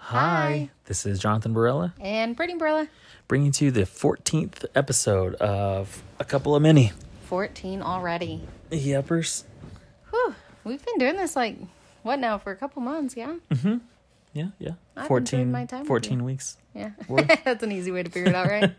[0.00, 2.88] Hi, this is Jonathan Barella And Brittany Brilla.
[3.26, 6.92] bringing to you the 14th episode of A Couple of Mini.
[7.24, 8.40] 14 already.
[8.70, 9.44] Yepers.
[10.10, 10.34] Whew.
[10.64, 11.56] We've been doing this like,
[12.02, 13.34] what now, for a couple months, yeah?
[13.50, 13.78] Mm-hmm.
[14.32, 14.72] Yeah, yeah.
[14.96, 16.56] I've 14, enjoyed my time with 14 weeks.
[16.74, 16.90] Yeah.
[17.08, 17.28] Word.
[17.44, 18.74] That's an easy way to figure it out, right?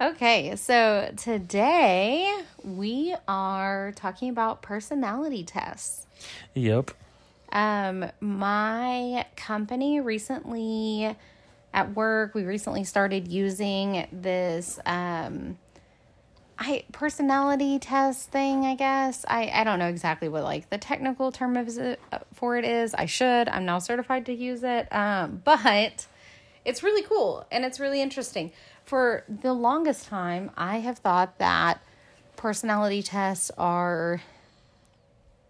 [0.00, 2.30] okay, so today
[2.62, 6.06] we are talking about personality tests.
[6.54, 6.90] Yep.
[7.54, 11.16] Um, my company recently
[11.72, 15.58] at work, we recently started using this um
[16.58, 19.24] I personality test thing, I guess.
[19.26, 22.00] I I don't know exactly what like the technical term of it,
[22.32, 22.94] for it is.
[22.94, 23.48] I should.
[23.48, 24.92] I'm now certified to use it.
[24.92, 26.06] Um, but
[26.64, 28.52] it's really cool and it's really interesting.
[28.84, 31.82] For the longest time, I have thought that
[32.36, 34.20] personality tests are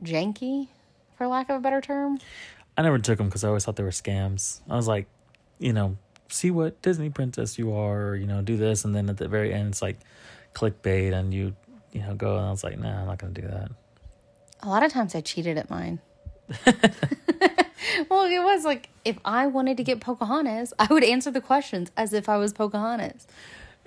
[0.03, 0.69] janky,
[1.25, 2.19] for lack of a better term.
[2.77, 4.61] I never took them because I always thought they were scams.
[4.69, 5.07] I was like,
[5.59, 5.97] you know,
[6.29, 8.85] see what Disney princess you are, or, you know, do this.
[8.85, 9.99] And then at the very end, it's like
[10.53, 11.57] clickbait and you,
[11.93, 12.37] you know, go.
[12.37, 13.71] And I was like, nah, I'm not going to do that.
[14.63, 16.01] A lot of times I cheated at mine.
[16.67, 21.91] well, it was like if I wanted to get Pocahontas, I would answer the questions
[21.97, 23.27] as if I was Pocahontas.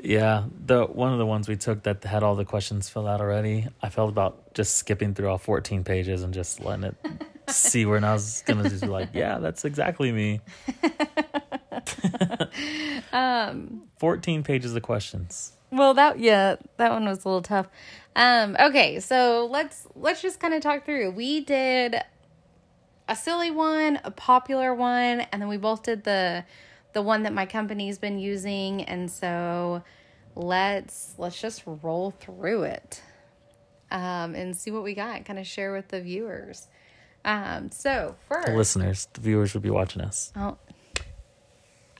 [0.03, 3.19] Yeah, the one of the ones we took that had all the questions filled out
[3.19, 3.67] already.
[3.81, 6.95] I felt about just skipping through all 14 pages and just letting it
[7.49, 10.41] see where, and I was gonna just be like, yeah, that's exactly me.
[13.11, 15.53] um, 14 pages of questions.
[15.71, 17.67] Well, that yeah, that one was a little tough.
[18.15, 21.11] Um, okay, so let's let's just kind of talk through.
[21.11, 21.95] We did
[23.07, 26.45] a silly one, a popular one, and then we both did the
[26.97, 29.83] the one that my company's been using, and so
[30.33, 33.03] let's let's just roll through it
[33.91, 35.23] um, and see what we got.
[35.23, 36.65] Kind of share with the viewers.
[37.23, 40.33] Um, so first, The listeners, the viewers would be watching us.
[40.35, 40.57] Oh,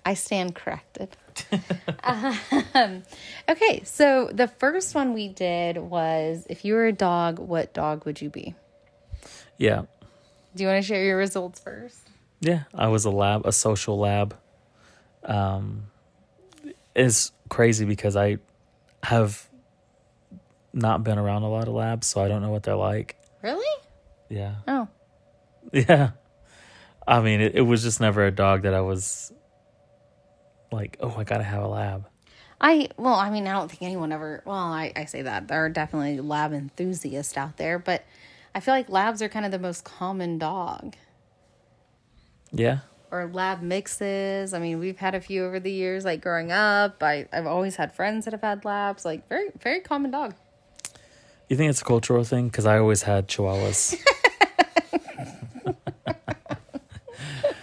[0.03, 1.15] I stand corrected.
[2.03, 3.03] um,
[3.47, 8.03] okay, so the first one we did was if you were a dog, what dog
[8.07, 8.55] would you be?
[9.59, 9.83] Yeah,
[10.55, 11.99] Do you want to share your results first?
[12.39, 12.63] yeah.
[12.73, 14.35] I was a lab, a social lab.
[15.27, 15.87] Um,
[16.95, 18.37] it's crazy because I
[19.03, 19.47] have
[20.73, 23.17] not been around a lot of labs, so I don't know what they're like.
[23.43, 23.83] Really?
[24.29, 24.55] Yeah.
[24.67, 24.87] Oh,
[25.71, 26.11] Yeah.
[27.07, 29.31] I mean, it, it was just never a dog that I was
[30.71, 32.07] like, oh, I gotta have a lab.
[32.59, 34.41] I well, I mean, I don't think anyone ever.
[34.45, 38.03] Well, I I say that there are definitely lab enthusiasts out there, but
[38.53, 40.95] I feel like labs are kind of the most common dog.
[42.51, 42.79] Yeah.
[43.11, 44.53] Or lab mixes.
[44.53, 47.01] I mean, we've had a few over the years, like growing up.
[47.01, 49.05] I, I've always had friends that have had labs.
[49.05, 50.35] Like, very, very common dog.
[51.47, 52.49] You think it's a cultural thing?
[52.49, 53.95] Because I always had chihuahuas.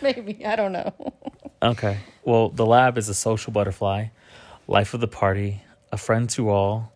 [0.03, 0.45] Maybe.
[0.45, 0.95] I don't know.
[1.63, 1.99] okay.
[2.25, 4.07] Well, the lab is a social butterfly,
[4.67, 5.63] life of the party,
[5.93, 6.94] a friend to all.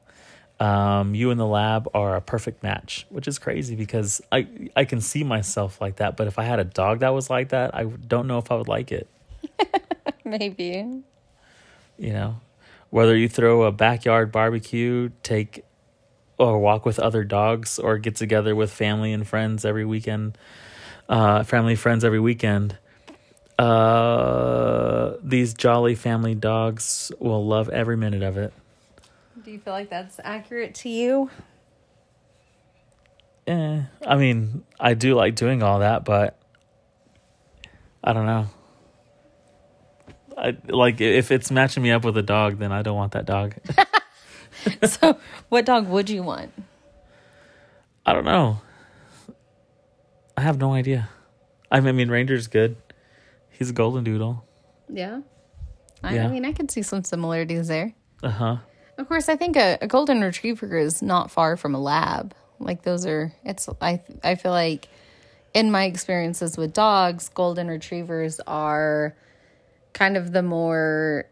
[0.60, 4.84] Um, you and the lab are a perfect match, which is crazy because I I
[4.84, 6.16] can see myself like that.
[6.16, 8.56] But if I had a dog that was like that, I don't know if I
[8.56, 9.08] would like it.
[10.24, 10.84] Maybe.
[11.98, 12.41] you know
[12.91, 15.64] whether you throw a backyard barbecue take
[16.38, 20.36] or walk with other dogs or get together with family and friends every weekend
[21.08, 22.76] uh family friends every weekend
[23.58, 28.52] uh these jolly family dogs will love every minute of it
[29.48, 31.31] Do you feel like that's accurate to you?
[33.47, 36.38] eh, i mean i do like doing all that but
[38.04, 38.47] i don't know
[40.37, 43.25] I, like if it's matching me up with a dog then i don't want that
[43.25, 43.54] dog
[44.84, 46.53] so, what dog would you want?
[48.04, 48.60] I don't know.
[50.37, 51.08] I have no idea.
[51.70, 52.76] I mean, Ranger's good.
[53.50, 54.44] He's a golden doodle.
[54.88, 55.20] Yeah.
[56.03, 56.26] I, Yeah.
[56.26, 57.94] I mean, I can see some similarities there.
[58.22, 58.56] Uh huh.
[58.98, 62.34] Of course, I think a, a golden retriever is not far from a lab.
[62.59, 63.32] Like those are.
[63.44, 63.69] It's.
[63.81, 64.03] I.
[64.25, 64.88] I feel like,
[65.54, 69.17] in my experiences with dogs, golden retrievers are
[69.94, 71.26] kind of the more.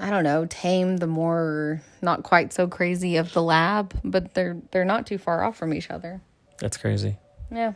[0.00, 4.56] I don't know, tame, the more not quite so crazy of the lab, but they're
[4.70, 6.22] they're not too far off from each other.
[6.56, 7.18] That's crazy.
[7.52, 7.74] Yeah.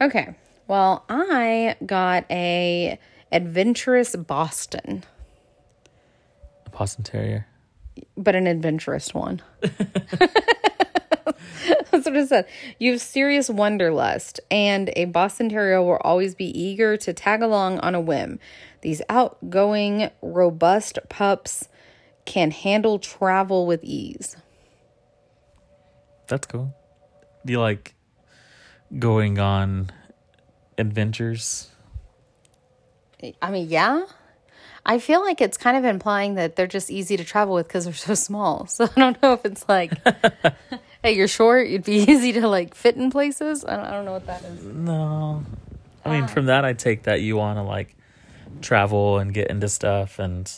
[0.00, 0.34] Okay.
[0.66, 2.98] Well, I got a
[3.30, 5.04] adventurous Boston,
[6.64, 7.46] A Boston Terrier.
[8.16, 9.42] But an adventurous one.
[11.90, 12.46] That's what it said.
[12.78, 17.78] You have serious wanderlust, and a Boston Terrier will always be eager to tag along
[17.80, 18.40] on a whim.
[18.80, 21.68] These outgoing, robust pups
[22.24, 24.36] can handle travel with ease.
[26.28, 26.74] That's cool.
[27.44, 27.94] Do you like
[28.98, 29.90] going on
[30.78, 31.70] adventures?
[33.40, 34.04] I mean, yeah.
[34.84, 37.84] I feel like it's kind of implying that they're just easy to travel with because
[37.84, 38.66] they're so small.
[38.68, 39.92] So I don't know if it's like,
[41.02, 43.64] hey, you're short, you'd be easy to like fit in places.
[43.64, 44.64] I don't, I don't know what that is.
[44.64, 45.44] No.
[46.04, 47.94] I mean, from that, I take that you want to like
[48.60, 50.50] travel and get into stuff and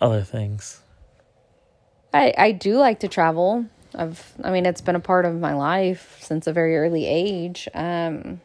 [0.00, 0.80] other things.
[2.12, 3.66] I, I do like to travel.
[3.96, 7.68] I've, I mean, it's been a part of my life since a very early age.
[7.74, 8.40] Um,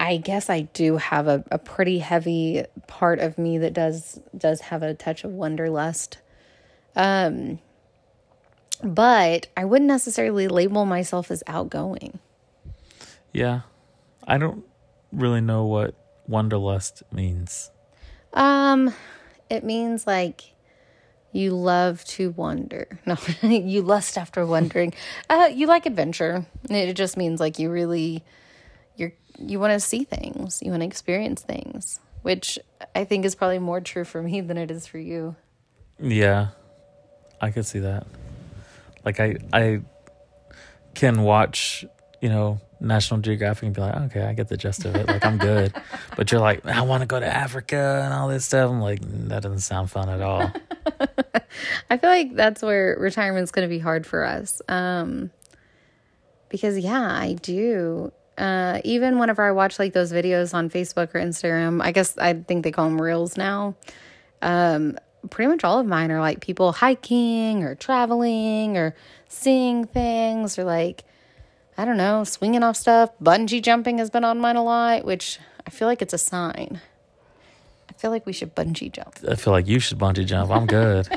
[0.00, 4.62] I guess I do have a, a pretty heavy part of me that does does
[4.62, 6.16] have a touch of wanderlust.
[6.96, 7.58] Um,
[8.82, 12.18] but I wouldn't necessarily label myself as outgoing.
[13.34, 13.60] Yeah.
[14.26, 14.64] I don't
[15.12, 15.94] really know what
[16.26, 17.70] wanderlust means.
[18.32, 18.94] Um,
[19.50, 20.54] it means like
[21.32, 22.88] you love to wander.
[23.06, 24.94] No, you lust after wandering.
[25.28, 26.46] Uh, you like adventure.
[26.70, 28.24] It just means like you really
[29.00, 30.60] you're you want to see things.
[30.62, 32.58] You want to experience things, which
[32.94, 35.34] I think is probably more true for me than it is for you.
[35.98, 36.48] Yeah.
[37.40, 38.06] I could see that.
[39.04, 39.80] Like I I
[40.94, 41.84] can watch,
[42.20, 45.06] you know, National Geographic and be like, okay, I get the gist of it.
[45.06, 45.72] Like I'm good.
[46.16, 48.70] but you're like, I want to go to Africa and all this stuff.
[48.70, 50.52] I'm like, that doesn't sound fun at all.
[51.90, 54.60] I feel like that's where retirement's going to be hard for us.
[54.68, 55.30] Um,
[56.48, 58.12] because yeah, I do.
[58.40, 62.32] Uh, even whenever I watch like those videos on Facebook or Instagram, I guess I
[62.32, 63.74] think they call them reels now.
[64.40, 64.96] Um,
[65.28, 68.96] pretty much all of mine are like people hiking or traveling or
[69.28, 71.04] seeing things or like
[71.76, 73.10] I don't know, swinging off stuff.
[73.22, 76.80] Bungee jumping has been on mine a lot, which I feel like it's a sign.
[77.88, 79.18] I feel like we should bungee jump.
[79.28, 80.50] I feel like you should bungee jump.
[80.50, 81.08] I'm good.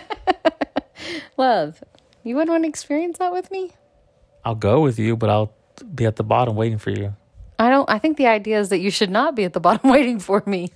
[1.37, 1.81] Love,
[2.23, 3.71] you wouldn't want to experience that with me?
[4.43, 5.53] I'll go with you, but I'll
[5.95, 7.15] be at the bottom waiting for you.
[7.59, 7.89] I don't.
[7.89, 10.43] I think the idea is that you should not be at the bottom waiting for
[10.45, 10.71] me.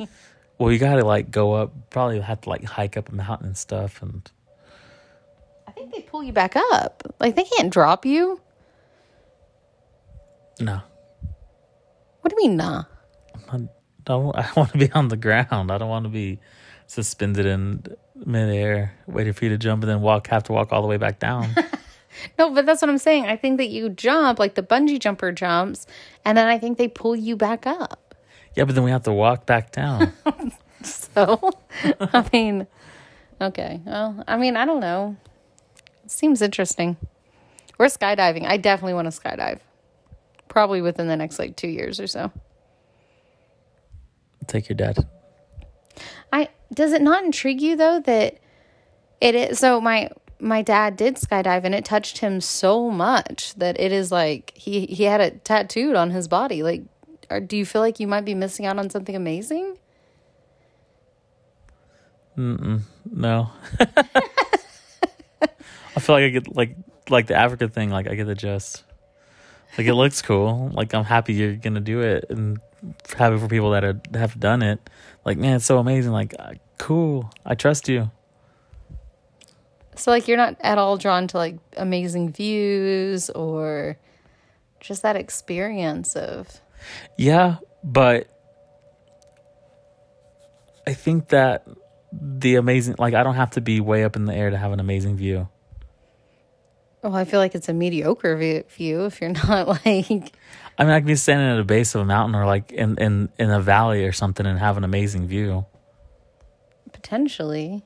[0.58, 1.90] Well, you gotta like go up.
[1.90, 4.02] Probably have to like hike up a mountain and stuff.
[4.02, 4.30] And
[5.68, 7.04] I think they pull you back up.
[7.20, 8.40] Like they can't drop you.
[10.60, 10.82] no,
[12.22, 12.84] What do you mean, nah?
[13.52, 13.68] I
[14.04, 14.36] don't.
[14.36, 15.72] I want to be on the ground.
[15.72, 16.40] I don't want to be
[16.88, 17.84] suspended in
[18.16, 20.28] midair, waiting for you to jump and then walk.
[20.28, 21.50] Have to walk all the way back down.
[22.38, 23.26] No, but that's what I'm saying.
[23.26, 25.86] I think that you jump like the bungee jumper jumps,
[26.26, 28.16] and then I think they pull you back up.
[28.56, 30.14] yeah, but then we have to walk back down.
[30.84, 31.52] So,
[32.00, 32.68] I mean,
[33.42, 33.82] okay.
[33.84, 35.18] Well, I mean, I don't know.
[36.06, 36.98] It seems interesting.
[37.80, 38.46] We're skydiving.
[38.46, 39.60] I definitely want to skydive.
[40.48, 42.32] Probably within the next like two years or so.
[44.46, 45.08] Take your dad.
[46.32, 48.38] I does it not intrigue you though that
[49.20, 50.10] it is so my
[50.40, 54.86] my dad did skydive and it touched him so much that it is like he
[54.86, 56.84] he had it tattooed on his body like
[57.30, 59.78] or do you feel like you might be missing out on something amazing
[63.12, 63.50] No.
[63.82, 63.86] I
[66.00, 66.78] feel like I get like
[67.10, 67.90] like the Africa thing.
[67.90, 68.84] Like I get the gist.
[69.78, 70.70] Like it looks cool.
[70.74, 72.60] Like I'm happy you're gonna do it, and
[73.18, 74.80] happy for people that are, have done it.
[75.26, 76.12] Like man, it's so amazing.
[76.12, 77.32] Like uh, cool.
[77.44, 78.12] I trust you.
[79.98, 83.98] So like you're not at all drawn to like amazing views or
[84.80, 86.62] just that experience of
[87.18, 88.28] Yeah, but
[90.86, 91.68] I think that
[92.12, 94.72] the amazing like I don't have to be way up in the air to have
[94.72, 95.50] an amazing view.
[97.04, 100.34] well i feel like it's a mediocre view, view if you're not like
[100.80, 102.98] I mean, I can be standing at the base of a mountain or like in
[102.98, 105.66] in in a valley or something and have an amazing view.
[106.94, 107.84] potentially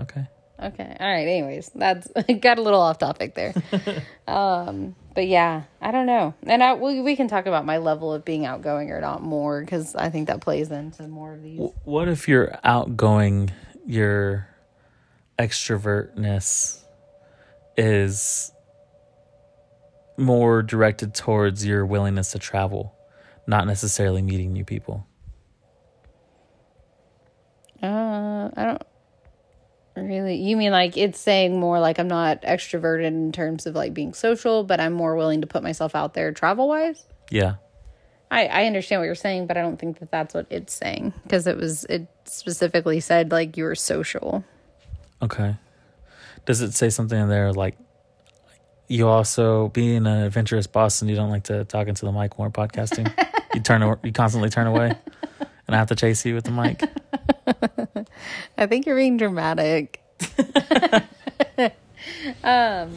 [0.00, 0.26] Okay.
[0.64, 0.96] Okay.
[0.98, 1.28] All right.
[1.28, 2.08] Anyways, that's
[2.40, 3.54] got a little off topic there.
[4.28, 6.34] um, but yeah, I don't know.
[6.44, 9.60] And I we, we can talk about my level of being outgoing or not more
[9.60, 11.60] because I think that plays into more of these.
[11.84, 13.50] What if your outgoing,
[13.86, 14.48] your
[15.38, 16.80] extrovertness
[17.76, 18.50] is
[20.16, 22.94] more directed towards your willingness to travel,
[23.46, 25.06] not necessarily meeting new people?
[27.82, 28.82] Uh, I don't
[30.02, 30.36] really.
[30.36, 34.14] You mean like it's saying more like I'm not extroverted in terms of like being
[34.14, 37.04] social, but I'm more willing to put myself out there travel wise.
[37.30, 37.56] Yeah.
[38.30, 41.12] I, I understand what you're saying, but I don't think that that's what it's saying
[41.22, 44.44] because it was it specifically said like you were social.
[45.22, 45.56] Okay.
[46.44, 47.76] Does it say something in there like
[48.88, 52.38] you also being an adventurous boss and you don't like to talk into the mic
[52.38, 53.12] when we're podcasting?
[53.54, 54.86] you turn you constantly turn away
[55.66, 56.82] and I have to chase you with the mic.
[58.58, 60.00] I think you're being dramatic.
[62.44, 62.92] um,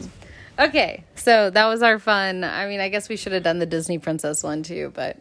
[0.58, 2.44] okay, so that was our fun.
[2.44, 5.16] I mean, I guess we should have done the Disney princess one too, but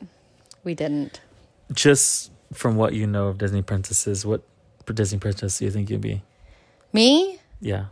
[0.64, 1.22] We didn't.
[1.74, 4.42] Just from what you know of Disney princesses, what
[4.94, 6.22] Disney princess do you think you'd be?
[6.94, 7.40] Me?
[7.60, 7.86] Yeah,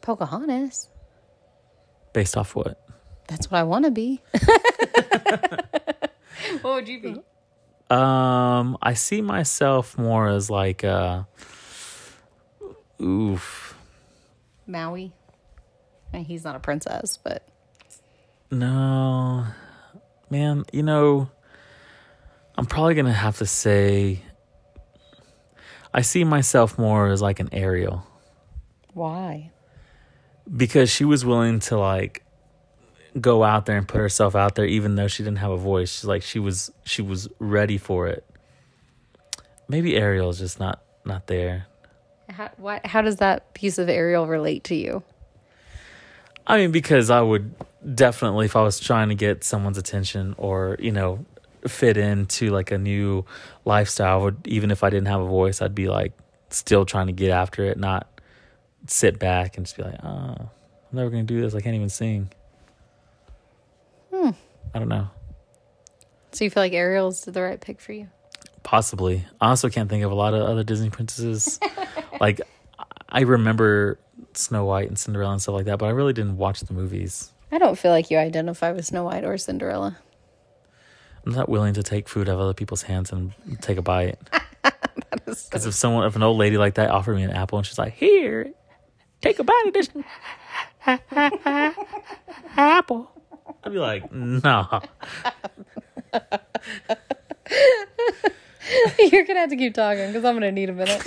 [0.00, 0.88] Pocahontas.
[2.12, 2.80] based off what?
[3.28, 4.20] That's what I want to be.
[6.62, 7.16] what would you be?
[7.90, 11.22] Um, I see myself more as like uh
[13.00, 13.74] oof.
[14.66, 15.12] Maui.
[16.12, 17.46] And he's not a princess, but
[18.50, 19.46] No.
[20.30, 21.30] Man, you know,
[22.56, 24.22] I'm probably going to have to say
[25.94, 28.04] I see myself more as like an Ariel
[28.92, 29.52] why?
[30.54, 32.24] because she was willing to like
[33.20, 35.92] go out there and put herself out there even though she didn't have a voice.
[35.92, 38.24] She's like she was she was ready for it.
[39.68, 41.66] Maybe Ariel's just not not there.
[42.30, 45.02] How, why, how does that piece of Ariel relate to you?
[46.46, 47.54] I mean, because I would
[47.94, 51.24] definitely, if I was trying to get someone's attention or, you know,
[51.66, 53.24] fit into like a new
[53.64, 56.12] lifestyle, would even if I didn't have a voice, I'd be like
[56.50, 58.20] still trying to get after it, not
[58.86, 60.48] sit back and just be like, oh, I'm
[60.92, 61.54] never going to do this.
[61.54, 62.30] I can't even sing.
[64.74, 65.08] I don't know.
[66.32, 68.08] So you feel like Ariel's the right pick for you?
[68.62, 69.24] Possibly.
[69.40, 71.58] I also can't think of a lot of other Disney princesses.
[72.20, 72.40] like,
[73.08, 73.98] I remember
[74.34, 77.32] Snow White and Cinderella and stuff like that, but I really didn't watch the movies.
[77.50, 79.96] I don't feel like you identify with Snow White or Cinderella.
[81.24, 83.32] I'm not willing to take food out of other people's hands and
[83.62, 84.18] take a bite.
[85.26, 87.56] Is so- Because if someone, if an old lady like that offered me an apple
[87.58, 88.52] and she's like, "Here,
[89.22, 89.88] take a bite of this
[92.56, 93.10] apple,"
[93.64, 94.82] I'd be like, "No."
[98.98, 101.02] You're gonna have to keep talking because I'm gonna need a minute.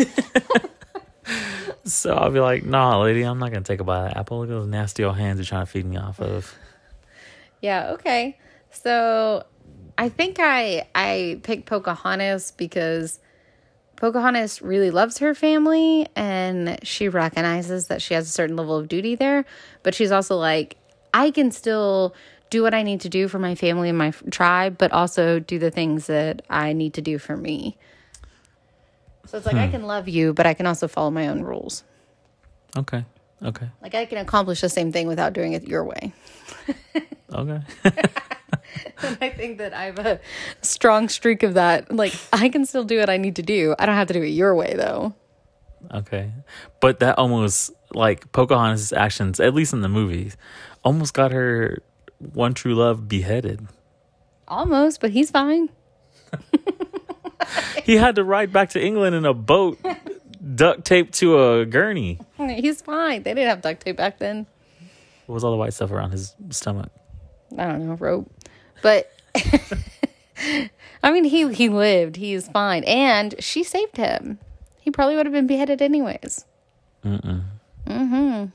[1.84, 4.40] So I'll be like, "Nah, lady, I'm not gonna take a bite of that apple.
[4.40, 6.56] Look at those nasty old hands you're trying to feed me off of."
[7.62, 7.92] yeah.
[7.92, 8.38] Okay.
[8.72, 9.46] So
[9.98, 13.20] I think I I picked Pocahontas because
[13.96, 18.88] Pocahontas really loves her family and she recognizes that she has a certain level of
[18.88, 19.46] duty there,
[19.84, 20.78] but she's also like,
[21.14, 22.16] I can still
[22.52, 25.58] do what I need to do for my family and my tribe, but also do
[25.58, 27.78] the things that I need to do for me.
[29.26, 29.72] So it's like I hmm.
[29.72, 31.84] can love you, but I can also follow my own rules.
[32.78, 33.06] Okay,
[33.44, 36.14] okay, Like I can accomplish the same thing without doing it your way.
[37.34, 37.62] okay.
[37.84, 40.20] And I think that I have a
[40.62, 41.92] strong streak of that.
[41.92, 43.76] Like I can still do what I need to do.
[43.80, 45.14] I don't have to do it your way though.
[45.94, 46.32] Okay.
[46.80, 50.38] But that almost like Pocahontas' actions, at least in the movies,
[50.84, 51.80] almost got her
[52.34, 53.68] one true love beheaded.
[54.48, 55.70] Almost, but he's fine.
[57.84, 59.80] He had to ride back to England in a boat
[60.56, 62.20] duct taped to a gurney.
[62.38, 63.24] He's fine.
[63.24, 64.46] They didn't have duct tape back then.
[65.26, 66.92] What was all the white stuff around his stomach?
[67.58, 68.32] I don't know, rope.
[68.82, 69.12] But
[71.04, 72.16] I mean he he lived.
[72.16, 72.84] He is fine.
[72.84, 74.40] And she saved him.
[74.80, 76.46] He probably would have been beheaded anyways.
[77.06, 78.46] Mm-hmm.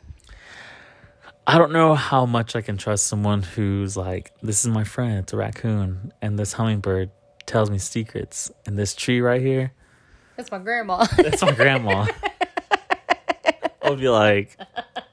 [1.49, 5.19] I don't know how much I can trust someone who's like, this is my friend,
[5.19, 7.11] it's a raccoon, and this hummingbird
[7.47, 9.73] tells me secrets, and this tree right here,
[10.37, 11.07] That's my grandma.
[11.17, 12.09] that's my grandma.
[13.81, 14.59] I would be like,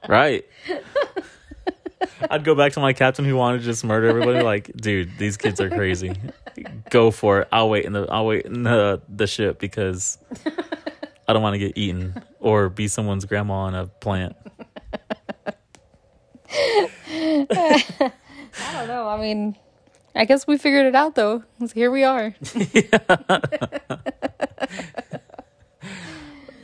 [0.08, 0.44] right.
[2.28, 4.42] I'd go back to my captain who wanted to just murder everybody.
[4.42, 6.14] Like, dude, these kids are crazy.
[6.90, 7.48] Go for it.
[7.52, 10.18] I'll wait in the I'll wait in the the ship because
[11.28, 14.34] I don't want to get eaten or be someone's grandma on a plant.
[16.54, 18.22] I
[18.72, 19.08] don't know.
[19.08, 19.56] I mean,
[20.14, 21.42] I guess we figured it out though.
[21.74, 22.34] Here we are.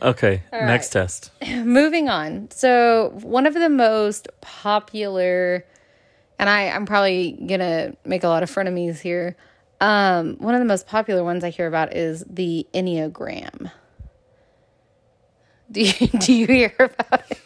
[0.03, 0.65] Okay, right.
[0.65, 1.31] next test.
[1.47, 2.51] Moving on.
[2.51, 5.65] So, one of the most popular,
[6.39, 9.37] and I, I'm probably gonna make a lot of frenemies here.
[9.81, 13.71] Um, one of the most popular ones I hear about is the Enneagram.
[15.71, 17.39] Do you, do you hear about it?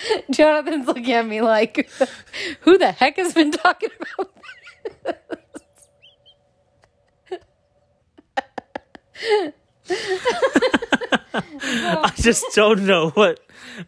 [0.30, 1.90] Jonathan's looking at me like,
[2.60, 4.34] who the heck has been talking about
[5.04, 5.14] this?
[11.32, 13.40] I just don't know what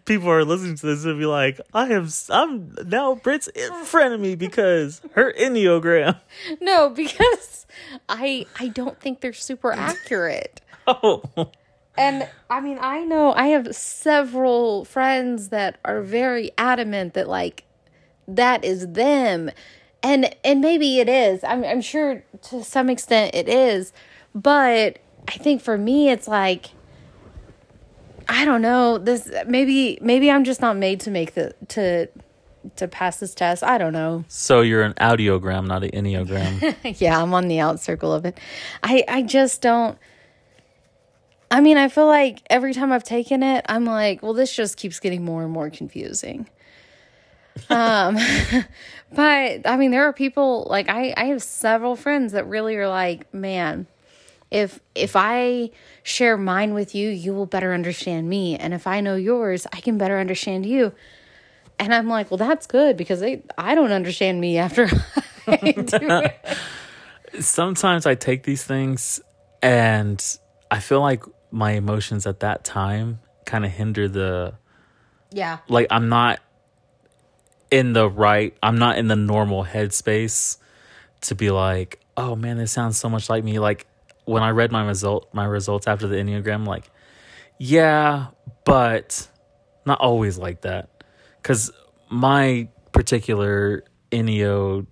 [0.04, 1.60] people are listening to this and be like.
[1.72, 2.08] I am.
[2.28, 6.18] I'm now Brit's in front of me because her enneagram.
[6.60, 7.66] No, because
[8.08, 10.60] I I don't think they're super accurate.
[10.86, 11.22] Oh,
[11.98, 17.64] And I mean, I know I have several friends that are very adamant that like
[18.26, 19.50] that is them.
[20.02, 21.44] And and maybe it is.
[21.44, 23.92] I'm I'm sure to some extent it is.
[24.34, 26.70] But I think for me it's like
[28.28, 32.08] I don't know, this maybe maybe I'm just not made to make the to
[32.76, 33.62] to pass this test.
[33.62, 34.24] I don't know.
[34.28, 36.76] So you're an audiogram, not an enneagram.
[37.00, 38.38] yeah, I'm on the out circle of it.
[38.82, 39.98] I I just don't
[41.50, 44.76] I mean, I feel like every time I've taken it, I'm like, well, this just
[44.76, 46.48] keeps getting more and more confusing.
[47.68, 48.16] um
[49.12, 52.88] but I mean, there are people like I I have several friends that really are
[52.88, 53.86] like, man,
[54.50, 55.70] if if I
[56.02, 59.80] share mine with you, you will better understand me, and if I know yours, I
[59.80, 60.92] can better understand you.
[61.78, 64.84] And I'm like, well, that's good because they I don't understand me after
[65.46, 66.46] I do it.
[67.42, 69.20] Sometimes I take these things
[69.62, 70.22] and
[70.70, 74.54] I feel like my emotions at that time kind of hinder the
[75.32, 75.58] Yeah.
[75.68, 76.40] like I'm not
[77.70, 80.58] in the right I'm not in the normal headspace
[81.22, 83.58] to be like, oh man, this sounds so much like me.
[83.58, 83.86] Like
[84.24, 86.90] when I read my result my results after the Enneagram, like,
[87.58, 88.28] yeah,
[88.64, 89.28] but
[89.84, 91.04] not always like that.
[91.42, 91.70] Cause
[92.10, 94.86] my particular Enneo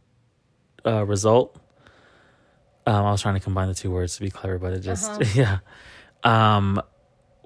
[0.86, 1.58] uh, result,
[2.86, 5.34] um, I was trying to combine the two words to be clever, but it just
[5.36, 5.58] yeah.
[6.28, 6.82] Um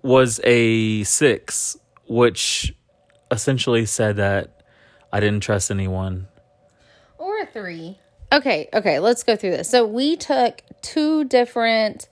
[0.03, 1.77] was a six,
[2.09, 2.75] which
[3.31, 4.63] essentially said that
[5.13, 6.27] I didn't trust anyone.
[7.19, 7.99] Or a three.
[8.33, 9.71] Okay, okay, let's go through this.
[9.71, 12.09] So we took two different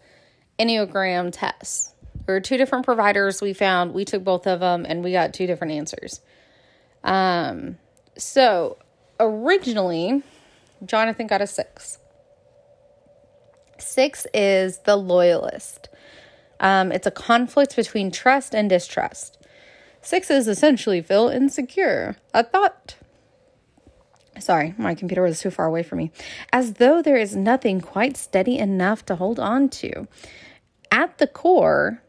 [0.58, 1.94] Enneagram tests.
[2.26, 3.92] Were two different providers we found.
[3.92, 6.20] We took both of them and we got two different answers.
[7.02, 7.78] Um,
[8.16, 8.76] so
[9.18, 10.22] originally,
[10.84, 11.98] Jonathan got a six.
[13.78, 15.88] Six is the loyalist.
[16.60, 19.38] Um, it's a conflict between trust and distrust.
[20.02, 22.16] Sixes essentially feel insecure.
[22.32, 22.96] A thought.
[24.38, 26.12] Sorry, my computer was too far away from me.
[26.52, 30.06] As though there is nothing quite steady enough to hold on to.
[30.90, 32.02] At the core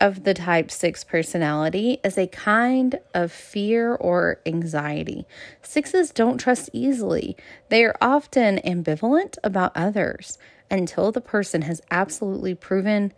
[0.00, 5.26] of the type 6 personality is a kind of fear or anxiety.
[5.62, 7.36] Sixes don't trust easily.
[7.68, 10.38] They are often ambivalent about others
[10.70, 13.12] until the person has absolutely proven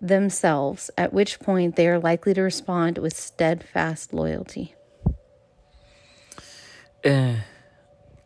[0.00, 4.74] themselves, at which point they are likely to respond with steadfast loyalty.
[7.04, 7.36] Eh,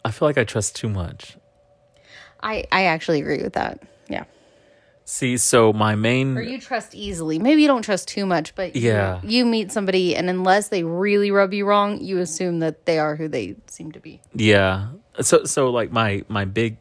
[0.05, 1.37] I feel like I trust too much.
[2.43, 3.81] I, I actually agree with that.
[4.09, 4.25] Yeah.
[5.05, 7.39] See, so my main Or you trust easily.
[7.39, 9.21] Maybe you don't trust too much, but you- Yeah.
[9.23, 13.17] you, meet somebody and unless they really rub you wrong, you assume that they are
[13.17, 14.21] who they seem to be.
[14.35, 14.89] yeah.
[15.21, 16.79] So so like my my big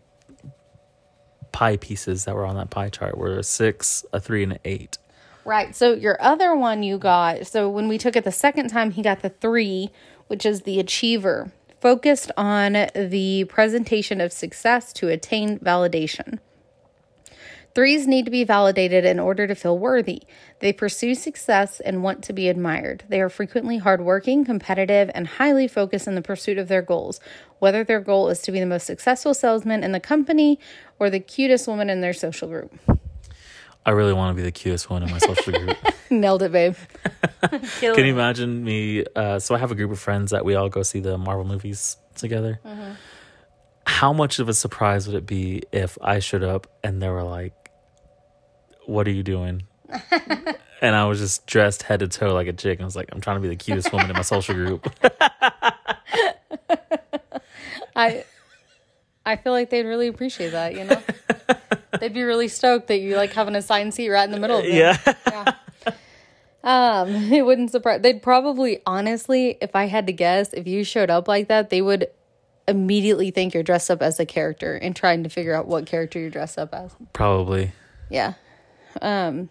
[1.52, 4.60] pie pieces that were on that pie chart were a six, a three, and an
[4.66, 4.98] eight.
[5.44, 5.76] Right.
[5.76, 9.02] So your other one you got, so when we took it the second time, he
[9.02, 9.90] got the three,
[10.28, 16.40] which is the achiever, focused on the presentation of success to attain validation.
[17.74, 20.24] Threes need to be validated in order to feel worthy.
[20.60, 23.06] They pursue success and want to be admired.
[23.08, 27.22] They are frequently hardworking, competitive, and highly focused in the pursuit of their goals,
[27.60, 30.60] whether their goal is to be the most successful salesman in the company
[31.00, 32.74] or the cutest woman in their social group.
[33.86, 35.78] I really want to be the cutest one in my social group.
[36.10, 36.76] Nailed it, babe.
[37.80, 39.06] Can you imagine me?
[39.16, 41.46] Uh, so I have a group of friends that we all go see the Marvel
[41.46, 42.60] movies together.
[43.88, 47.24] How much of a surprise would it be if I showed up and they were
[47.24, 47.54] like,
[48.86, 49.64] "What are you doing?"
[50.82, 52.80] and I was just dressed head to toe like a chick.
[52.80, 54.92] And I was like, "I'm trying to be the cutest woman in my social group."
[57.96, 58.24] I
[59.26, 61.02] I feel like they'd really appreciate that, you know?
[62.00, 64.58] they'd be really stoked that you like have an assigned seat right in the middle
[64.58, 64.74] of them.
[65.28, 65.54] yeah.
[66.64, 71.10] Um, it wouldn't surprise they'd probably honestly, if I had to guess, if you showed
[71.10, 72.08] up like that, they would
[72.68, 76.20] immediately think you're dressed up as a character and trying to figure out what character
[76.20, 76.96] you're dressed up as.
[77.14, 77.72] Probably.
[78.10, 78.34] Yeah.
[79.02, 79.50] Um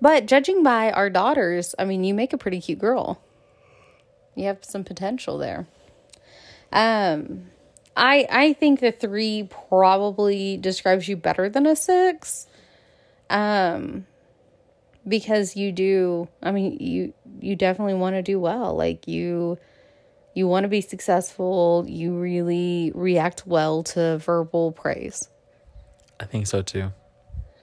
[0.00, 3.20] but judging by our daughters, I mean, you make a pretty cute girl.
[4.34, 5.66] You have some potential there.
[6.72, 7.50] Um
[7.96, 12.46] I I think the 3 probably describes you better than a 6.
[13.30, 14.06] Um
[15.08, 18.76] because you do I mean, you you definitely want to do well.
[18.76, 19.58] Like you
[20.34, 21.86] you want to be successful.
[21.88, 25.28] You really react well to verbal praise.
[26.20, 26.92] I think so too.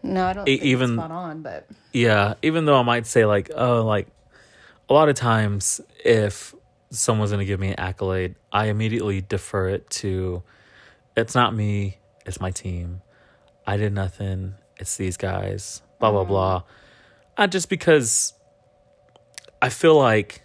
[0.04, 3.06] No, I don't E- think even- it's spot on, but Yeah, even though I might
[3.08, 4.08] say like, oh, like
[4.90, 6.54] a lot of times if
[6.92, 10.44] someone's going to give me an accolade, I immediately defer it to
[11.16, 13.02] it's not me, it's my team.
[13.66, 14.56] I did nothing.
[14.80, 15.82] It's these guys.
[16.00, 16.64] Blah blah blah.
[17.38, 18.34] Uh, just because
[19.62, 20.42] I feel like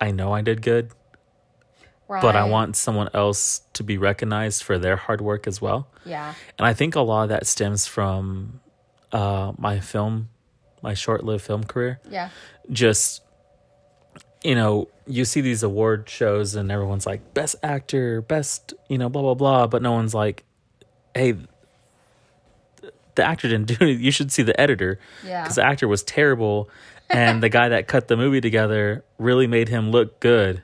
[0.00, 0.90] I know I did good,
[2.20, 5.88] but I want someone else to be recognized for their hard work as well.
[6.04, 6.34] Yeah.
[6.58, 8.60] And I think a lot of that stems from
[9.12, 10.28] uh, my film,
[10.82, 12.00] my short lived film career.
[12.10, 12.28] Yeah.
[12.70, 13.22] Just
[14.44, 19.08] you know, you see these award shows and everyone's like best actor, best, you know,
[19.08, 20.44] blah blah blah, but no one's like,
[21.14, 21.36] hey,
[23.14, 24.00] the actor didn't do it.
[24.00, 25.42] You should see the editor Yeah.
[25.42, 26.68] because the actor was terrible,
[27.10, 30.62] and the guy that cut the movie together really made him look good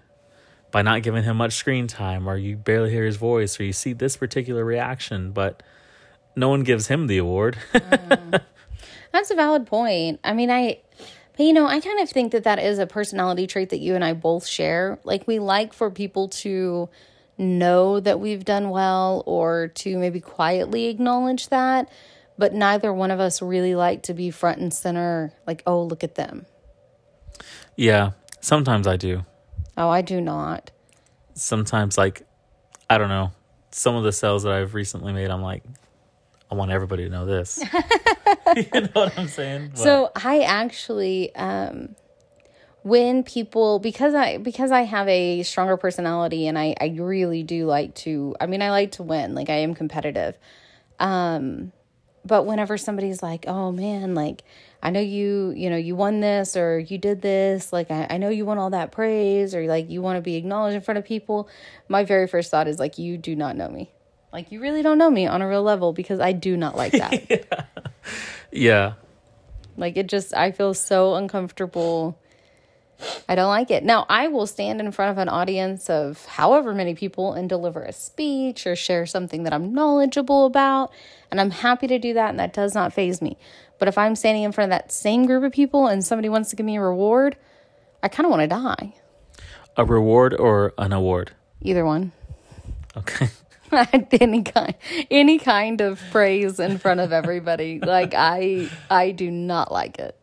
[0.70, 3.72] by not giving him much screen time, or you barely hear his voice, or you
[3.72, 5.62] see this particular reaction, but
[6.36, 7.58] no one gives him the award.
[7.78, 8.42] Mm.
[9.12, 10.20] That's a valid point.
[10.22, 10.80] I mean, I,
[11.36, 13.94] but you know, I kind of think that that is a personality trait that you
[13.94, 14.98] and I both share.
[15.02, 16.90] Like, we like for people to
[17.38, 21.90] know that we've done well or to maybe quietly acknowledge that,
[22.36, 26.04] but neither one of us really like to be front and center, like, oh, look
[26.04, 26.44] at them.
[27.76, 29.24] yeah, sometimes I do.
[29.78, 30.70] Oh, I do not.
[31.34, 32.26] Sometimes, like,
[32.90, 33.30] I don't know,
[33.70, 35.62] some of the sales that I've recently made, I'm like,
[36.50, 37.62] I want everybody to know this.
[38.56, 39.68] you know what I'm saying?
[39.68, 41.94] But- So I actually, um,
[42.82, 47.66] when people because I because I have a stronger personality and I I really do
[47.66, 48.34] like to.
[48.40, 49.34] I mean, I like to win.
[49.34, 50.38] Like I am competitive.
[50.98, 51.72] Um,
[52.24, 54.42] but whenever somebody's like, "Oh man, like
[54.82, 57.72] I know you, you know, you won this or you did this.
[57.72, 60.36] Like I, I know you want all that praise or like you want to be
[60.36, 61.48] acknowledged in front of people."
[61.88, 63.90] My very first thought is like, "You do not know me."
[64.32, 66.92] Like you really don't know me on a real level because I do not like
[66.92, 67.46] that.
[68.52, 68.94] yeah,
[69.76, 72.18] Like it just, I feel so uncomfortable.
[73.28, 73.84] I don't like it.
[73.84, 77.82] Now, I will stand in front of an audience of however many people and deliver
[77.82, 80.90] a speech or share something that I'm knowledgeable about.
[81.30, 82.30] And I'm happy to do that.
[82.30, 83.38] And that does not faze me.
[83.78, 86.50] But if I'm standing in front of that same group of people and somebody wants
[86.50, 87.36] to give me a reward,
[88.02, 88.94] I kind of want to die.
[89.76, 91.32] a reward or an award.
[91.62, 92.12] Either one.
[92.96, 93.28] Okay.
[94.12, 94.74] any kind
[95.10, 100.16] any kind of praise in front of everybody like i i do not like it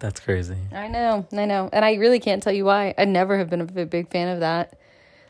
[0.00, 0.56] That's crazy.
[0.72, 1.70] I know, I know.
[1.72, 2.92] And I really can't tell you why.
[2.98, 4.76] I never have been a big, big fan of that.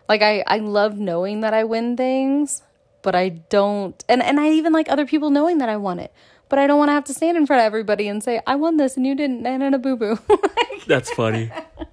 [0.08, 2.62] Like I, I love knowing that I win things,
[3.02, 6.10] but I don't and, and I even like other people knowing that I won it.
[6.52, 8.56] But I don't want to have to stand in front of everybody and say, I
[8.56, 10.18] won this and you didn't and in a boo boo.
[10.86, 11.50] That's funny.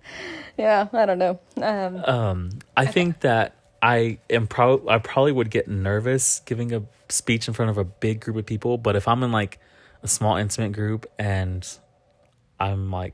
[0.57, 1.39] yeah, I don't know.
[1.61, 6.83] Um Um, I think that I am probably I probably would get nervous giving a
[7.07, 9.59] speech in front of a big group of people, but if I'm in like
[10.03, 11.65] a small intimate group and
[12.59, 13.13] I'm like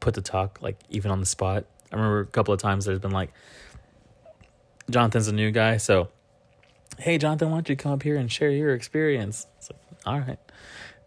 [0.00, 1.64] put to talk, like even on the spot.
[1.92, 3.32] I remember a couple of times there's been like
[4.90, 6.08] Jonathan's a new guy, so
[6.98, 9.46] hey Jonathan, why don't you come up here and share your experience?
[9.58, 10.38] It's like, all right.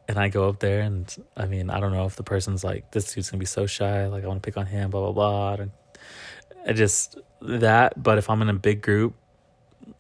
[0.08, 2.92] And I go up there and I mean, I don't know if the person's like,
[2.92, 5.66] this dude's gonna be so shy, like I wanna pick on him, blah blah blah.
[6.66, 9.16] And just that, but if I'm in a big group,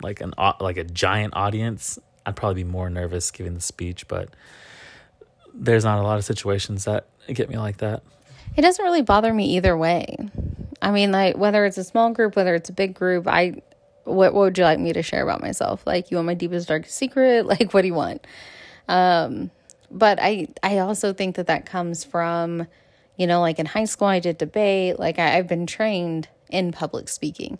[0.01, 4.07] like an like a giant audience, I'd probably be more nervous giving the speech.
[4.07, 4.29] But
[5.53, 8.03] there's not a lot of situations that get me like that.
[8.55, 10.17] it doesn't really bother me either way.
[10.81, 13.61] I mean, like whether it's a small group, whether it's a big group, I
[14.05, 15.85] what, what would you like me to share about myself?
[15.85, 17.45] Like you want my deepest darkest secret?
[17.55, 18.25] Like what do you want?
[18.87, 19.51] Um,
[19.91, 22.67] but I I also think that that comes from,
[23.17, 24.99] you know, like in high school I did debate.
[24.99, 27.59] Like I, I've been trained in public speaking.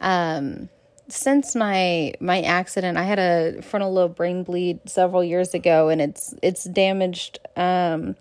[0.00, 0.68] Um,
[1.08, 6.00] since my my accident, I had a frontal lobe brain bleed several years ago, and
[6.00, 7.38] it's it's damaged.
[7.56, 8.16] Um,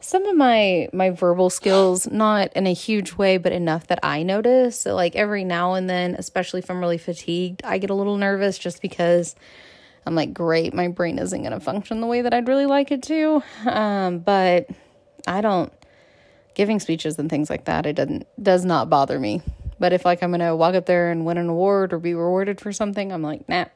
[0.00, 4.22] some of my my verbal skills not in a huge way but enough that i
[4.22, 4.80] notice.
[4.80, 8.16] So like every now and then especially if i'm really fatigued i get a little
[8.16, 9.36] nervous just because
[10.06, 12.90] i'm like great my brain isn't going to function the way that i'd really like
[12.90, 13.42] it to.
[13.66, 14.68] Um, but
[15.26, 15.72] i don't
[16.54, 19.42] giving speeches and things like that it doesn't does not bother me.
[19.78, 22.14] But if like i'm going to walk up there and win an award or be
[22.14, 23.66] rewarded for something i'm like nah.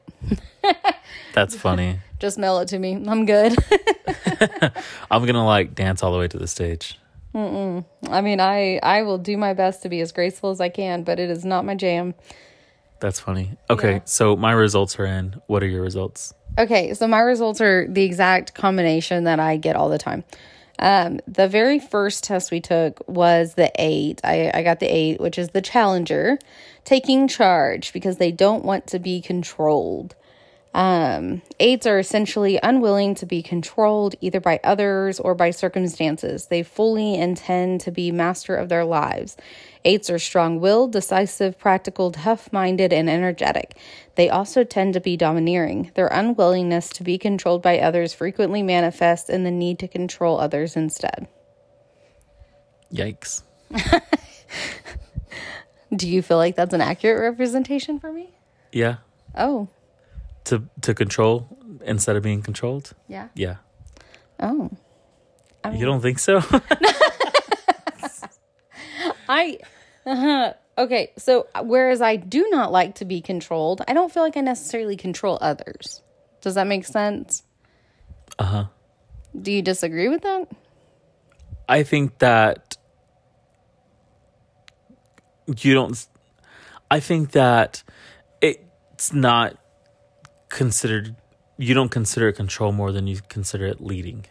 [1.34, 2.00] That's funny.
[2.24, 3.54] Just mail it to me i'm good
[5.10, 6.98] I'm gonna like dance all the way to the stage.
[7.34, 7.84] Mm-mm.
[8.08, 11.02] I mean, I I will do my best to be as graceful as I can,
[11.04, 12.14] but it is not my jam.
[13.00, 13.56] That's funny.
[13.70, 14.00] Okay, Yeah.
[14.04, 15.40] so my results are in.
[15.46, 16.32] What are your results?
[16.58, 20.24] Okay, so my results are the exact combination that I get all the time.
[20.78, 24.20] Um, the very first test we took was the eight.
[24.24, 26.38] I, I got the eight, which is the challenger,
[26.84, 30.14] taking charge because they don't want to be controlled.
[30.74, 36.48] Um, eights are essentially unwilling to be controlled either by others or by circumstances.
[36.48, 39.36] They fully intend to be master of their lives.
[39.84, 43.76] Eights are strong willed, decisive, practical, tough minded, and energetic.
[44.16, 45.92] They also tend to be domineering.
[45.94, 50.74] Their unwillingness to be controlled by others frequently manifests in the need to control others
[50.74, 51.28] instead.
[52.92, 53.42] Yikes.
[55.94, 58.34] Do you feel like that's an accurate representation for me?
[58.72, 58.96] Yeah.
[59.36, 59.68] Oh,
[60.44, 61.48] To to control
[61.84, 62.92] instead of being controlled.
[63.08, 63.28] yeah.
[63.34, 63.56] Yeah.
[64.40, 64.70] Oh.
[65.72, 66.42] you don't think so?
[69.28, 69.58] I
[70.76, 74.40] Okay, so whereas I do not like to be controlled, I don't feel like I
[74.40, 76.02] necessarily control others.
[76.40, 77.44] Does that make sense?
[78.38, 78.64] Uh huh.
[79.40, 80.50] Do you disagree with that?
[81.68, 82.76] I think that
[85.46, 86.06] you don't.
[86.90, 87.82] I think that
[88.40, 89.56] it's not
[90.48, 91.16] considered.
[91.56, 94.26] You don't consider it control more than you consider it leading.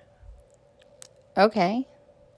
[1.38, 1.88] Okay.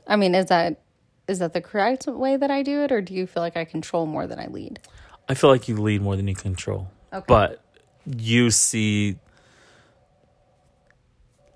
[0.08, 0.82] I mean, is that
[1.28, 3.66] is that the correct way that I do it, or do you feel like I
[3.66, 4.80] control more than I lead?
[5.28, 6.90] I feel like you lead more than you control.
[7.12, 7.26] Okay.
[7.28, 7.64] But
[8.06, 9.18] you see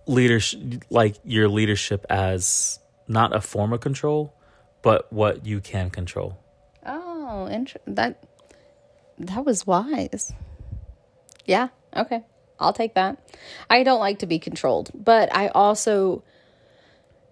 [0.07, 4.33] leadership like your leadership as not a form of control,
[4.81, 6.39] but what you can control.
[6.85, 8.23] Oh, inter- that
[9.19, 10.33] that was wise.
[11.45, 11.69] Yeah.
[11.95, 12.23] Okay.
[12.59, 13.17] I'll take that.
[13.69, 16.23] I don't like to be controlled, but I also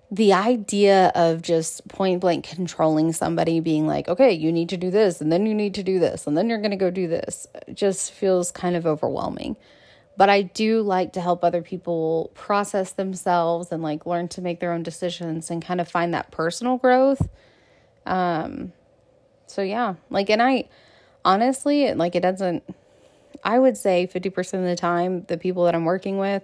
[0.09, 4.89] the idea of just point blank controlling somebody being like, okay, you need to do
[4.89, 7.09] this, and then you need to do this, and then you're going to go do
[7.09, 9.57] this, just feels kind of overwhelming.
[10.15, 14.61] But I do like to help other people process themselves and like learn to make
[14.61, 17.27] their own decisions and kind of find that personal growth.
[18.05, 18.71] Um,
[19.45, 20.69] so yeah, like, and I
[21.25, 22.63] honestly, like, it doesn't,
[23.43, 26.43] I would say 50% of the time, the people that I'm working with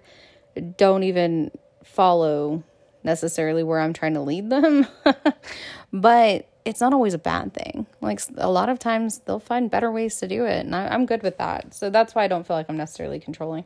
[0.77, 1.51] don't even
[1.83, 2.63] follow
[3.03, 4.87] necessarily where I'm trying to lead them.
[5.93, 7.85] but it's not always a bad thing.
[8.01, 10.65] Like a lot of times they'll find better ways to do it.
[10.65, 11.73] And I, I'm good with that.
[11.73, 13.65] So that's why I don't feel like I'm necessarily controlling.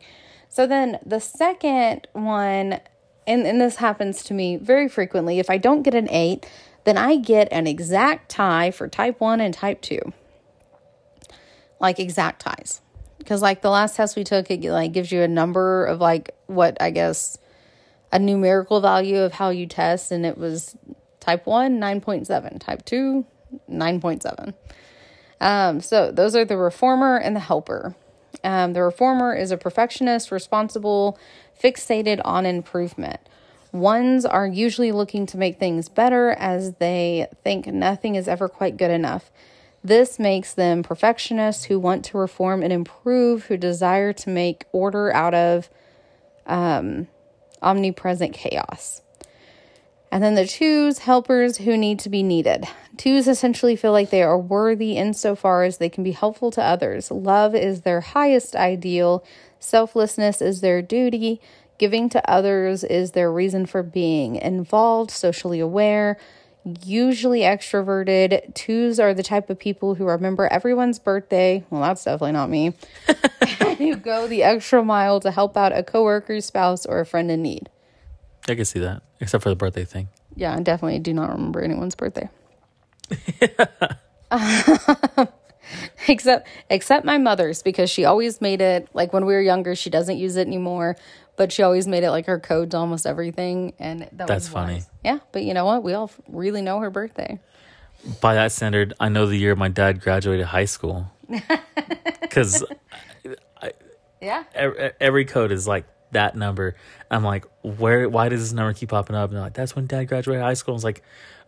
[0.50, 2.80] So then the second one,
[3.28, 5.40] and, and this happens to me very frequently.
[5.40, 6.50] If I don't get an eight,
[6.86, 10.00] then I get an exact tie for type one and type two.
[11.80, 12.82] Like exact ties.
[13.28, 16.34] Because like the last test we took, it like gives you a number of like
[16.46, 17.38] what I guess
[18.10, 20.78] a numerical value of how you test, and it was
[21.20, 23.26] type 1, 9.7, type 2,
[23.70, 24.54] 9.7.
[25.42, 27.98] Um, so those are the reformer and the helper.
[28.46, 31.20] Um, the reformer is a perfectionist, responsible,
[31.62, 33.20] fixated on improvement.
[33.74, 38.78] Ones are usually looking to make things better as they think nothing is ever quite
[38.78, 39.30] good enough.
[39.88, 45.14] This makes them perfectionists who want to reform and improve, who desire to make order
[45.14, 45.70] out of
[46.46, 47.08] um,
[47.62, 49.02] omnipresent chaos.
[50.12, 52.68] And then the twos, helpers who need to be needed.
[52.98, 57.10] Twos essentially feel like they are worthy insofar as they can be helpful to others.
[57.10, 59.24] Love is their highest ideal,
[59.58, 61.40] selflessness is their duty,
[61.78, 64.36] giving to others is their reason for being.
[64.36, 66.18] Involved, socially aware,
[66.84, 68.54] usually extroverted.
[68.54, 71.64] Twos are the type of people who remember everyone's birthday.
[71.70, 72.74] Well, that's definitely not me.
[73.78, 77.42] who go the extra mile to help out a coworker, spouse, or a friend in
[77.42, 77.70] need.
[78.48, 80.10] I can see that, except for the birthday thing.
[80.36, 82.30] Yeah, I definitely do not remember anyone's birthday.
[86.08, 89.90] except except my mother's because she always made it like when we were younger she
[89.90, 90.98] doesn't use it anymore
[91.38, 94.48] but she always made it like her code to almost everything and that That's was
[94.50, 94.74] funny.
[94.74, 94.90] wise.
[95.06, 97.40] yeah but you know what we all really know her birthday
[98.22, 101.10] By that standard, I know the year my dad graduated high school.
[102.22, 102.64] Because
[104.22, 106.76] yeah every, every code is like that number.
[107.12, 108.08] I'm like, where?
[108.08, 109.30] Why does this number keep popping up?
[109.32, 110.74] And like, that's when dad graduated high school.
[110.74, 111.04] I was like,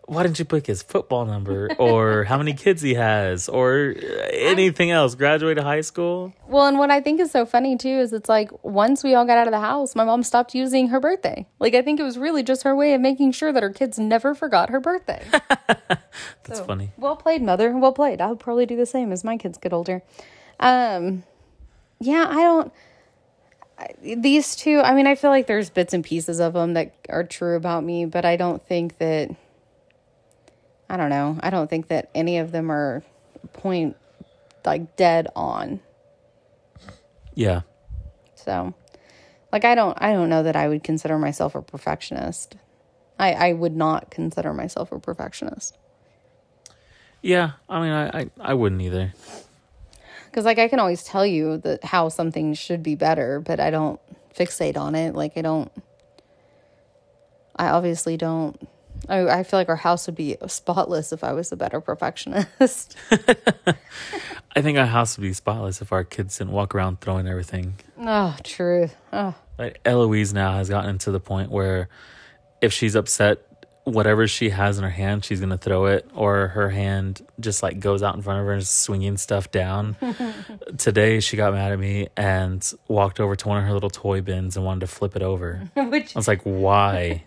[0.10, 3.93] why didn't you pick his football number or how many kids he has or
[4.32, 5.13] anything else?
[5.13, 6.34] Graduated high school?
[6.48, 9.24] well and what i think is so funny too is it's like once we all
[9.26, 12.04] got out of the house my mom stopped using her birthday like i think it
[12.04, 15.24] was really just her way of making sure that her kids never forgot her birthday
[16.43, 16.91] That's funny.
[16.98, 17.78] Well played, mother.
[17.78, 18.22] Well played.
[18.22, 20.02] I would probably do the same as my kids get older.
[20.60, 21.24] Um,
[22.00, 22.74] yeah, I don't.
[24.02, 27.24] These two, I mean, I feel like there's bits and pieces of them that are
[27.24, 29.30] true about me, but I don't think that.
[30.89, 31.38] I don't know.
[31.41, 33.04] I don't think that any of them are
[33.54, 33.95] point
[34.65, 35.80] like dead on.
[37.36, 37.62] Yeah.
[38.36, 38.73] So,
[39.52, 39.97] like, I don't.
[40.02, 42.56] I don't know that I would consider myself a perfectionist.
[43.19, 45.78] I I would not consider myself a perfectionist.
[47.21, 47.52] Yeah.
[47.69, 49.13] I mean, I, I, I wouldn't either.
[50.25, 53.69] because like i can always tell you that how something should be better but i
[53.71, 53.99] don't
[54.38, 55.71] fixate on it like i don't
[57.56, 58.67] i obviously don't
[59.07, 62.95] i, I feel like our house would be spotless if i was a better perfectionist
[64.55, 67.75] I think our house would be spotless if our kids didn't walk around throwing everything.
[67.99, 68.89] oh true.
[69.13, 71.88] oh Like Eloise now has gotten to the point where
[72.59, 73.39] if she's upset,
[73.83, 77.79] whatever she has in her hand, she's gonna throw it, or her hand just like
[77.79, 79.95] goes out in front of her and is swinging stuff down.
[80.77, 84.21] Today, she got mad at me and walked over to one of her little toy
[84.21, 85.69] bins and wanted to flip it over.
[85.75, 87.23] which I was like, "Why?"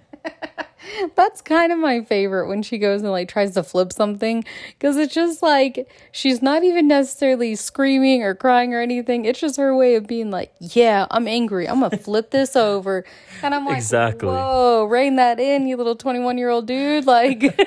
[1.14, 4.44] That's kind of my favorite when she goes and like tries to flip something
[4.78, 9.24] because it's just like she's not even necessarily screaming or crying or anything.
[9.24, 11.68] It's just her way of being like, "Yeah, I'm angry.
[11.68, 13.04] I'm gonna flip this over,"
[13.42, 14.28] and I'm like, Exactly.
[14.28, 17.42] Whoa, rein that in, you little 21 year old dude!" Like,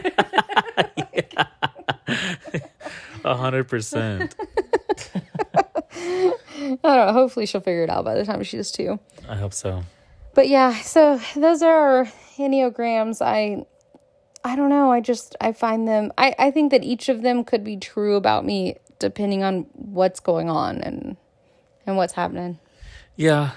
[3.25, 4.36] A hundred percent.
[5.97, 6.34] I
[6.67, 7.13] don't know.
[7.13, 8.99] Hopefully, she'll figure it out by the time she's two.
[9.28, 9.84] I hope so.
[10.35, 12.05] But yeah so those are our
[12.37, 13.21] enneagrams.
[13.21, 13.65] I
[14.43, 14.91] i don't know.
[14.91, 18.15] I just i find them i i think that each of them could be true
[18.15, 21.17] about me depending on what's going on and
[21.87, 22.59] and what's happening.
[23.15, 23.51] Yeah,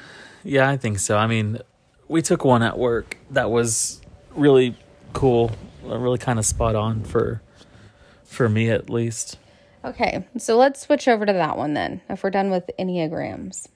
[0.45, 1.17] yeah, I think so.
[1.17, 1.59] I mean,
[2.07, 4.01] we took one at work that was
[4.35, 4.77] really
[5.15, 5.51] cool,
[5.85, 7.43] uh, really kind of spot on for
[8.25, 9.39] for me at least.
[9.85, 13.69] okay so let's switch over to that one then if we're done with enneagrams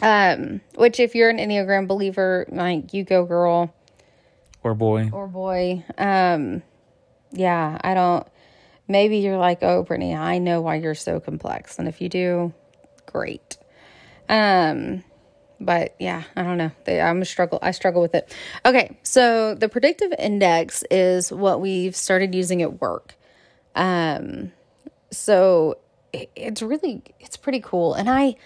[0.00, 3.74] um which if you're an enneagram believer like you go girl.
[4.62, 5.84] Or boy, or boy.
[5.98, 6.62] Um
[7.32, 8.26] yeah i don't
[8.86, 11.78] maybe you're like oh brittany i know why you're so complex.
[11.78, 12.52] And if you do
[13.06, 13.56] great.
[14.28, 15.02] Um
[15.58, 16.70] but yeah i don't know.
[16.84, 18.34] They, i'm a struggle i struggle with it.
[18.64, 23.14] Okay so the predictive index is what we've started using at work.
[23.74, 24.52] Um
[25.10, 25.78] so
[26.12, 27.94] it, it's really it's pretty cool.
[27.94, 28.36] And i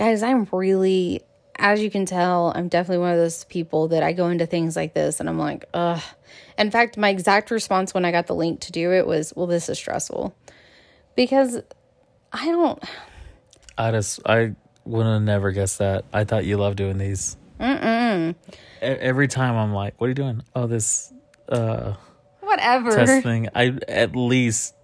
[0.00, 1.20] guys i'm really
[1.56, 4.74] as you can tell i'm definitely one of those people that i go into things
[4.74, 6.02] like this and i'm like ugh
[6.56, 9.46] in fact my exact response when i got the link to do it was well
[9.46, 10.34] this is stressful
[11.14, 11.60] because
[12.32, 12.82] i don't
[13.80, 16.04] I just I would have never guessed that.
[16.12, 17.38] I thought you loved doing these.
[17.58, 18.34] Mm-mm.
[18.82, 21.14] Every time I'm like, "What are you doing?" Oh, this
[21.48, 21.94] uh
[22.40, 23.48] whatever test thing.
[23.54, 24.74] I at least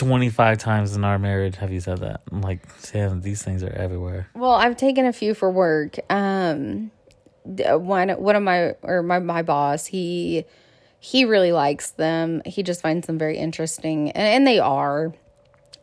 [0.00, 2.22] twenty five times in our marriage have you said that.
[2.32, 4.28] I'm like, damn, these things are everywhere.
[4.34, 5.98] Well, I've taken a few for work.
[6.08, 6.90] Um,
[7.44, 10.46] one one of my or my my boss he
[11.00, 12.40] he really likes them.
[12.46, 15.12] He just finds them very interesting, and, and they are.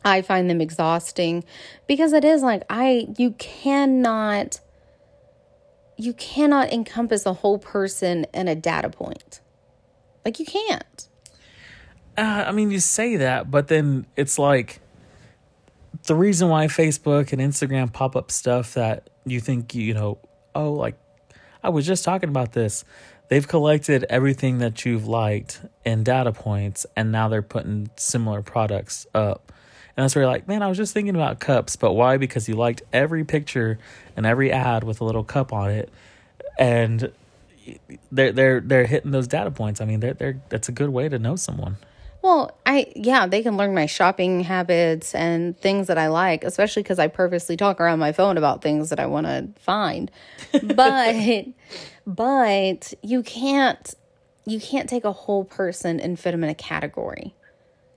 [0.03, 1.43] I find them exhausting
[1.87, 4.61] because it is like I you cannot
[5.95, 9.41] you cannot encompass a whole person in a data point.
[10.25, 11.07] Like you can't.
[12.17, 14.79] Uh, I mean, you say that, but then it's like
[16.07, 20.17] the reason why Facebook and Instagram pop up stuff that you think you know,
[20.55, 20.97] oh, like
[21.63, 22.83] I was just talking about this.
[23.29, 29.05] They've collected everything that you've liked in data points, and now they're putting similar products
[29.13, 29.51] up.
[29.95, 32.17] And that's where you're like, man, I was just thinking about cups, but why?
[32.17, 33.79] Because you liked every picture
[34.15, 35.91] and every ad with a little cup on it,
[36.57, 37.11] and
[38.11, 39.81] they're they're they're hitting those data points.
[39.81, 41.77] I mean, they're they're that's a good way to know someone.
[42.27, 46.83] Well, I yeah, they can learn my shopping habits and things that I like, especially
[46.83, 50.11] because I purposely talk around my phone about things that I want to find.
[50.61, 51.45] But
[52.05, 53.95] but you can't
[54.45, 57.33] you can't take a whole person and fit them in a category.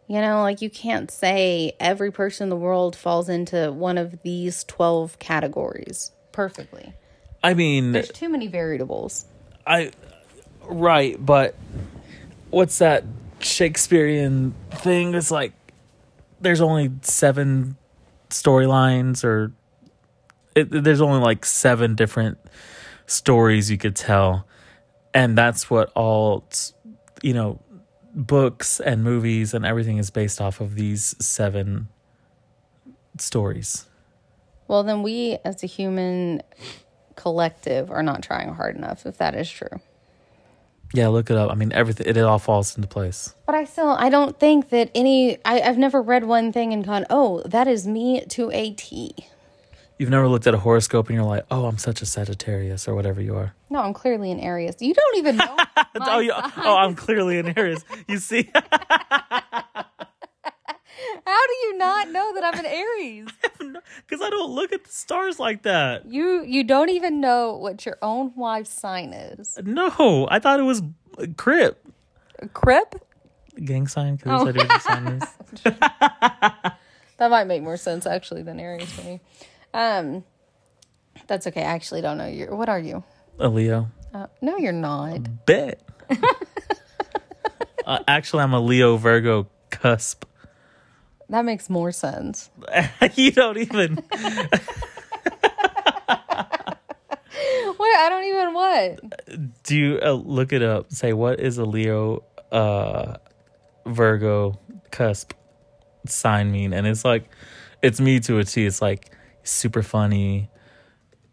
[0.06, 4.22] You know, like you can't say every person in the world falls into one of
[4.22, 6.94] these 12 categories perfectly.
[7.42, 9.24] I mean, There's too many variables.
[9.66, 9.90] I
[10.62, 11.56] right, but
[12.50, 13.02] what's that
[13.42, 15.14] Shakespearean thing?
[15.14, 15.52] It's like
[16.40, 17.76] there's only seven
[18.30, 19.52] storylines, or
[20.54, 22.38] it, there's only like seven different
[23.06, 24.46] stories you could tell,
[25.14, 26.44] and that's what all
[27.22, 27.60] you know
[28.14, 31.88] books and movies and everything is based off of these seven
[33.18, 33.86] stories.
[34.68, 36.42] Well, then we as a human
[37.16, 39.80] collective are not trying hard enough if that is true.
[40.92, 41.50] Yeah, look it up.
[41.50, 43.34] I mean, everything it all falls into place.
[43.46, 46.84] But I still I don't think that any I, I've never read one thing and
[46.84, 49.14] gone, oh, that is me to a T.
[49.98, 52.94] You've never looked at a horoscope and you're like, "Oh, I'm such a Sagittarius" or
[52.94, 53.54] whatever you are.
[53.68, 54.76] No, I'm clearly an Aries.
[54.80, 55.56] You don't even know.
[56.00, 57.84] oh, you, oh, I'm clearly an Aries.
[58.08, 58.50] You see,
[61.26, 63.28] How do you not know that I'm an Aries?
[64.06, 66.06] because I don't look at the stars like that.
[66.06, 69.58] You you don't even know what your own wife's sign is.
[69.62, 70.82] No, I thought it was
[71.36, 71.86] Crip
[72.52, 73.06] Crip?
[73.64, 74.16] gang sign.
[74.16, 74.44] Because oh.
[74.46, 75.72] what your sign is.
[77.20, 79.20] That might make more sense actually than Aries for me.
[79.74, 80.24] Um,
[81.26, 81.60] that's okay.
[81.60, 82.26] I actually don't know.
[82.26, 83.04] You're what are you?
[83.38, 83.90] A Leo.
[84.14, 85.44] Uh, no, you're not.
[85.44, 85.82] Bet.
[87.84, 90.24] uh, actually, I'm a Leo Virgo cusp.
[91.30, 92.50] That makes more sense.
[93.14, 94.02] you don't even.
[97.76, 97.98] What?
[97.98, 99.62] I don't even what.
[99.64, 100.92] Do you uh, look it up?
[100.92, 103.16] Say what is a Leo, uh,
[103.86, 104.58] Virgo
[104.90, 105.32] cusp
[106.06, 106.72] sign mean?
[106.74, 107.30] And it's like,
[107.80, 108.66] it's me to a T.
[108.66, 109.10] It's like
[109.44, 110.50] super funny.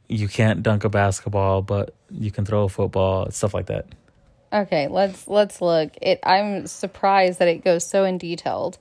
[0.08, 3.88] You can't dunk a basketball, but you can throw a football, stuff like that.
[4.54, 5.92] Okay, let's let's look.
[6.02, 8.78] It I'm surprised that it goes so in detailed.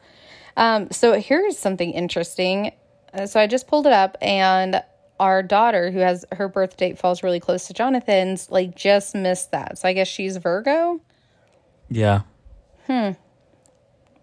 [0.57, 2.72] Um, so here's something interesting.
[3.12, 4.82] Uh, so I just pulled it up, and
[5.18, 9.52] our daughter, who has her birth date falls really close to Jonathan's, like just missed
[9.52, 9.78] that.
[9.78, 11.00] So I guess she's Virgo.
[11.88, 12.22] Yeah.
[12.86, 13.12] Hmm.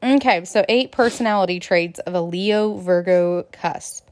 [0.02, 4.10] Okay, so eight personality traits of a Leo Virgo cusp.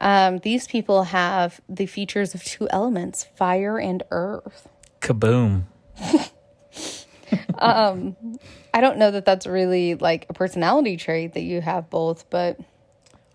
[0.00, 4.68] Um, these people have the features of two elements, fire and earth.
[5.00, 5.64] Kaboom.
[7.58, 12.58] I don't know that that's really like a personality trait that you have both, but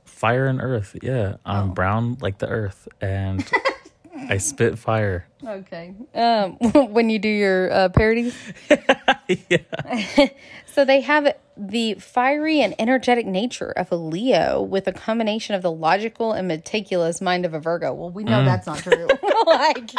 [0.06, 0.96] Fire and earth.
[1.04, 1.36] Yeah.
[1.46, 3.46] I'm brown like the earth and
[4.30, 5.28] I spit fire.
[5.46, 5.94] okay.
[6.14, 6.52] Um,
[6.94, 8.36] when you do your uh, parodies,
[9.50, 10.30] yeah.
[10.66, 15.62] so they have the fiery and energetic nature of a Leo with a combination of
[15.62, 17.94] the logical and meticulous mind of a Virgo.
[17.94, 19.08] Well, we know that's not true.
[19.46, 19.92] like,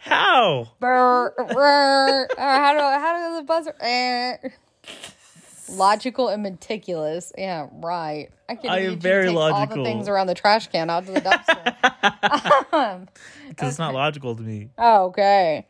[0.00, 0.68] How?
[0.80, 3.74] brr, brr, how do how do the buzzer?
[3.80, 4.36] Eh.
[5.70, 7.32] Logical and meticulous.
[7.38, 8.28] Yeah, right.
[8.48, 11.12] I can I am very take all the things around the trash can out to
[11.12, 13.08] the dumpster.
[13.48, 14.68] Because it's not logical to me.
[14.78, 15.66] Okay.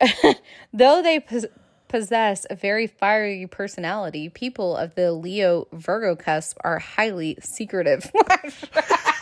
[0.72, 1.46] Though they pos-
[1.88, 8.10] possess a very fiery personality, people of the Leo Virgo cusp are highly secretive.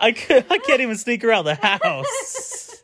[0.00, 2.82] I, could, I can't even sneak around the house.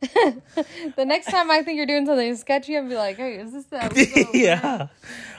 [0.96, 3.64] the next time I think you're doing something sketchy, I'll be like, hey, is this
[3.64, 4.88] the yeah.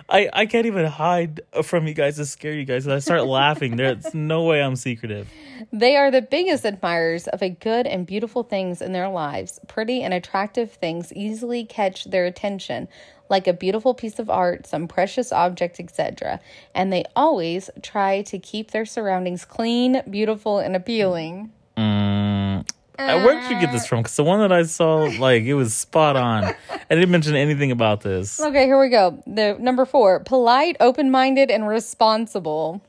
[0.09, 2.88] I, I can't even hide from you guys to scare you guys.
[2.88, 3.75] I start laughing.
[3.75, 5.30] There's no way I'm secretive.
[5.71, 9.59] They are the biggest admirers of a good and beautiful things in their lives.
[9.67, 12.88] Pretty and attractive things easily catch their attention,
[13.30, 16.39] like a beautiful piece of art, some precious object, etc.
[16.75, 21.51] And they always try to keep their surroundings clean, beautiful, and appealing.
[21.77, 23.99] Uh, Where did you get this from?
[23.99, 26.43] Because the one that I saw, like, it was spot on.
[26.43, 26.55] I
[26.89, 28.41] didn't mention anything about this.
[28.41, 29.23] Okay, here we go.
[29.25, 32.82] The number four: polite, open-minded, and responsible.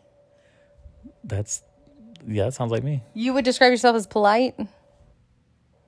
[1.22, 1.62] That's,
[2.26, 3.04] yeah, that sounds like me.
[3.14, 4.58] You would describe yourself as polite,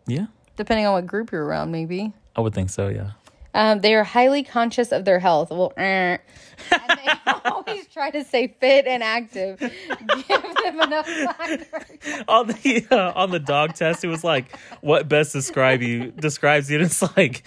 [0.06, 0.26] Yeah,
[0.56, 2.12] depending on what group you're around, maybe.
[2.36, 3.12] I would think so, yeah.
[3.54, 5.50] Um, they are highly conscious of their health.
[5.50, 6.18] Well, eh.
[6.70, 9.58] and they always try to stay fit and active.
[9.58, 11.84] Give them enough fiber.
[12.28, 16.70] on the uh, on the dog test, it was like, "What best describe you?" Describes
[16.70, 17.42] you, and it's like,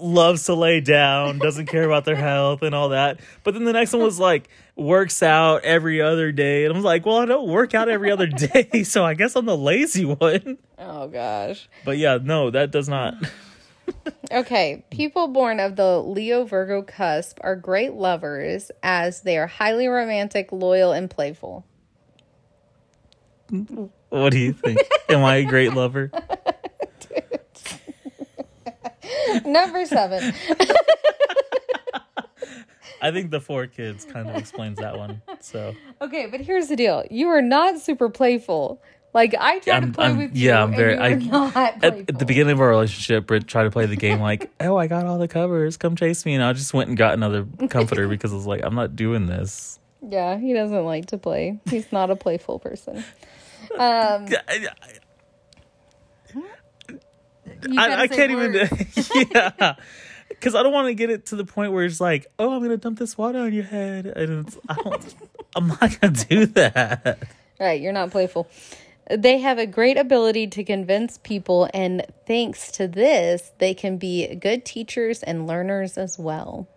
[0.00, 3.20] loves to lay down, doesn't care about their health, and all that.
[3.42, 6.84] But then the next one was like, works out every other day, and I was
[6.84, 10.04] like, "Well, I don't work out every other day, so I guess I'm the lazy
[10.04, 11.68] one." Oh gosh.
[11.84, 13.14] But yeah, no, that does not.
[14.32, 19.86] Okay, people born of the Leo Virgo cusp are great lovers as they are highly
[19.86, 21.64] romantic, loyal, and playful.
[24.08, 24.80] What do you think?
[25.08, 26.10] Am I a great lover?
[29.44, 30.34] Number seven.
[33.02, 35.22] I think the four kids kind of explains that one.
[35.40, 38.82] So Okay, but here's the deal: you are not super playful.
[39.16, 40.48] Like I try I'm- to play I'm- with you.
[40.50, 43.70] yeah, I'm very- I- not at, at the beginning of our relationship, Britt tried to
[43.70, 45.78] play the game like, "Oh, I got all the covers.
[45.78, 48.60] Come chase me." And I just went and got another comforter because I was like,
[48.62, 51.58] "I'm not doing this." Yeah, he doesn't like to play.
[51.64, 52.98] He's not a playful person.
[52.98, 54.66] Um, I, I-
[56.34, 59.28] you I, gotta I say can't even.
[59.32, 59.74] yeah,
[60.28, 62.60] because I don't want to get it to the point where it's like, "Oh, I'm
[62.62, 65.14] gonna dump this water on your head," and it's, I don't.
[65.54, 67.18] I'm not gonna do that.
[67.58, 68.46] Right, you're not playful.
[69.10, 74.34] They have a great ability to convince people, and thanks to this, they can be
[74.34, 76.68] good teachers and learners as well.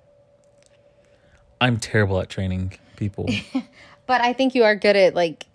[1.60, 3.30] I'm terrible at training people.
[4.06, 5.46] But I think you are good at like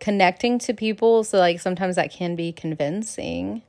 [0.00, 3.62] connecting to people, so like sometimes that can be convincing.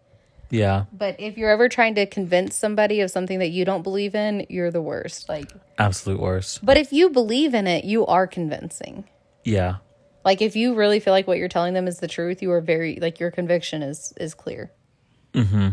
[0.49, 4.15] Yeah, But if you're ever trying to convince somebody of something that you don't believe
[4.15, 5.29] in, you're the worst.
[5.29, 6.65] Like, absolute worst.
[6.65, 9.05] but if you believe in it, you are convincing.
[9.45, 9.77] Yeah,
[10.27, 12.59] Like if you really feel like what you're telling them is the truth, you are
[12.59, 14.73] very like your conviction is is clear.
[15.31, 15.69] Mm-hmm.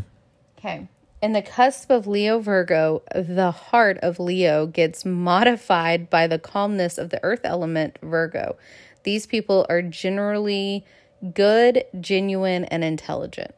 [0.57, 0.86] Okay.
[1.20, 6.98] In the cusp of Leo Virgo, the heart of Leo gets modified by the calmness
[6.98, 8.57] of the earth element Virgo.
[9.02, 10.86] These people are generally
[11.34, 13.57] good, genuine, and intelligent.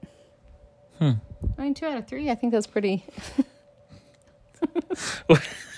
[0.99, 1.11] Hmm.
[1.59, 2.31] I mean, two out of three.
[2.31, 3.05] I think that's pretty.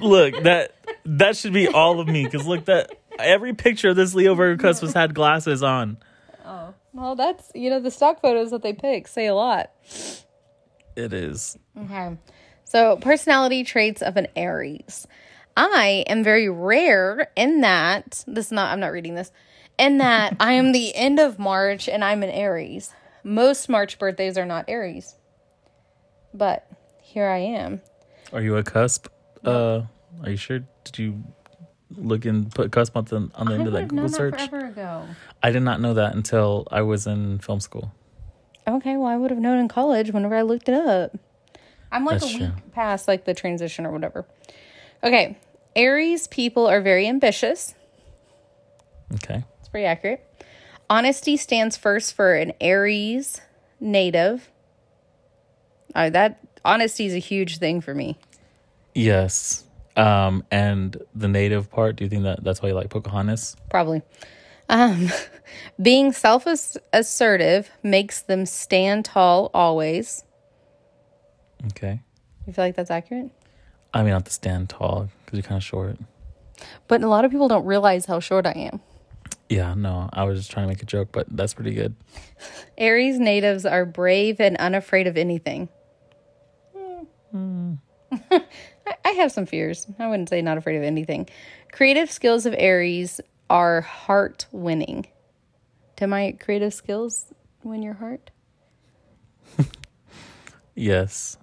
[0.00, 0.74] look that
[1.04, 4.60] that should be all of me because look that every picture of this Leo Virgo
[4.60, 5.96] cusp was had glasses on.
[6.44, 9.70] Oh well, that's you know the stock photos that they pick say a lot.
[10.96, 11.58] It is.
[11.76, 12.16] Okay.
[12.64, 15.06] So, personality traits of an Aries.
[15.56, 19.30] I am very rare in that this is not I'm not reading this.
[19.78, 22.92] In that I am the end of March and I'm an Aries.
[23.24, 25.16] Most March birthdays are not Aries.
[26.34, 26.66] But
[27.02, 27.82] here I am.
[28.32, 29.08] Are you a cusp?
[29.44, 29.82] Uh,
[30.22, 30.60] are you sure?
[30.84, 31.24] Did you
[31.90, 34.34] look and put cusp on the on the I end of that Google search?
[34.36, 35.04] that forever ago.
[35.42, 37.92] I did not know that until I was in film school.
[38.66, 41.16] Okay, well I would have known in college whenever I looked it up.
[41.90, 42.46] I'm like That's a true.
[42.46, 44.24] week past like the transition or whatever.
[45.02, 45.36] Okay.
[45.74, 47.74] Aries people are very ambitious.
[49.14, 49.44] Okay.
[49.58, 50.24] It's pretty accurate.
[50.88, 53.40] Honesty stands first for an Aries
[53.80, 54.50] native.
[55.94, 58.18] Uh, that honesty is a huge thing for me.
[58.94, 59.64] Yes.
[59.96, 61.96] Um, and the native part.
[61.96, 63.56] Do you think that that's why you like Pocahontas?
[63.70, 64.02] Probably.
[64.68, 65.08] Um,
[65.82, 66.46] being self
[66.92, 70.24] assertive makes them stand tall always.
[71.68, 72.00] Okay.
[72.46, 73.30] You feel like that's accurate?
[73.94, 75.98] I mean, not to stand tall because you're kind of short.
[76.88, 78.80] But a lot of people don't realize how short I am.
[79.48, 79.74] Yeah.
[79.74, 81.94] No, I was just trying to make a joke, but that's pretty good.
[82.78, 85.68] Aries natives are brave and unafraid of anything.
[87.34, 87.78] I,
[89.04, 89.86] I have some fears.
[89.98, 91.28] I wouldn't say not afraid of anything.
[91.72, 95.06] Creative skills of Aries are heart winning.
[95.96, 97.32] Do my creative skills
[97.62, 98.30] win your heart?
[100.74, 101.36] Yes.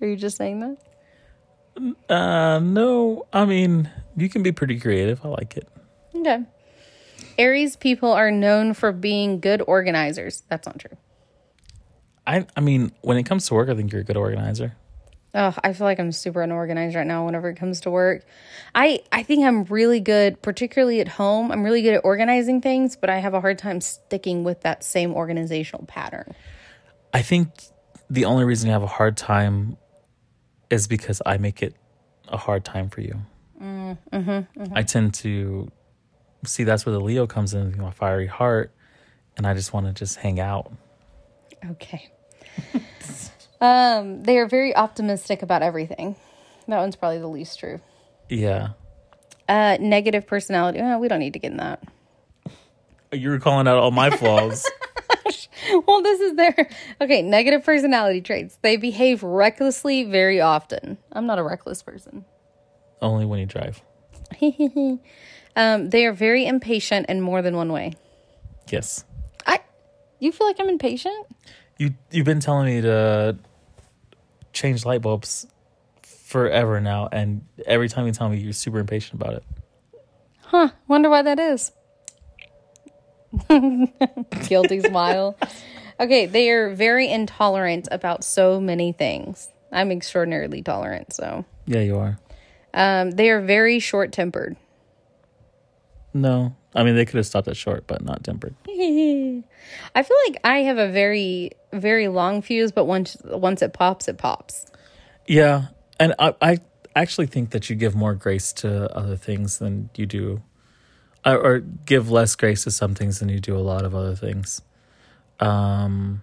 [0.00, 2.12] Are you just saying that?
[2.14, 3.26] Uh, no.
[3.32, 5.24] I mean, you can be pretty creative.
[5.24, 5.68] I like it.
[6.14, 6.40] Okay.
[7.38, 10.42] Aries people are known for being good organizers.
[10.48, 10.96] That's not true.
[12.26, 12.46] I.
[12.56, 14.76] I mean, when it comes to work, I think you're a good organizer.
[15.34, 18.24] Oh, I feel like I'm super unorganized right now whenever it comes to work.
[18.74, 21.50] I I think I'm really good, particularly at home.
[21.50, 24.84] I'm really good at organizing things, but I have a hard time sticking with that
[24.84, 26.34] same organizational pattern.
[27.14, 27.48] I think
[28.10, 29.78] the only reason you have a hard time
[30.68, 31.74] is because I make it
[32.28, 33.22] a hard time for you.
[33.60, 34.74] Mm, mm-hmm, mm-hmm.
[34.74, 35.70] I tend to
[36.44, 38.72] see that's where the Leo comes in, my fiery heart,
[39.36, 40.72] and I just want to just hang out.
[41.70, 42.10] Okay.
[43.62, 46.16] um, they are very optimistic about everything.
[46.66, 47.80] That one's probably the least true.
[48.28, 48.70] Yeah.
[49.48, 50.80] Uh, negative personality.
[50.82, 51.82] Oh, we don't need to get in that.
[53.12, 54.68] You were calling out all my flaws.
[55.86, 56.68] well, this is their
[57.00, 57.22] okay.
[57.22, 58.58] Negative personality traits.
[58.62, 60.98] They behave recklessly very often.
[61.12, 62.24] I'm not a reckless person.
[63.00, 63.80] Only when you drive.
[65.56, 67.92] um, they are very impatient in more than one way.
[68.70, 69.04] Yes.
[69.46, 69.60] I,
[70.18, 71.26] you feel like I'm impatient?
[71.78, 73.36] You you've been telling me to
[74.52, 75.46] change light bulbs
[76.02, 79.44] forever now, and every time you tell me, you're super impatient about it.
[80.40, 80.70] Huh?
[80.88, 81.72] Wonder why that is.
[84.48, 85.36] Guilty smile.
[85.98, 89.48] Okay, they are very intolerant about so many things.
[89.70, 91.44] I'm extraordinarily tolerant, so.
[91.66, 92.18] Yeah, you are.
[92.74, 94.56] Um, they are very short tempered.
[96.14, 98.54] No, I mean they could have stopped it short, but not tempered.
[98.68, 104.08] I feel like I have a very, very long fuse, but once once it pops,
[104.08, 104.66] it pops.
[105.26, 105.66] Yeah,
[105.98, 106.58] and I, I
[106.94, 110.42] actually think that you give more grace to other things than you do,
[111.24, 114.14] or, or give less grace to some things than you do a lot of other
[114.14, 114.62] things.
[115.40, 116.22] Um,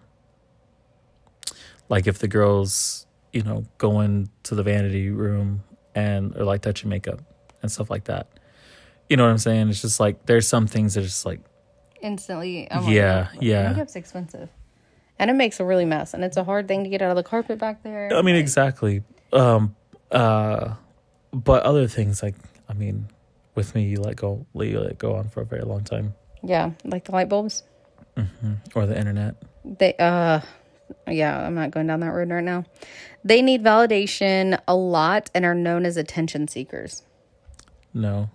[1.89, 5.63] like if the girls, you know, going to the vanity room
[5.95, 7.21] and or like touching makeup
[7.61, 8.27] and stuff like that.
[9.09, 9.69] You know what I'm saying?
[9.69, 11.39] It's just like there's some things that are just like
[12.01, 12.67] Instantly.
[12.87, 13.73] Yeah, yeah.
[13.73, 14.49] Makeup's expensive,
[15.19, 17.15] and it makes a really mess, and it's a hard thing to get out of
[17.17, 18.09] the carpet back there.
[18.13, 19.03] I mean, exactly.
[19.33, 19.75] Um,
[20.11, 20.73] uh,
[21.31, 22.35] but other things like,
[22.67, 23.07] I mean,
[23.55, 26.71] with me, you let go, you let go on for a very long time, Yeah,
[26.83, 27.63] like the light bulbs.
[28.17, 28.53] mm-hmm.
[28.73, 29.35] or the internet.
[29.63, 30.39] They uh
[31.07, 32.63] yeah, I'm not going down that road right now.
[33.23, 37.03] They need validation a lot and are known as attention seekers.
[37.93, 38.29] No,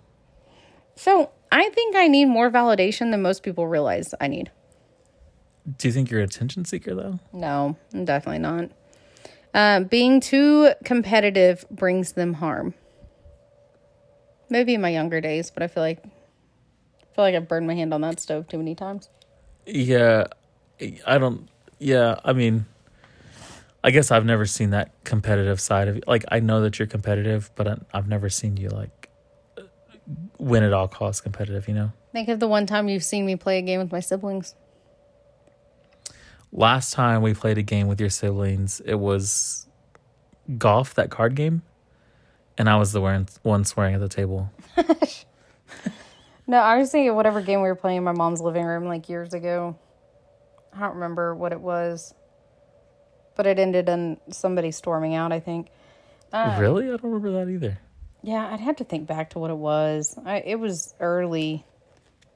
[0.95, 4.51] So, I think I need more validation than most people realize I need.
[5.77, 7.19] Do you think you're an attention seeker though?
[7.33, 8.69] No, I'm definitely not.
[9.53, 12.73] Uh, being too competitive brings them harm.
[14.49, 17.73] Maybe in my younger days, but I feel like I feel like I've burned my
[17.73, 19.09] hand on that stove too many times.
[19.65, 20.25] Yeah,
[21.07, 21.49] I don't.
[21.79, 22.65] Yeah, I mean,
[23.83, 26.01] I guess I've never seen that competitive side of you.
[26.05, 29.09] Like, I know that you're competitive, but I've never seen you like
[30.37, 31.67] win at all costs competitive.
[31.67, 31.91] You know.
[32.11, 34.53] Think of the one time you've seen me play a game with my siblings.
[36.57, 39.67] Last time we played a game with your siblings, it was
[40.57, 41.63] golf, that card game,
[42.57, 43.01] and I was the
[43.43, 44.51] one swearing at the table.
[46.47, 49.09] No, I was thinking whatever game we were playing in my mom's living room like
[49.09, 49.77] years ago.
[50.73, 52.13] I don't remember what it was,
[53.35, 55.69] but it ended in somebody storming out, I think.
[56.31, 56.85] Uh, really?
[56.85, 57.79] I don't remember that either.
[58.21, 60.17] Yeah, I'd have to think back to what it was.
[60.23, 61.65] I, it was early,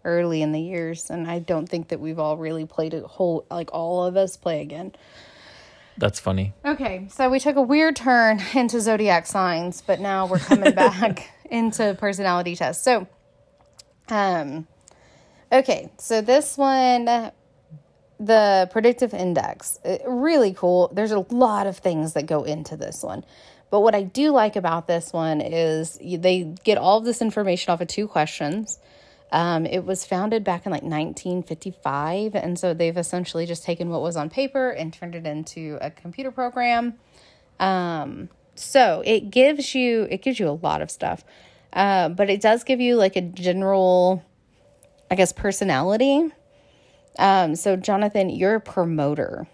[0.06, 3.46] early in the years, and I don't think that we've all really played a whole
[3.50, 4.94] like all of us play again.
[5.98, 6.54] That's funny.
[6.64, 11.30] Okay, so we took a weird turn into zodiac signs, but now we're coming back
[11.52, 12.84] into personality tests.
[12.84, 13.08] So,
[14.08, 14.66] um,
[15.52, 17.06] okay, so this one,
[18.20, 20.90] the predictive index, uh, really cool.
[20.94, 23.26] There's a lot of things that go into this one.
[23.70, 27.72] But what I do like about this one is they get all of this information
[27.72, 28.80] off of two questions.
[29.32, 34.02] Um, it was founded back in like 1955, and so they've essentially just taken what
[34.02, 36.96] was on paper and turned it into a computer program.
[37.60, 41.24] Um, so it gives you it gives you a lot of stuff,
[41.74, 44.24] uh, but it does give you like a general,
[45.12, 46.32] I guess, personality.
[47.20, 49.48] Um, so Jonathan, you're a promoter.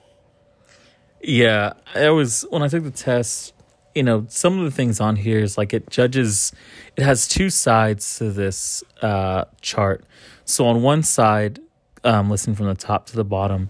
[1.21, 3.54] Yeah, I was when I took the test.
[3.95, 6.51] You know, some of the things on here is like it judges.
[6.97, 10.03] It has two sides to this uh, chart.
[10.43, 11.59] So on one side,
[12.03, 13.69] um, listening from the top to the bottom,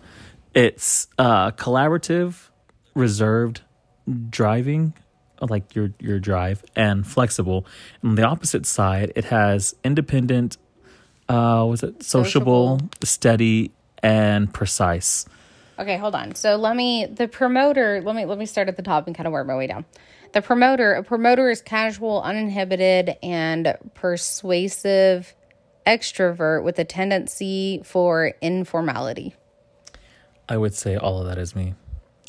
[0.55, 2.49] it's uh, collaborative,
[2.95, 3.61] reserved,
[4.29, 4.93] driving,
[5.41, 7.67] like your your drive, and flexible.
[8.01, 10.57] And on the opposite side, it has independent.
[11.29, 12.89] Uh, was it sociable, Sociable.
[13.03, 13.71] steady,
[14.01, 15.25] and precise?
[15.77, 16.35] Okay, hold on.
[16.35, 19.27] So let me the promoter, let me let me start at the top and kind
[19.27, 19.85] of work my way down.
[20.33, 25.33] The promoter, a promoter is casual, uninhibited, and persuasive
[25.85, 29.35] extrovert with a tendency for informality.
[30.47, 31.75] I would say all of that is me.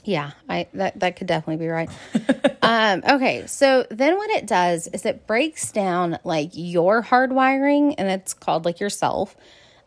[0.04, 1.90] Yeah, I that that could definitely be right.
[2.62, 8.08] um, okay, so then what it does is it breaks down like your hardwiring, and
[8.08, 9.36] it's called like yourself,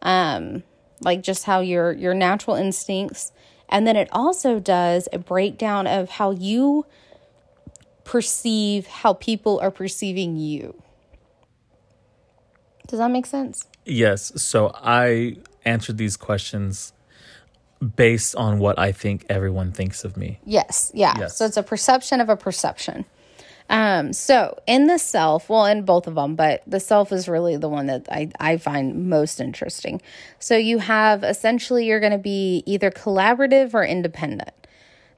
[0.01, 0.63] um,
[0.99, 3.31] like just how your your natural instincts,
[3.69, 6.85] and then it also does a breakdown of how you
[8.03, 10.81] perceive how people are perceiving you.
[12.87, 13.67] Does that make sense?
[13.85, 14.31] Yes.
[14.41, 16.91] So I answered these questions
[17.95, 20.39] based on what I think everyone thinks of me.
[20.43, 21.15] Yes, yeah.
[21.19, 21.37] Yes.
[21.37, 23.05] So it's a perception of a perception.
[23.69, 27.55] Um, so in the self, well, in both of them, but the self is really
[27.55, 30.01] the one that I, I find most interesting.
[30.39, 34.51] So you have essentially you're going to be either collaborative or independent.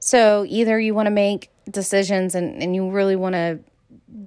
[0.00, 3.60] So either you want to make decisions and, and you really want to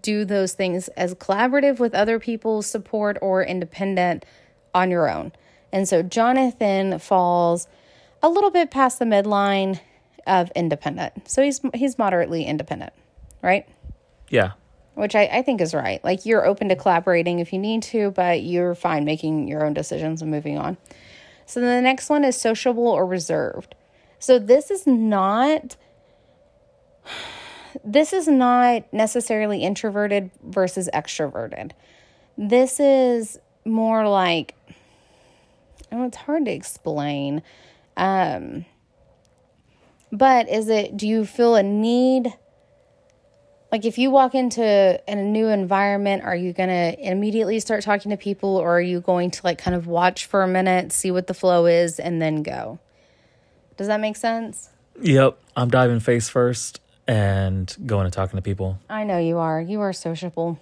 [0.01, 4.25] do those things as collaborative with other people's support or independent
[4.73, 5.31] on your own.
[5.71, 7.67] And so Jonathan falls
[8.23, 9.79] a little bit past the midline
[10.25, 11.29] of independent.
[11.29, 12.93] So he's he's moderately independent,
[13.43, 13.67] right?
[14.29, 14.51] Yeah.
[14.95, 16.03] Which I, I think is right.
[16.03, 19.73] Like you're open to collaborating if you need to, but you're fine making your own
[19.73, 20.77] decisions and moving on.
[21.45, 23.75] So the next one is sociable or reserved.
[24.19, 25.75] So this is not
[27.83, 31.71] this is not necessarily introverted versus extroverted.
[32.37, 34.55] This is more like
[35.91, 37.43] oh, it's hard to explain.
[37.97, 38.65] Um
[40.11, 42.33] but is it do you feel a need
[43.71, 48.11] like if you walk into a new environment are you going to immediately start talking
[48.11, 51.11] to people or are you going to like kind of watch for a minute see
[51.11, 52.79] what the flow is and then go?
[53.77, 54.69] Does that make sense?
[55.01, 55.37] Yep.
[55.57, 58.79] I'm diving face first and going and talking to people.
[58.89, 59.61] i know you are.
[59.61, 60.59] You are sociable.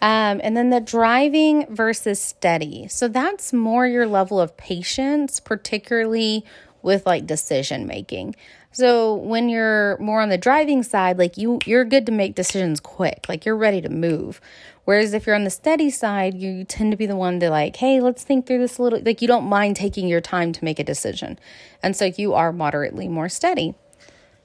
[0.00, 2.88] Um, and then the driving versus steady.
[2.88, 6.44] So that's more your level of patience particularly
[6.82, 8.34] with like decision making
[8.72, 12.80] so when you're more on the driving side like you you're good to make decisions
[12.80, 13.26] quick.
[13.28, 14.40] Like you're ready to move.
[14.84, 17.76] Whereas if you're on the steady side you tend to be the one to like
[17.76, 20.64] hey let's think through this a little like you don't mind taking your time to
[20.64, 21.38] make a decision.
[21.82, 23.74] And so you are moderately more steady.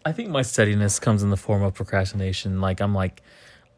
[0.06, 2.62] I think my steadiness comes in the form of procrastination.
[2.62, 3.22] Like I'm like,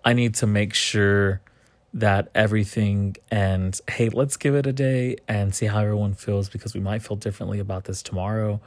[0.03, 1.41] I need to make sure
[1.93, 6.73] that everything and hey, let's give it a day and see how everyone feels because
[6.73, 8.61] we might feel differently about this tomorrow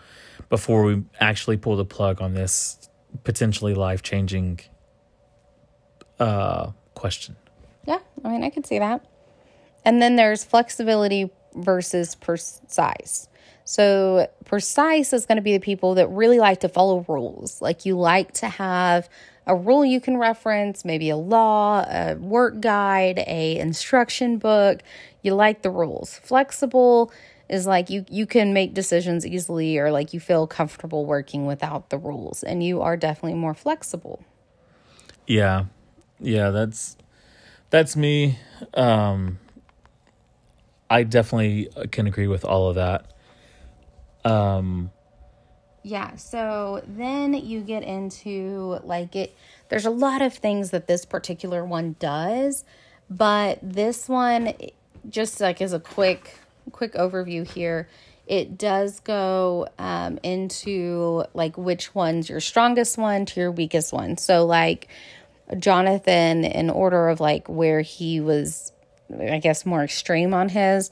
[0.48, 2.88] before we actually pull the plug on this
[3.24, 4.60] potentially life changing
[6.18, 7.36] uh question.
[7.86, 9.04] Yeah, I mean, I could see that.
[9.84, 13.28] And then there's flexibility versus precise.
[13.64, 17.60] So, precise is going to be the people that really like to follow rules.
[17.62, 19.08] Like, you like to have
[19.46, 24.82] a rule you can reference, maybe a law, a work guide, a instruction book.
[25.22, 26.18] You like the rules.
[26.18, 27.12] Flexible
[27.48, 31.90] is like you you can make decisions easily or like you feel comfortable working without
[31.90, 34.24] the rules and you are definitely more flexible.
[35.26, 35.66] Yeah.
[36.18, 36.96] Yeah, that's
[37.70, 38.38] that's me.
[38.74, 39.38] Um
[40.88, 43.12] I definitely can agree with all of that.
[44.24, 44.90] Um
[45.82, 49.34] Yeah, so then you get into like it
[49.68, 52.64] there's a lot of things that this particular one does,
[53.10, 54.54] but this one
[55.08, 56.38] just like as a quick
[56.70, 57.88] quick overview here,
[58.26, 64.16] it does go um, into like which one's your strongest one to your weakest one.
[64.18, 64.88] So like
[65.58, 68.72] Jonathan in order of like where he was
[69.20, 70.90] I guess more extreme on his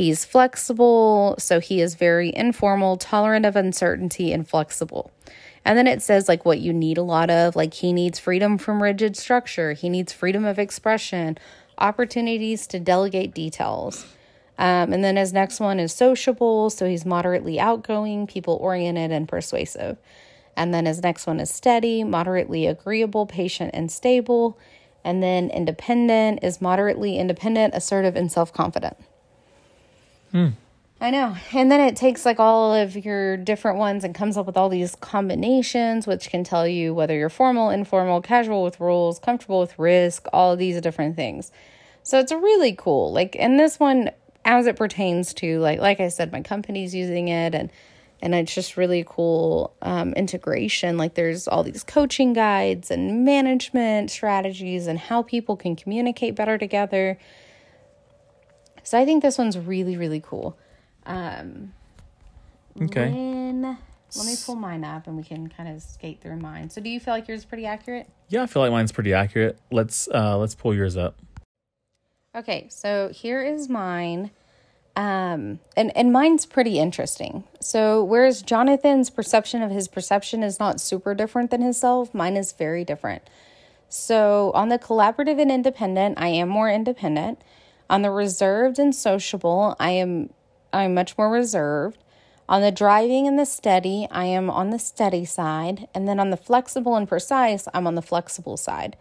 [0.00, 5.10] He's flexible, so he is very informal, tolerant of uncertainty, and flexible.
[5.62, 8.56] And then it says like what you need a lot of, like he needs freedom
[8.56, 11.36] from rigid structure, he needs freedom of expression,
[11.76, 14.06] opportunities to delegate details.
[14.56, 19.28] Um, and then his next one is sociable, so he's moderately outgoing, people oriented, and
[19.28, 19.98] persuasive.
[20.56, 24.58] And then his next one is steady, moderately agreeable, patient, and stable.
[25.04, 28.96] And then independent is moderately independent, assertive, and self confident.
[30.32, 30.48] Hmm.
[31.02, 31.34] I know.
[31.54, 34.68] And then it takes like all of your different ones and comes up with all
[34.68, 39.78] these combinations, which can tell you whether you're formal, informal, casual with rules, comfortable with
[39.78, 41.50] risk, all these different things.
[42.02, 43.12] So it's really cool.
[43.12, 44.10] Like, and this one,
[44.44, 47.70] as it pertains to like, like I said, my company's using it and,
[48.20, 50.98] and it's just really cool um, integration.
[50.98, 56.58] Like, there's all these coaching guides and management strategies and how people can communicate better
[56.58, 57.16] together
[58.82, 60.56] so I think this one's really, really cool.
[61.06, 61.72] Um,
[62.80, 63.10] okay.
[63.10, 63.78] When,
[64.16, 66.70] let me pull mine up and we can kind of skate through mine.
[66.70, 68.08] So do you feel like yours is pretty accurate?
[68.28, 69.58] Yeah, I feel like mine's pretty accurate.
[69.70, 71.18] Let's uh let's pull yours up.
[72.34, 74.30] Okay, so here is mine.
[74.96, 77.44] Um and and mine's pretty interesting.
[77.60, 82.52] So whereas Jonathan's perception of his perception is not super different than himself, mine is
[82.52, 83.22] very different.
[83.88, 87.42] So on the collaborative and independent, I am more independent.
[87.90, 90.30] On the reserved and sociable, I am
[90.72, 91.98] I'm much more reserved.
[92.48, 96.30] On the driving and the steady, I am on the steady side, and then on
[96.30, 98.96] the flexible and precise, I'm on the flexible side.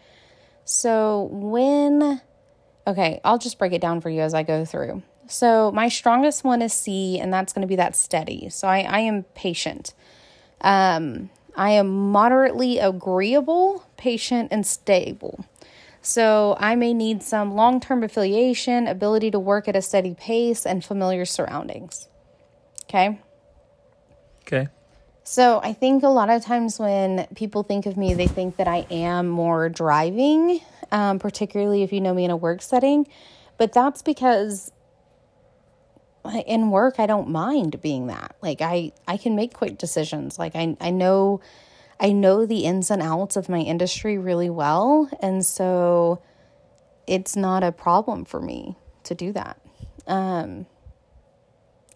[0.66, 2.22] So when
[2.88, 5.04] okay, I'll just break it down for you as I go through.
[5.28, 8.50] So my strongest one is C, and that's going to be that steady.
[8.50, 9.94] So I, I am patient.
[10.62, 15.46] Um, I am moderately agreeable, patient, and stable.
[16.02, 20.66] So I may need some long term affiliation, ability to work at a steady pace,
[20.66, 22.08] and familiar surroundings.
[22.84, 23.20] Okay.
[24.42, 24.68] Okay.
[25.24, 28.68] So I think a lot of times when people think of me, they think that
[28.68, 30.60] I am more driving,
[30.92, 33.08] um, particularly if you know me in a work setting.
[33.58, 34.72] But that's because
[36.48, 38.36] in work I don't mind being that.
[38.42, 40.40] Like I I can make quick decisions.
[40.40, 41.42] Like I I know
[42.00, 45.10] I know the ins and outs of my industry really well.
[45.22, 46.22] And so
[47.08, 49.60] it's not a problem for me to do that.
[50.08, 50.66] Um,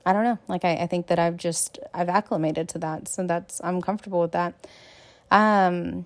[0.05, 0.39] I don't know.
[0.47, 3.07] Like, I, I think that I've just, I've acclimated to that.
[3.07, 4.67] So that's, I'm comfortable with that.
[5.31, 6.05] Um,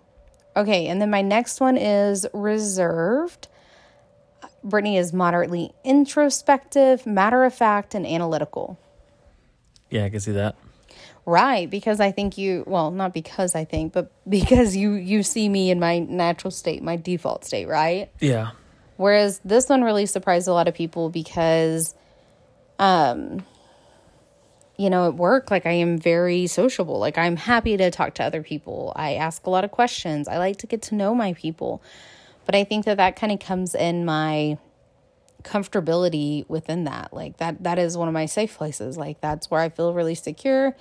[0.55, 0.87] okay.
[0.87, 3.47] And then my next one is reserved.
[4.63, 8.77] Brittany is moderately introspective, matter of fact, and analytical.
[9.89, 10.55] Yeah, I can see that.
[11.27, 15.49] Right, because I think you well, not because I think, but because you you see
[15.49, 18.09] me in my natural state, my default state, right?
[18.21, 18.51] Yeah.
[18.95, 21.93] Whereas this one really surprised a lot of people because
[22.79, 23.45] um
[24.77, 26.97] you know, at work like I am very sociable.
[26.97, 28.93] Like I'm happy to talk to other people.
[28.95, 30.29] I ask a lot of questions.
[30.29, 31.83] I like to get to know my people.
[32.45, 34.59] But I think that that kind of comes in my
[35.43, 37.11] comfortability within that.
[37.11, 38.97] Like that that is one of my safe places.
[38.97, 40.73] Like that's where I feel really secure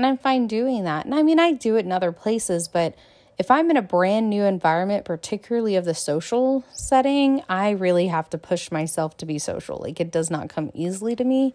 [0.00, 1.04] and I'm fine doing that.
[1.04, 2.94] And I mean, I do it in other places, but
[3.38, 8.30] if I'm in a brand new environment, particularly of the social setting, I really have
[8.30, 9.76] to push myself to be social.
[9.76, 11.54] Like it does not come easily to me.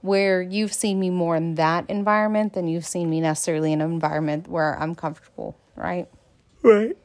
[0.00, 3.92] Where you've seen me more in that environment than you've seen me necessarily in an
[3.92, 6.08] environment where I'm comfortable, right?
[6.62, 6.96] Right.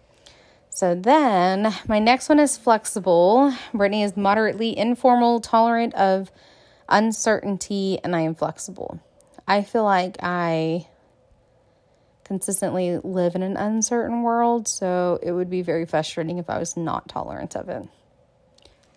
[0.71, 3.53] So then my next one is flexible.
[3.75, 6.31] Brittany is moderately informal, tolerant of
[6.89, 8.99] uncertainty, and I am flexible.
[9.49, 10.87] I feel like I
[12.23, 16.77] consistently live in an uncertain world, so it would be very frustrating if I was
[16.77, 17.87] not tolerant of it.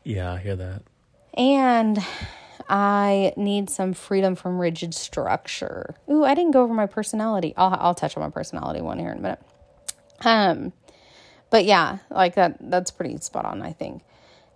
[0.05, 0.83] Yeah, I hear that.
[1.33, 1.99] And
[2.69, 5.95] I need some freedom from rigid structure.
[6.11, 7.55] Ooh, I didn't go over my personality.
[7.57, 9.43] I'll I'll touch on my personality one here in a minute.
[10.21, 10.75] Um,
[11.49, 14.03] but yeah, like that that's pretty spot on, I think.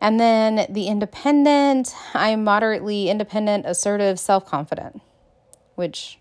[0.02, 5.00] And then the independent, I'm moderately independent, assertive, self confident
[5.76, 6.20] which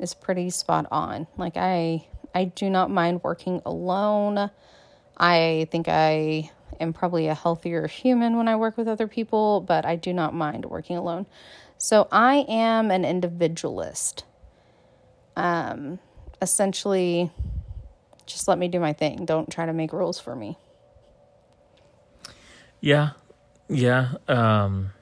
[0.00, 1.28] is pretty spot on.
[1.38, 4.50] Like I I do not mind working alone.
[5.18, 6.50] I think I
[6.80, 10.34] am probably a healthier human when I work with other people, but I do not
[10.34, 11.26] mind working alone.
[11.78, 14.24] So I am an individualist.
[15.36, 15.98] um,
[16.42, 17.30] essentially
[18.26, 19.24] just let me do my thing.
[19.26, 20.58] Don't try to make rules for me.
[22.80, 23.10] Yeah.
[23.68, 24.14] Yeah.
[24.28, 24.92] Um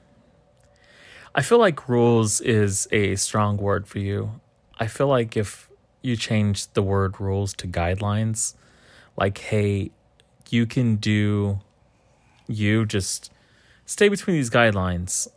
[1.37, 4.41] I feel like rules is a strong word for you.
[4.81, 5.69] I feel like if
[6.01, 8.55] you change the word rules to guidelines,
[9.19, 9.91] like hey,
[10.49, 11.61] you can do
[12.49, 13.31] you just
[13.85, 15.29] stay between these guidelines.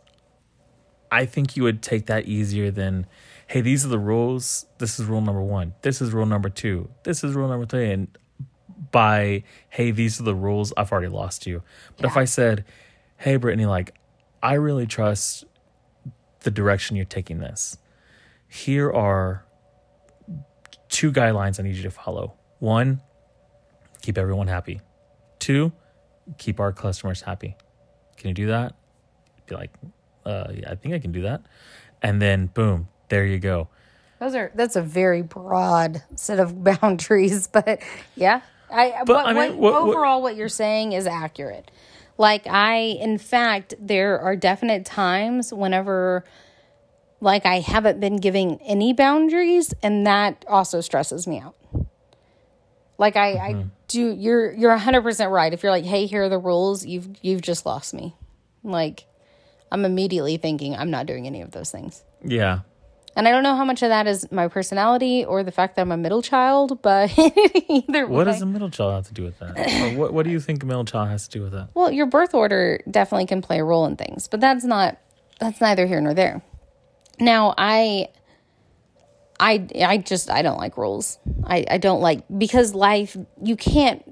[1.12, 3.06] I think you would take that easier than
[3.46, 4.64] hey, these are the rules.
[4.78, 5.74] This is rule number 1.
[5.82, 6.88] This is rule number 2.
[7.02, 8.18] This is rule number 3 and
[8.90, 11.62] by hey these are the rules i've already lost you
[11.96, 12.64] but if i said
[13.18, 13.94] hey brittany like
[14.42, 15.44] i really trust
[16.40, 17.76] the direction you're taking this.
[18.48, 19.44] Here are
[20.88, 22.34] two guidelines i need you to follow.
[22.58, 23.00] One
[24.02, 24.80] keep everyone happy.
[25.38, 25.72] Two
[26.38, 27.56] keep our customers happy.
[28.16, 28.74] Can you do that?
[29.46, 29.70] Be like
[30.26, 31.42] uh yeah i think i can do that.
[32.02, 33.68] And then boom there you go.
[34.18, 37.80] Those are that's a very broad set of boundaries, but
[38.16, 38.40] yeah.
[38.72, 41.70] I but, I mean, what, what- what- overall what you're saying is accurate.
[42.20, 46.22] Like I in fact there are definite times whenever
[47.22, 51.56] like I haven't been giving any boundaries and that also stresses me out.
[52.98, 53.68] Like I, I Mm-hmm.
[53.88, 55.52] do you're you're 100% right.
[55.54, 58.14] If you're like, "Hey, here are the rules." You've you've just lost me.
[58.62, 59.06] Like
[59.72, 62.04] I'm immediately thinking I'm not doing any of those things.
[62.22, 62.60] yeah
[63.16, 65.82] And I don't know how much of that is my personality or the fact that
[65.82, 68.32] I'm a middle child, but either way what way.
[68.32, 70.66] does a middle child have to do with that what, what do you think a
[70.66, 73.64] middle child has to do with that well, your birth order definitely can play a
[73.64, 74.98] role in things, but that's not
[75.40, 76.42] that's neither here nor there.
[77.18, 78.08] Now, I
[79.38, 81.18] I I just I don't like rules.
[81.44, 84.04] I I don't like because life you can't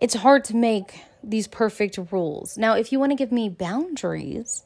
[0.00, 2.58] it's hard to make these perfect rules.
[2.58, 4.64] Now, if you want to give me boundaries,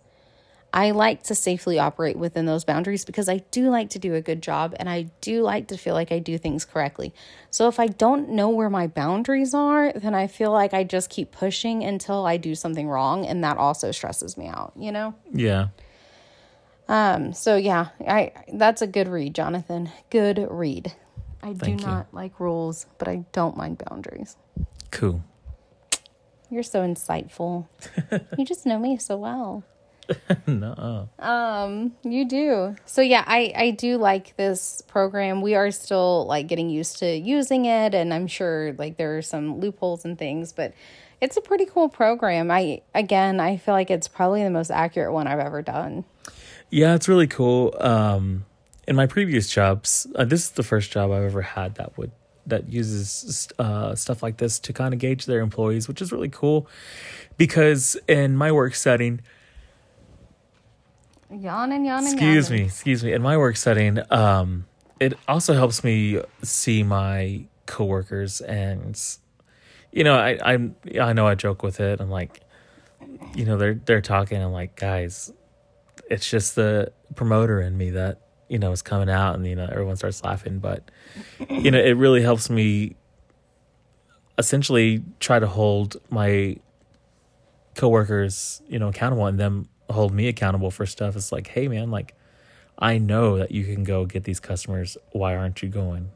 [0.72, 4.20] I like to safely operate within those boundaries because I do like to do a
[4.20, 7.14] good job and I do like to feel like I do things correctly.
[7.50, 11.08] So if I don't know where my boundaries are, then I feel like I just
[11.08, 15.14] keep pushing until I do something wrong and that also stresses me out, you know?
[15.32, 15.68] yeah
[16.88, 19.90] Um so yeah, I that's a good read, Jonathan.
[20.10, 20.92] Good read.
[21.42, 21.76] I Thank do you.
[21.76, 24.36] not like rules, but I don't mind boundaries.
[24.90, 25.22] cool
[26.50, 27.66] You're so insightful.
[28.36, 29.64] you just know me so well.
[30.46, 32.76] no Um, you do.
[32.84, 35.42] So yeah, I I do like this program.
[35.42, 39.22] We are still like getting used to using it and I'm sure like there are
[39.22, 40.74] some loopholes and things, but
[41.20, 42.50] it's a pretty cool program.
[42.50, 46.04] I again, I feel like it's probably the most accurate one I've ever done.
[46.70, 47.74] Yeah, it's really cool.
[47.80, 48.44] Um,
[48.88, 52.12] in my previous jobs, uh, this is the first job I've ever had that would
[52.46, 56.28] that uses uh, stuff like this to kind of gauge their employees, which is really
[56.28, 56.68] cool.
[57.36, 59.20] Because in my work setting,
[61.30, 62.58] Yawn and yawn and excuse yawn.
[62.58, 64.66] me, excuse me, in my work setting, um,
[65.00, 69.00] it also helps me see my coworkers, and
[69.92, 72.00] you know, I I'm I know I joke with it.
[72.00, 72.40] I'm like,
[73.34, 74.40] you know, they're they're talking.
[74.40, 75.32] I'm like, guys,
[76.08, 79.68] it's just the promoter in me that you know is coming out, and you know
[79.70, 80.60] everyone starts laughing.
[80.60, 80.90] But
[81.50, 82.96] you know, it really helps me
[84.38, 86.56] essentially try to hold my
[87.74, 91.16] coworkers, you know, accountable, and them hold me accountable for stuff.
[91.16, 92.14] It's like, hey, man, like
[92.78, 94.96] I know that you can go get these customers.
[95.12, 96.10] Why aren't you going?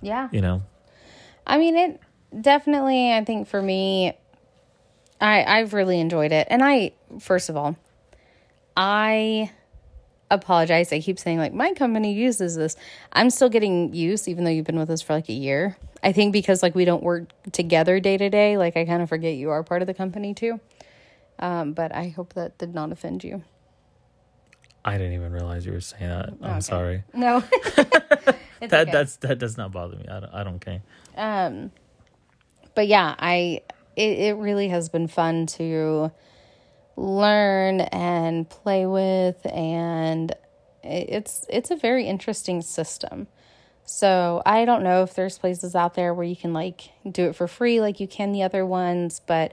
[0.00, 0.28] Yeah.
[0.32, 0.62] You know,
[1.46, 2.00] I mean, it
[2.38, 4.16] definitely, I think for me,
[5.20, 6.46] I, I've really enjoyed it.
[6.50, 7.76] And I, first of all,
[8.76, 9.50] I
[10.30, 10.92] apologize.
[10.92, 12.76] I keep saying, like, my company uses this.
[13.12, 15.76] I'm still getting used, even though you've been with us for like a year.
[16.02, 19.08] I think because, like, we don't work together day to day, like, I kind of
[19.08, 20.60] forget you are part of the company too.
[21.38, 23.42] Um, but I hope that did not offend you.
[24.84, 26.28] I didn't even realize you were saying that.
[26.42, 26.60] I'm Okay.
[26.60, 27.04] sorry.
[27.14, 27.42] No.
[28.60, 28.92] That okay.
[28.92, 30.06] that's that does not bother me.
[30.08, 30.80] I don't, I don't care.
[31.18, 31.70] Um,
[32.74, 33.60] but yeah, I
[33.94, 36.10] it, it really has been fun to
[36.96, 40.30] learn and play with, and
[40.82, 43.26] it- it's it's a very interesting system.
[43.84, 47.36] So I don't know if there's places out there where you can like do it
[47.36, 49.52] for free, like you can the other ones, but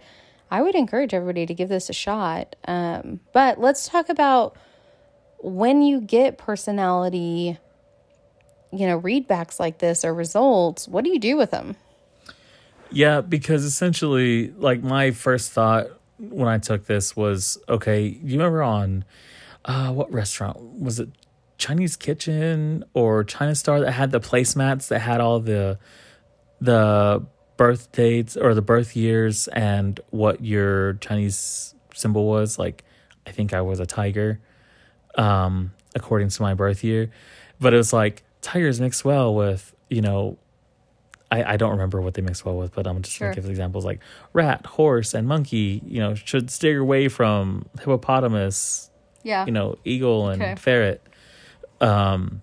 [0.52, 2.56] I would encourage everybody to give this a shot.
[2.68, 4.56] Um, but let's talk about
[5.40, 7.58] when you get personality
[8.74, 11.76] you know readbacks like this or results what do you do with them
[12.92, 15.88] Yeah, because essentially, like my first thought
[16.18, 19.06] when I took this was, okay, you remember on
[19.66, 21.10] uh what restaurant was it?
[21.58, 25.80] Chinese Kitchen or China Star that had the placemats that had all the
[26.60, 27.26] the
[27.62, 32.58] birth dates or the birth years and what your Chinese symbol was.
[32.58, 32.84] Like,
[33.28, 34.40] I think I was a tiger,
[35.16, 37.12] um, according to my birth year.
[37.60, 40.36] But it was like, tigers mix well with you know
[41.32, 43.28] I, I don't remember what they mix well with, but I'm just Sure.
[43.30, 44.00] gonna give examples like
[44.34, 45.82] rat, horse, and monkey.
[45.86, 48.90] You know, should steer away from hippopotamus,
[49.24, 49.46] Yeah.
[49.46, 50.56] you know, eagle and Okay.
[50.56, 51.02] ferret.
[51.80, 52.42] Um,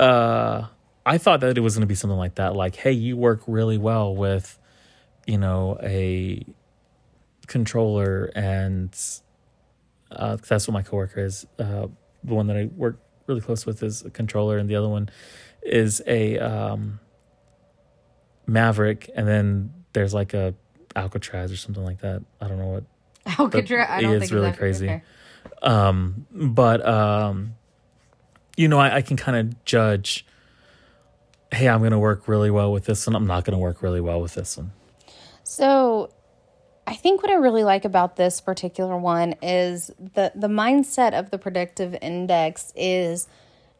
[0.00, 0.66] uh,
[1.08, 2.54] I thought that it was going to be something like that.
[2.54, 4.58] Like, hey, you work really well with,
[5.26, 6.44] you know, a
[7.46, 8.94] controller, and
[10.10, 11.46] uh, that's what my coworker is.
[11.58, 11.88] Uh,
[12.22, 15.08] the one that I work really close with is a controller, and the other one
[15.62, 17.00] is a um,
[18.46, 20.54] Maverick, and then there's like a
[20.94, 22.22] Alcatraz or something like that.
[22.40, 22.84] I don't know what
[23.38, 23.88] Alcatraz.
[23.90, 24.86] I don't it's think really crazy.
[24.86, 25.02] okay.
[25.62, 27.54] um but um
[28.56, 30.26] you know i, I can kind of judge
[31.52, 34.20] hey i'm gonna work really well with this one i'm not gonna work really well
[34.20, 34.70] with this one
[35.44, 36.12] So,
[36.86, 41.30] I think what I really like about this particular one is the the mindset of
[41.30, 43.28] the predictive index is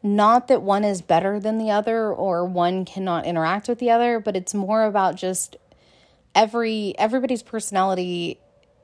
[0.01, 4.19] not that one is better than the other or one cannot interact with the other,
[4.19, 5.57] but it's more about just
[6.33, 8.39] every everybody's personality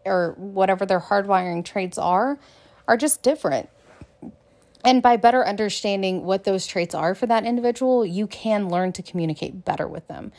[0.05, 2.37] or whatever their hardwiring traits are
[2.87, 3.69] are just different.
[4.85, 9.01] And by better understanding what those traits are for that individual, you can learn to
[9.01, 10.31] communicate better with them.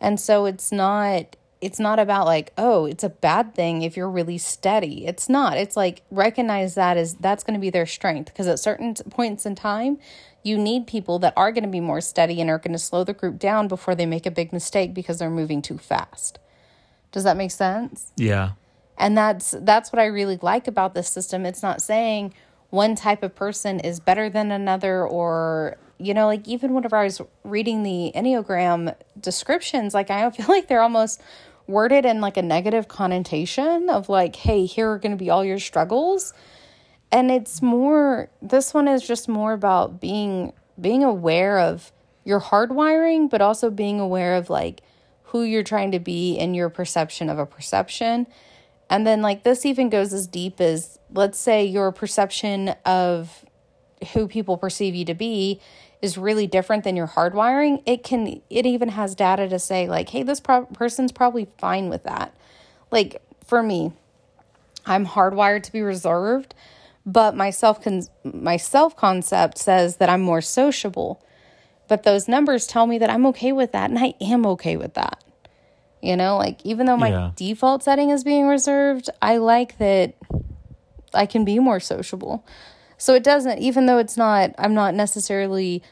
[0.00, 4.08] And so it's not it's not about like, oh, it's a bad thing if you're
[4.08, 5.06] really steady.
[5.06, 5.56] It's not.
[5.56, 9.44] It's like recognize that as that's going to be their strength because at certain points
[9.44, 9.98] in time,
[10.44, 13.02] you need people that are going to be more steady and are going to slow
[13.02, 16.38] the group down before they make a big mistake because they're moving too fast.
[17.10, 18.12] Does that make sense?
[18.16, 18.52] yeah
[18.98, 22.34] and that's that's what i really like about this system it's not saying
[22.70, 27.04] one type of person is better than another or you know like even whenever i
[27.04, 31.20] was reading the enneagram descriptions like i feel like they're almost
[31.68, 35.44] worded in like a negative connotation of like hey here are going to be all
[35.44, 36.32] your struggles.
[37.12, 41.92] And it's more this one is just more about being being aware of
[42.24, 44.82] your hardwiring but also being aware of like
[45.24, 48.26] who you're trying to be in your perception of a perception.
[48.90, 53.44] And then like this even goes as deep as let's say your perception of
[54.12, 55.60] who people perceive you to be
[56.00, 60.08] is really different than your hardwiring it can it even has data to say like
[60.10, 62.32] hey this pro- person's probably fine with that
[62.92, 63.92] like for me
[64.86, 66.54] I'm hardwired to be reserved,
[67.04, 71.22] but my self con- my self concept says that I'm more sociable.
[71.88, 74.94] But those numbers tell me that I'm okay with that, and I am okay with
[74.94, 75.22] that.
[76.00, 77.30] You know, like even though my Yeah.
[77.36, 80.14] default setting is being reserved, I like that
[81.14, 82.44] I can be more sociable.
[82.96, 85.82] So it doesn't, even though it's not, I'm not necessarily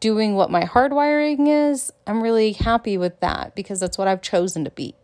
[0.00, 4.64] doing what my hardwiring is, I'm really happy with that because that's what I've chosen
[4.64, 4.94] to be.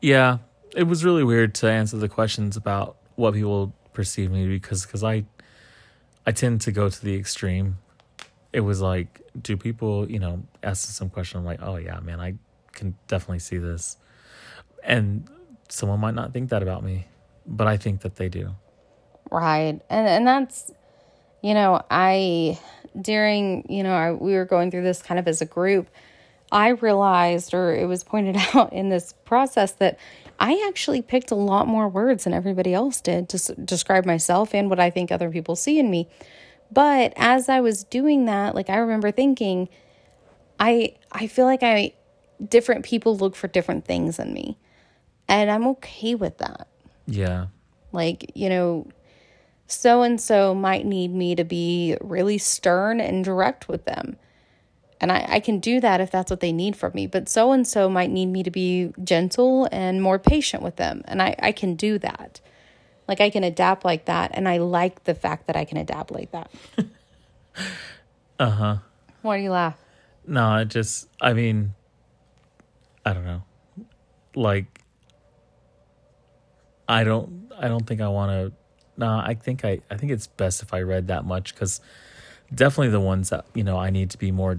[0.00, 0.38] yeah
[0.74, 5.02] it was really weird to answer the questions about what people perceive me because because
[5.04, 5.24] i
[6.26, 7.76] i tend to go to the extreme
[8.52, 12.20] it was like do people you know ask some question i'm like oh yeah man
[12.20, 12.34] i
[12.72, 13.96] can definitely see this
[14.84, 15.28] and
[15.68, 17.06] someone might not think that about me
[17.46, 18.54] but i think that they do
[19.30, 19.80] Right.
[19.88, 20.72] And and that's
[21.42, 22.58] you know, I
[23.00, 25.88] during, you know, I, we were going through this kind of as a group,
[26.52, 29.98] I realized or it was pointed out in this process that
[30.38, 34.54] I actually picked a lot more words than everybody else did to s- describe myself
[34.54, 36.08] and what I think other people see in me.
[36.72, 39.68] But as I was doing that, like I remember thinking
[40.58, 41.94] I I feel like I
[42.46, 44.58] different people look for different things in me.
[45.28, 46.66] And I'm okay with that.
[47.06, 47.46] Yeah
[47.92, 48.86] Like, you know,
[49.66, 54.16] so and so might need me to be really stern and direct with them.
[55.00, 57.06] And I, I can do that if that's what they need from me.
[57.06, 61.02] But so and so might need me to be gentle and more patient with them.
[61.06, 62.40] And I, I can do that.
[63.08, 64.30] Like I can adapt like that.
[64.34, 66.50] And I like the fact that I can adapt like that.
[68.38, 68.76] uh-huh
[69.22, 69.76] Why do you laugh?
[70.26, 71.74] No, I just I mean
[73.04, 73.42] I don't know.
[74.34, 74.79] Like
[76.90, 78.52] I don't I don't think I want to
[78.96, 81.80] No, I think I I think it's best if I read that much cuz
[82.52, 84.58] definitely the ones that, you know, I need to be more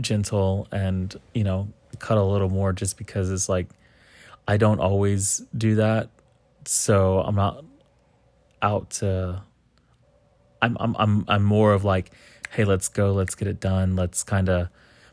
[0.00, 1.68] gentle and, you know,
[1.98, 3.68] cut a little more just because it's like
[4.46, 6.10] I don't always do that.
[6.66, 7.64] So I'm not
[8.60, 9.42] out to
[10.60, 12.10] I'm I'm I'm I'm more of like,
[12.50, 14.68] hey, let's go, let's get it done, let's kind of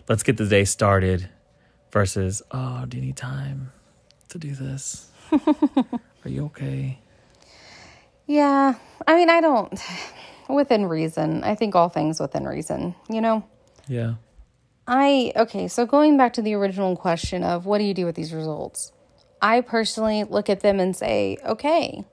[0.10, 1.30] let's get the day started
[1.92, 3.72] versus, oh, do you need time
[4.30, 5.10] to do this?
[6.28, 7.00] Are you okay?
[8.26, 8.74] Yeah.
[9.08, 9.80] I mean, I don't,
[10.50, 11.42] within reason.
[11.46, 13.48] I think all things within reason, you know?
[13.88, 14.16] Yeah.
[14.86, 18.16] I okay, so going back to the original question of what do you do with
[18.16, 18.92] these results?
[19.42, 22.04] I personally look at them and say, okay.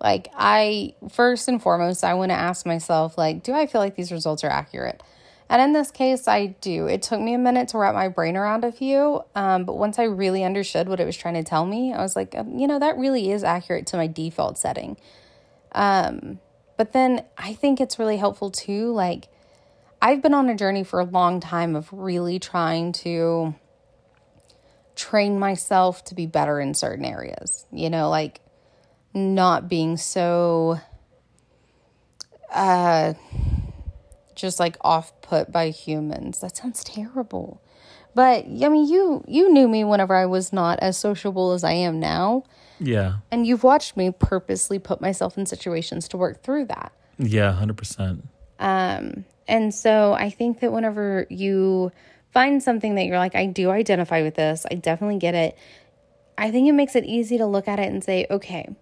[0.00, 3.94] Like I first and foremost, I want to ask myself like, do I feel like
[3.94, 5.02] these results are accurate?
[5.50, 6.86] And in this case, I do.
[6.86, 9.98] It took me a minute to wrap my brain around a few, um, but once
[9.98, 12.68] I really understood what it was trying to tell me, I was like, um, you
[12.68, 14.96] know, that really is accurate to my default setting.
[15.72, 16.38] Um,
[16.76, 18.92] but then I think it's really helpful too.
[18.92, 19.26] Like,
[20.00, 23.56] I've been on a journey for a long time of really trying to
[24.94, 28.40] train myself to be better in certain areas, you know, like
[29.12, 30.78] not being so
[32.52, 33.14] uh
[34.40, 36.40] just like off put by humans.
[36.40, 37.60] That sounds terrible.
[38.14, 41.72] But I mean you you knew me whenever I was not as sociable as I
[41.72, 42.44] am now.
[42.78, 43.16] Yeah.
[43.30, 46.92] And you've watched me purposely put myself in situations to work through that.
[47.18, 48.22] Yeah, 100%.
[48.58, 51.92] Um and so I think that whenever you
[52.32, 55.56] find something that you're like I do identify with this, I definitely get it.
[56.36, 58.74] I think it makes it easy to look at it and say, okay,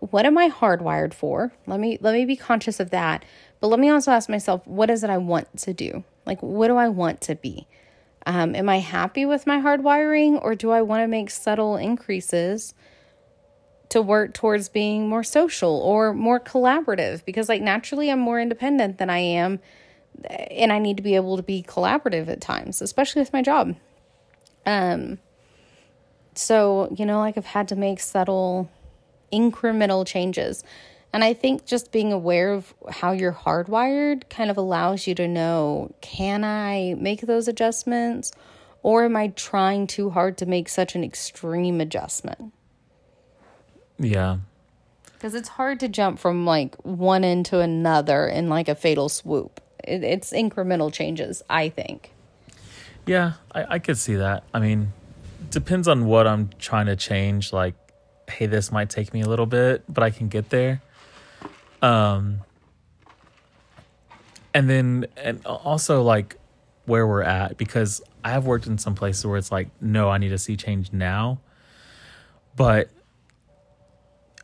[0.00, 1.52] what am I hardwired for?
[1.66, 3.24] Let me let me be conscious of that.
[3.60, 6.04] But let me also ask myself, what is it I want to do?
[6.26, 7.66] Like, what do I want to be?
[8.26, 12.74] Um, am I happy with my hardwiring, or do I want to make subtle increases
[13.90, 17.24] to work towards being more social or more collaborative?
[17.24, 19.60] Because, like, naturally, I'm more independent than I am,
[20.28, 23.74] and I need to be able to be collaborative at times, especially with my job.
[24.66, 25.18] Um,
[26.34, 28.70] so you know, like I've had to make subtle,
[29.32, 30.64] incremental changes.
[31.12, 35.26] And I think just being aware of how you're hardwired kind of allows you to
[35.26, 38.30] know can I make those adjustments
[38.82, 42.52] or am I trying too hard to make such an extreme adjustment?
[43.98, 44.38] Yeah.
[45.12, 49.08] Because it's hard to jump from like one end to another in like a fatal
[49.08, 49.60] swoop.
[49.84, 52.12] It, it's incremental changes, I think.
[53.06, 54.44] Yeah, I, I could see that.
[54.54, 54.92] I mean,
[55.50, 57.52] depends on what I'm trying to change.
[57.52, 57.74] Like,
[58.30, 60.80] hey, this might take me a little bit, but I can get there.
[61.82, 62.40] Um,
[64.52, 66.36] and then and also like
[66.86, 70.18] where we're at because I have worked in some places where it's like, no, I
[70.18, 71.40] need to see change now.
[72.56, 72.90] But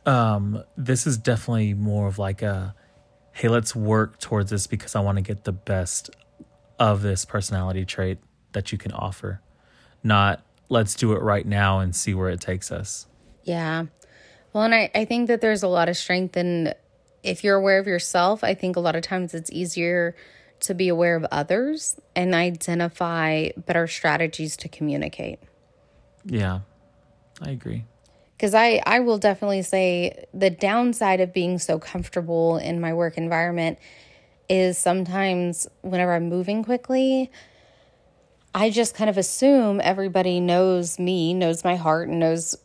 [0.05, 2.73] um, this is definitely more of like a,
[3.33, 6.09] hey, let's work towards this because I want to get the best
[6.79, 8.19] of this personality trait
[8.53, 9.41] that you can offer,
[10.03, 13.07] not let's do it right now and see where it takes us.
[13.43, 13.85] Yeah.
[14.53, 16.73] Well, and I, I think that there's a lot of strength in
[17.23, 20.15] if you're aware of yourself, I think a lot of times it's easier
[20.61, 25.39] to be aware of others and identify better strategies to communicate.
[26.25, 26.61] Yeah,
[27.41, 27.85] I agree.
[28.35, 33.17] Because I, I will definitely say the downside of being so comfortable in my work
[33.17, 33.79] environment
[34.49, 37.31] is sometimes whenever I'm moving quickly,
[38.53, 42.55] I just kind of assume everybody knows me, knows my heart, and knows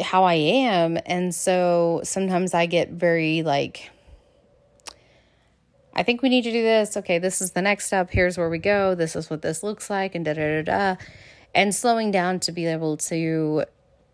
[0.00, 0.98] how I am.
[1.06, 3.90] And so sometimes I get very like,
[5.94, 6.96] I think we need to do this.
[6.96, 8.10] Okay, this is the next step.
[8.10, 8.94] Here's where we go.
[8.94, 11.02] This is what this looks like, and da da da da.
[11.54, 13.64] And slowing down to be able to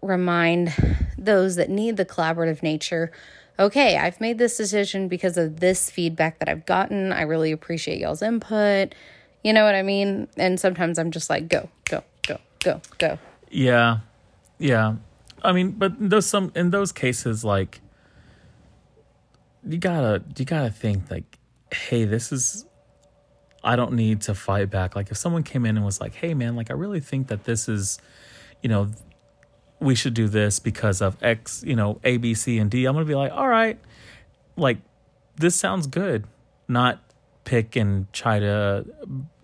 [0.00, 0.72] remind
[1.18, 3.10] those that need the collaborative nature
[3.58, 7.12] okay, I've made this decision because of this feedback that I've gotten.
[7.12, 8.94] I really appreciate y'all's input.
[9.44, 10.28] You know what I mean?
[10.36, 13.18] And sometimes I'm just like, go, go, go, go, go.
[13.50, 13.98] Yeah.
[14.58, 14.96] Yeah.
[15.42, 17.80] I mean, but those some in those cases like
[19.66, 21.38] you gotta you gotta think like,
[21.72, 22.66] hey, this is
[23.64, 24.96] I don't need to fight back.
[24.96, 27.44] Like if someone came in and was like, hey man, like I really think that
[27.44, 27.98] this is,
[28.62, 28.90] you know,
[29.80, 32.86] we should do this because of X, you know, A, B, C, and D.
[32.86, 33.78] I'm gonna be like, all right,
[34.56, 34.78] like
[35.36, 36.26] this sounds good.
[36.68, 37.00] Not
[37.44, 38.84] pick and try to,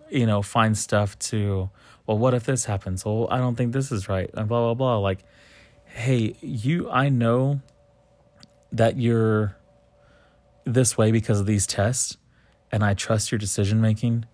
[0.09, 1.69] you know, find stuff to.
[2.05, 3.05] Well, what if this happens?
[3.05, 4.97] Well, I don't think this is right, and blah blah blah.
[4.97, 5.19] Like,
[5.89, 7.61] hey, you, I know
[8.71, 9.55] that you're
[10.65, 12.17] this way because of these tests,
[12.71, 14.25] and I trust your decision making.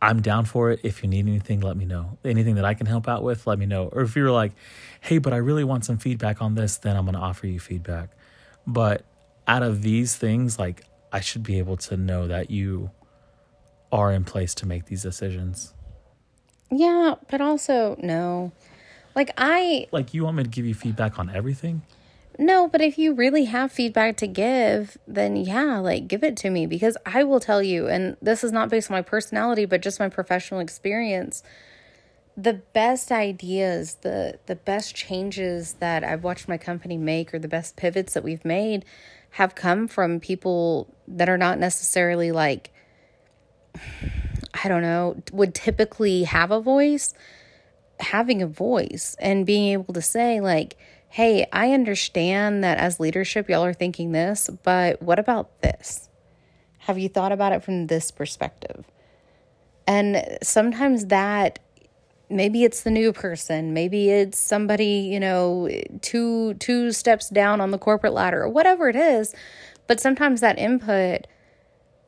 [0.00, 0.80] I'm down for it.
[0.82, 2.18] If you need anything, let me know.
[2.24, 3.88] Anything that I can help out with, let me know.
[3.88, 4.52] Or if you're like,
[5.00, 7.58] hey, but I really want some feedback on this, then I'm going to offer you
[7.58, 8.10] feedback.
[8.66, 9.04] But
[9.48, 12.90] out of these things, like, I should be able to know that you
[13.90, 15.72] are in place to make these decisions.
[16.70, 18.52] Yeah, but also, no.
[19.14, 19.86] Like, I.
[19.92, 21.82] Like, you want me to give you feedback on everything?
[22.38, 26.50] No, but if you really have feedback to give, then yeah, like give it to
[26.50, 29.82] me because I will tell you, and this is not based on my personality, but
[29.82, 31.44] just my professional experience.
[32.36, 37.46] The best ideas, the the best changes that I've watched my company make or the
[37.46, 38.84] best pivots that we've made
[39.30, 42.72] have come from people that are not necessarily like
[44.64, 47.12] I don't know, would typically have a voice,
[48.00, 50.76] having a voice and being able to say like
[51.14, 56.08] hey, I understand that as leadership, y'all are thinking this, but what about this?
[56.78, 58.84] Have you thought about it from this perspective?
[59.86, 61.60] And sometimes that
[62.28, 67.70] maybe it's the new person, maybe it's somebody, you know, two two steps down on
[67.70, 69.32] the corporate ladder or whatever it is,
[69.86, 71.28] but sometimes that input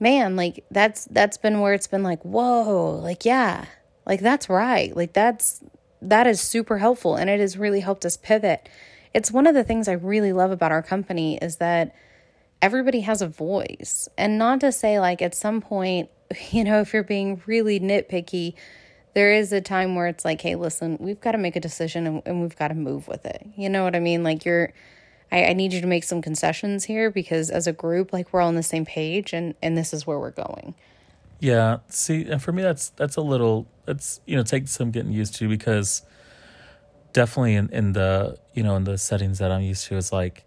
[0.00, 3.66] man, like that's that's been where it's been like, "Whoa, like yeah.
[4.04, 4.96] Like that's right.
[4.96, 5.62] Like that's
[6.02, 8.68] that is super helpful and it has really helped us pivot.
[9.14, 11.94] It's one of the things I really love about our company is that
[12.60, 14.09] everybody has a voice.
[14.16, 16.10] And not to say like at some point,
[16.51, 18.55] you know, if you're being really nitpicky,
[19.14, 22.06] there is a time where it's like, hey, listen, we've got to make a decision
[22.06, 23.47] and, and we've got to move with it.
[23.56, 24.23] You know what I mean?
[24.23, 24.73] Like you're
[25.31, 28.40] I, I need you to make some concessions here because as a group, like we're
[28.40, 30.74] all on the same page and, and this is where we're going.
[31.40, 31.78] Yeah.
[31.88, 35.34] See, and for me, that's that's a little that's you know takes some getting used
[35.36, 36.02] to because
[37.12, 40.44] definitely in in the you know in the settings that I'm used to, it's like,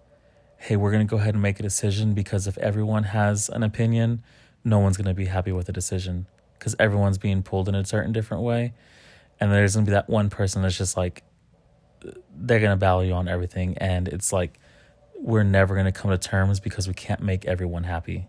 [0.58, 4.24] hey, we're gonna go ahead and make a decision because if everyone has an opinion,
[4.64, 8.12] no one's gonna be happy with the decision because everyone's being pulled in a certain
[8.12, 8.74] different way,
[9.40, 11.24] and there's gonna be that one person that's just like
[12.36, 14.60] they're gonna battle you on everything, and it's like
[15.20, 18.28] we're never gonna come to terms because we can't make everyone happy.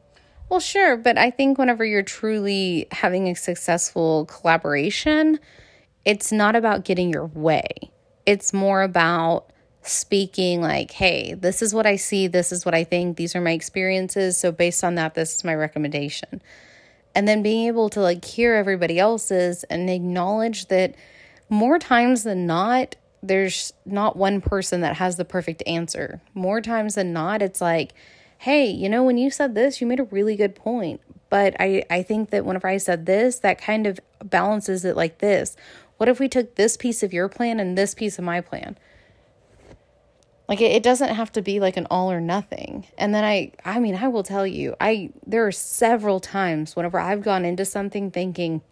[0.51, 5.39] Well, sure, but I think whenever you're truly having a successful collaboration,
[6.05, 7.68] it's not about getting your way.
[8.27, 9.52] It's more about
[9.82, 13.40] speaking like, hey, this is what I see, this is what I think, these are
[13.40, 16.43] my experiences, so based on that, this is my recommendation.
[17.14, 20.97] And then being able to like hear everybody else's and acknowledge that
[21.48, 26.20] more times than not, there's not one person that has the perfect answer.
[26.35, 27.93] More times than not, it's like,
[28.41, 30.99] hey, you know, when you said this, you made a really good point.
[31.29, 35.19] But I, I think that whenever I said this, that kind of balances it like
[35.19, 35.57] this.
[35.99, 38.79] What if we took this piece of your plan and this piece of my plan?
[40.49, 42.87] Like it, it doesn't have to be like an all or nothing.
[42.97, 46.99] And then I I mean, I will tell you, I there are several times whenever
[46.99, 48.62] I've gone into something thinking,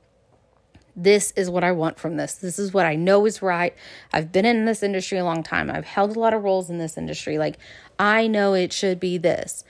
[1.03, 2.35] this is what I want from this.
[2.35, 3.75] This is what I know is right.
[4.12, 5.70] I've been in this industry a long time.
[5.70, 7.39] I've held a lot of roles in this industry.
[7.39, 7.57] Like,
[7.99, 9.65] I know it should be this.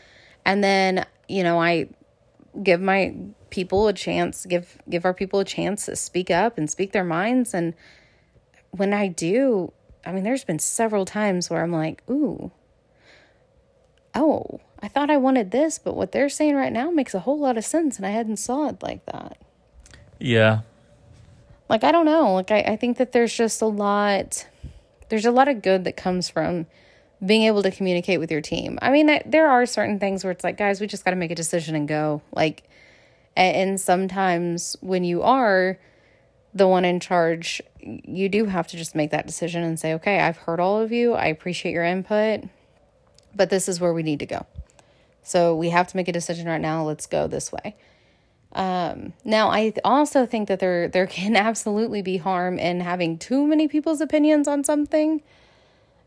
[0.46, 1.88] And then, you know, I
[2.62, 3.14] give my
[3.50, 7.04] people a chance, give give our people a chance to speak up and speak their
[7.04, 7.74] minds and
[8.70, 9.72] when I do,
[10.04, 12.50] I mean there's been several times where I'm like, "Ooh.
[14.14, 17.38] Oh, I thought I wanted this, but what they're saying right now makes a whole
[17.38, 19.38] lot of sense and I hadn't saw it like that."
[20.18, 20.60] Yeah,
[21.68, 22.34] like i don't know.
[22.34, 24.46] Like I, I think that there's just a lot
[25.08, 26.66] there's a lot of good that comes from
[27.24, 28.78] being able to communicate with your team.
[28.82, 31.30] I mean there are certain things where it's like guys we just got to make
[31.30, 32.22] a decision and go.
[32.32, 32.64] Like
[33.36, 35.78] and sometimes when you are
[36.54, 40.18] the one in charge you do have to just make that decision and say okay
[40.18, 41.14] i've heard all of you.
[41.14, 42.44] I appreciate your input
[43.34, 44.46] but this is where we need to go.
[45.22, 46.82] So we have to make a decision right now.
[46.84, 47.76] Let's go this way
[48.52, 53.46] um, now, I also think that there there can absolutely be harm in having too
[53.46, 55.22] many people's opinions on something.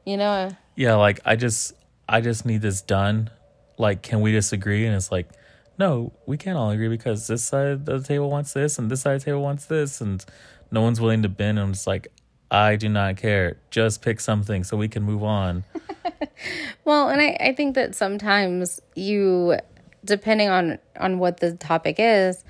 [0.05, 0.55] You know.
[0.76, 1.73] Yeah, like I just
[2.07, 3.30] I just need this done.
[3.77, 4.85] Like, can we disagree?
[4.85, 5.30] And it's like,
[5.77, 9.01] no, we can't all agree because this side of the table wants this and this
[9.01, 10.23] side of the table wants this, and
[10.72, 11.59] no one's willing to bend.
[11.59, 12.07] And it's like,
[12.49, 13.57] I do not care.
[13.69, 15.63] Just pick something so we can move on.
[16.85, 19.57] well, and I, I think that sometimes you
[20.03, 22.43] depending on on what the topic is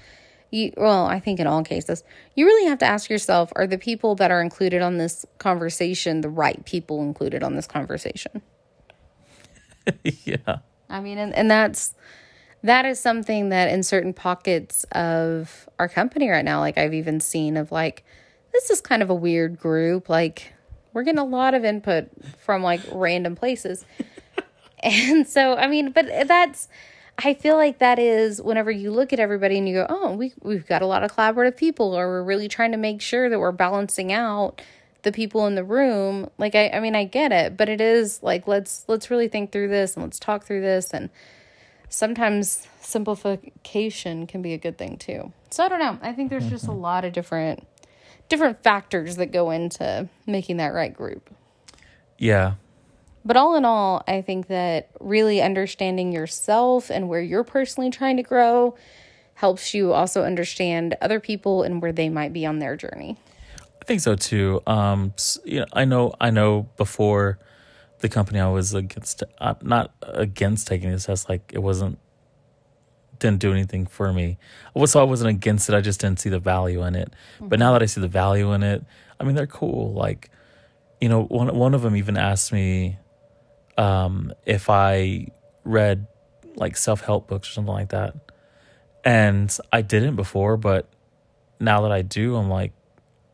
[0.52, 2.04] you well i think in all cases
[2.36, 6.22] you really have to ask yourself are the people that are included on this conversation
[6.22, 8.42] the right people included on this conversation?
[10.04, 10.60] Yeah.
[10.92, 11.96] I mean and, and that's
[12.62, 17.20] that is something that in certain pockets of our company right now like i've even
[17.20, 18.06] seen of like
[18.52, 20.10] this is kind of a weird group.
[20.10, 20.54] Like
[20.94, 22.10] we're getting a lot of input
[22.40, 23.86] from like random places.
[24.84, 26.68] And so i mean but that's
[27.18, 30.34] I feel like that is whenever you look at everybody and you go, oh, we,
[30.42, 33.40] we've got a lot of collaborative people, or we're really trying to make sure that
[33.40, 34.62] we're balancing out
[35.04, 36.30] the people in the room.
[36.38, 39.52] Like, I, I mean, I get it, but it is like, let's, let's really think
[39.52, 40.94] through this and let's talk through this.
[40.94, 41.10] And
[41.90, 45.32] sometimes simplification can be a good thing too.
[45.52, 46.00] So I don't know.
[46.02, 46.82] I think there's just a mm-hmm.
[46.82, 47.68] lot of different,
[48.30, 51.30] different factors that go into making that right group.
[52.18, 52.54] Yeah.
[53.24, 58.18] But all in all, I think that really understanding yourself and where you're personally trying
[58.18, 58.76] to grow
[59.36, 63.18] helps you also understand other people and where they might be on their journey.
[63.82, 64.62] I think so too.
[64.68, 67.40] Um, you know, I know, I know before
[68.00, 72.00] the company I was against, uh, not against taking this test, like it wasn't,
[73.20, 74.40] didn't do anything for me.
[74.86, 75.76] So I wasn't against it.
[75.76, 77.14] I just didn't see the value in it.
[77.36, 77.50] Mm-hmm.
[77.50, 78.84] But now that I see the value in it,
[79.20, 79.94] I mean, they're cool.
[79.94, 80.32] Like,
[81.00, 82.98] you know, one, one of them even asked me,
[83.82, 85.28] um, if I
[85.64, 86.06] read
[86.56, 88.16] like self help books or something like that.
[89.04, 90.88] And I didn't before, but
[91.60, 92.74] now that I do, I'm like,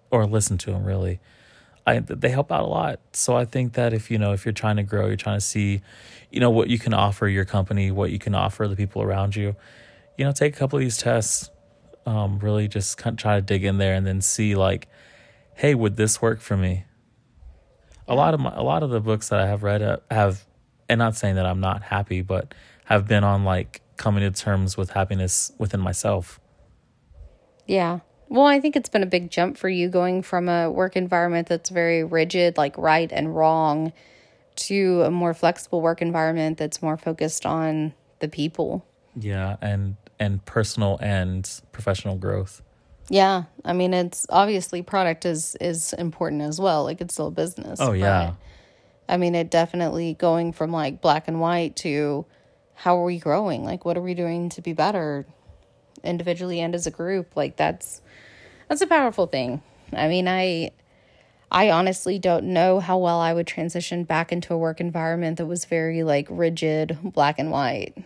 [0.09, 1.19] or listen to them really,
[1.85, 3.01] I they help out a lot.
[3.11, 5.45] So I think that if you know if you're trying to grow, you're trying to
[5.45, 5.81] see,
[6.31, 9.35] you know, what you can offer your company, what you can offer the people around
[9.35, 9.53] you,
[10.17, 11.49] you know, take a couple of these tests.
[12.05, 14.87] Um, really just kind of try to dig in there and then see like,
[15.55, 16.85] hey, would this work for me?
[18.07, 20.45] A lot of my, a lot of the books that I have read uh, have,
[20.87, 22.53] and not saying that I'm not happy, but
[22.85, 26.39] have been on like coming to terms with happiness within myself.
[27.65, 27.99] Yeah.
[28.29, 31.47] Well, I think it's been a big jump for you going from a work environment
[31.47, 33.93] that's very rigid, like right and wrong,
[34.55, 38.85] to a more flexible work environment that's more focused on the people.
[39.15, 42.61] Yeah, and and personal and professional growth.
[43.09, 46.83] Yeah, I mean it's obviously product is is important as well.
[46.83, 47.79] Like it's still a business.
[47.81, 48.33] Oh yeah.
[49.07, 52.25] But, I mean it definitely going from like black and white to
[52.73, 53.63] how are we growing?
[53.63, 55.25] Like what are we doing to be better
[56.03, 57.35] individually and as a group?
[57.35, 58.01] Like that's
[58.67, 59.61] that's a powerful thing.
[59.93, 60.71] I mean, I
[61.49, 65.45] I honestly don't know how well I would transition back into a work environment that
[65.45, 67.97] was very like rigid, black and white.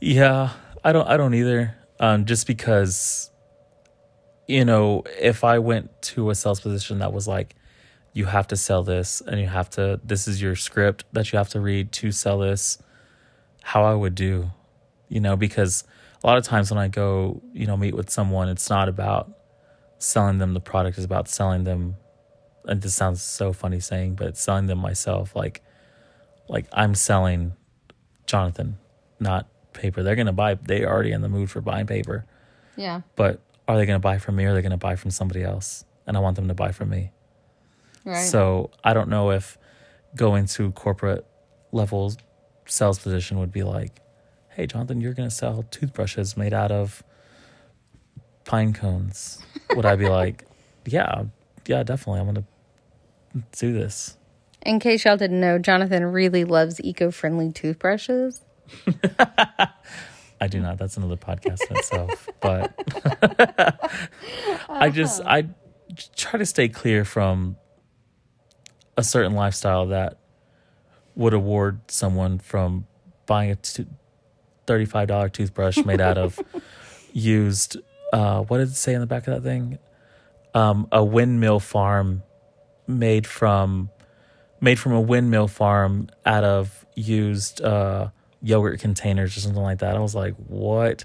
[0.00, 0.50] Yeah,
[0.82, 1.76] I don't I don't either.
[2.00, 3.30] Um just because
[4.46, 7.54] you know, if I went to a sales position that was like,
[8.12, 11.38] you have to sell this and you have to, this is your script that you
[11.38, 12.78] have to read to sell this,
[13.62, 14.50] how I would do,
[15.08, 15.84] you know, because
[16.22, 19.30] a lot of times when I go, you know, meet with someone, it's not about
[19.98, 21.96] selling them the product, it's about selling them.
[22.64, 25.34] And this sounds so funny saying, but selling them myself.
[25.34, 25.62] Like,
[26.48, 27.54] like I'm selling
[28.26, 28.78] Jonathan,
[29.18, 30.02] not paper.
[30.02, 30.54] They're gonna buy.
[30.54, 32.24] They already in the mood for buying paper.
[32.76, 33.00] Yeah.
[33.16, 33.40] But
[33.72, 35.42] are they going to buy from me or are they going to buy from somebody
[35.42, 35.84] else?
[36.06, 37.10] And I want them to buy from me.
[38.04, 38.16] Right.
[38.16, 39.58] So I don't know if
[40.16, 41.26] going to corporate
[41.70, 42.12] level
[42.66, 44.00] sales position would be like,
[44.50, 47.02] hey, Jonathan, you're going to sell toothbrushes made out of
[48.44, 49.42] pine cones.
[49.74, 50.44] Would I be like,
[50.84, 51.24] yeah,
[51.66, 52.20] yeah, definitely.
[52.20, 52.46] I'm going
[53.34, 54.16] to do this.
[54.64, 58.42] In case y'all didn't know, Jonathan really loves eco friendly toothbrushes.
[60.42, 60.76] I do not.
[60.76, 62.28] That's another podcast in itself.
[62.40, 62.74] But
[64.68, 65.46] I just I
[66.16, 67.54] try to stay clear from
[68.96, 70.18] a certain lifestyle that
[71.14, 72.88] would award someone from
[73.26, 73.86] buying a t-
[74.66, 76.40] thirty-five dollar toothbrush made out of
[77.12, 77.76] used.
[78.12, 79.78] Uh, what did it say in the back of that thing?
[80.52, 82.24] Um, a windmill farm
[82.88, 83.90] made from
[84.60, 87.60] made from a windmill farm out of used.
[87.60, 88.08] Uh,
[88.42, 89.96] yogurt containers or something like that.
[89.96, 91.04] I was like, what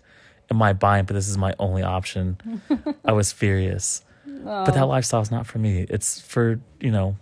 [0.51, 1.05] am I buying?
[1.05, 2.61] But this is my only option.
[3.05, 4.03] I was furious.
[4.27, 4.65] Oh.
[4.65, 5.85] But that lifestyle is not for me.
[5.89, 7.17] It's for, you know,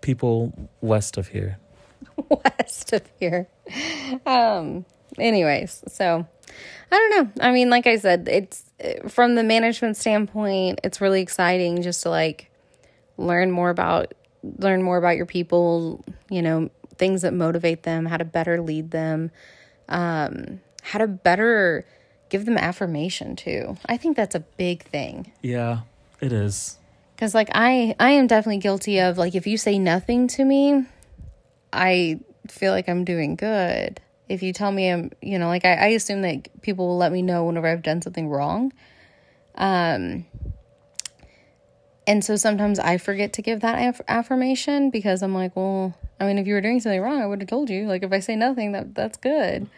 [0.00, 1.58] people west of here.
[2.30, 3.48] West of here.
[4.26, 4.84] Um,
[5.18, 6.26] anyways, so
[6.90, 7.44] I don't know.
[7.44, 8.64] I mean, like I said, it's
[9.08, 12.50] from the management standpoint, it's really exciting just to like
[13.16, 14.14] learn more about
[14.58, 18.90] learn more about your people, you know, things that motivate them, how to better lead
[18.90, 19.30] them,
[19.88, 21.86] um, how to better
[22.28, 23.76] give them affirmation too.
[23.86, 25.32] I think that's a big thing.
[25.42, 25.80] Yeah,
[26.20, 26.76] it is.
[27.16, 30.84] Cuz like I I am definitely guilty of like if you say nothing to me,
[31.72, 34.00] I feel like I'm doing good.
[34.28, 37.12] If you tell me I'm, you know, like I, I assume that people will let
[37.12, 38.72] me know whenever I've done something wrong.
[39.54, 40.26] Um
[42.08, 46.26] and so sometimes I forget to give that aff- affirmation because I'm like, well, I
[46.26, 47.84] mean, if you were doing something wrong, I would have told you.
[47.86, 49.68] Like if I say nothing, that that's good.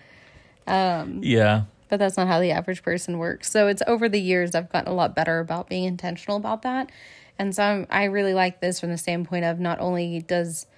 [0.64, 1.64] Um, yeah.
[1.88, 3.50] But that's not how the average person works.
[3.50, 6.92] So it's over the years I've gotten a lot better about being intentional about that.
[7.36, 10.68] And so I'm, I really like this from the standpoint of not only does,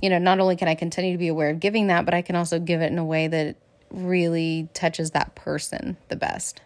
[0.00, 2.22] you know, not only can I continue to be aware of giving that, but I
[2.22, 3.56] can also give it in a way that
[3.90, 6.60] really touches that person the best.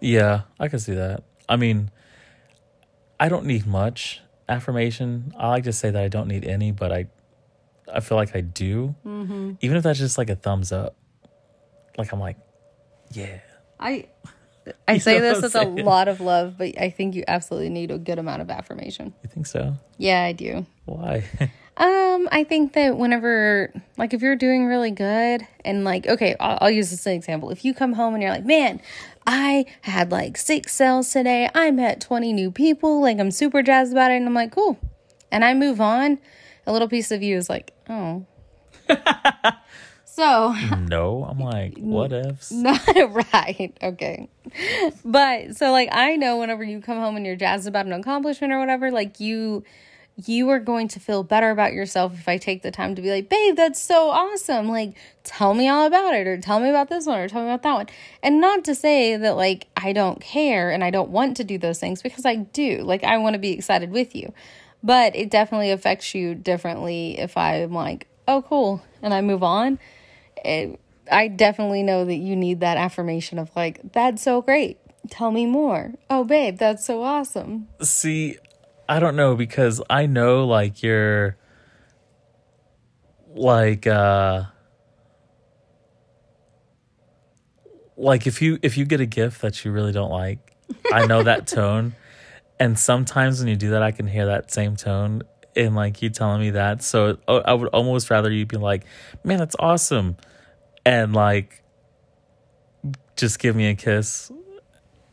[0.00, 1.24] Yeah, I can see that.
[1.48, 1.90] I mean,
[3.20, 5.34] I don't need much affirmation.
[5.38, 7.06] I like to say that I don't need any, but I
[7.92, 8.94] I feel like I do.
[9.04, 9.52] Mm-hmm.
[9.60, 10.96] Even if that's just like a thumbs up.
[11.98, 12.38] Like I'm like,
[13.12, 13.40] yeah.
[13.78, 14.06] I
[14.88, 17.98] I say this with a lot of love, but I think you absolutely need a
[17.98, 19.12] good amount of affirmation.
[19.22, 19.76] You think so?
[19.98, 20.64] Yeah, I do.
[20.86, 21.24] Why?
[21.76, 26.58] um, I think that whenever, like, if you're doing really good, and like, okay, I'll,
[26.62, 27.50] I'll use this as an example.
[27.50, 28.80] If you come home and you're like, man,
[29.32, 31.48] I had like six sales today.
[31.54, 33.00] I met 20 new people.
[33.00, 34.16] Like, I'm super jazzed about it.
[34.16, 34.76] And I'm like, cool.
[35.30, 36.18] And I move on
[36.66, 38.26] a little piece of you is like, oh.
[40.04, 40.52] so
[40.88, 42.50] no, I'm like, what ifs?
[42.52, 42.80] Not
[43.32, 43.72] right.
[43.82, 44.28] Okay.
[45.04, 48.52] But so like I know whenever you come home and you're jazzed about an accomplishment
[48.52, 49.64] or whatever, like you
[50.26, 53.10] you are going to feel better about yourself if I take the time to be
[53.10, 54.68] like, babe, that's so awesome.
[54.68, 57.48] Like, tell me all about it, or tell me about this one, or tell me
[57.48, 57.86] about that one.
[58.22, 61.58] And not to say that, like, I don't care and I don't want to do
[61.58, 62.82] those things because I do.
[62.82, 64.32] Like, I want to be excited with you.
[64.82, 69.78] But it definitely affects you differently if I'm like, oh, cool, and I move on.
[70.44, 70.80] It,
[71.10, 74.78] I definitely know that you need that affirmation of, like, that's so great.
[75.10, 75.92] Tell me more.
[76.08, 77.68] Oh, babe, that's so awesome.
[77.82, 78.36] See,
[78.90, 81.36] I don't know because I know like you're
[83.32, 84.46] like uh
[87.96, 90.56] like if you if you get a gift that you really don't like,
[90.92, 91.94] I know that tone.
[92.58, 95.22] And sometimes when you do that I can hear that same tone
[95.54, 96.82] in like you telling me that.
[96.82, 98.86] So oh, I would almost rather you be like,
[99.22, 100.16] "Man, that's awesome."
[100.84, 101.62] And like
[103.14, 104.32] just give me a kiss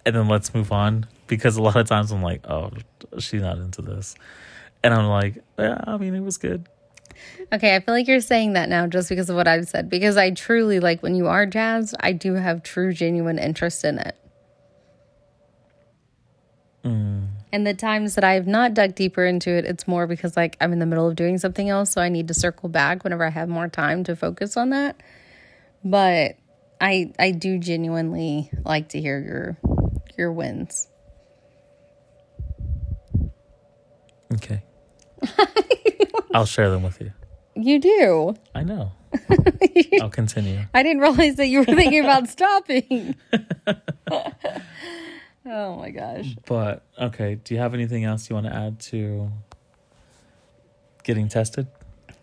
[0.03, 2.71] and then let's move on because a lot of times I'm like, oh,
[3.19, 4.15] she's not into this.
[4.83, 6.67] And I'm like, yeah, I mean, it was good.
[7.51, 9.89] Okay, I feel like you're saying that now just because of what I've said.
[9.89, 13.99] Because I truly, like, when you are jazzed, I do have true, genuine interest in
[13.99, 14.15] it.
[16.83, 17.27] Mm.
[17.51, 20.57] And the times that I have not dug deeper into it, it's more because, like,
[20.61, 21.91] I'm in the middle of doing something else.
[21.91, 25.01] So I need to circle back whenever I have more time to focus on that.
[25.83, 26.37] But
[26.79, 29.57] I, I do genuinely like to hear your,
[30.17, 30.87] your wins.
[34.33, 34.63] Okay.
[36.33, 37.11] I'll share them with you.
[37.55, 38.35] You do.
[38.53, 38.91] I know.
[40.01, 40.61] I'll continue.
[40.73, 43.15] I didn't realize that you were thinking about stopping.
[45.45, 46.35] oh my gosh.
[46.45, 49.31] But okay, do you have anything else you want to add to
[51.03, 51.67] getting tested?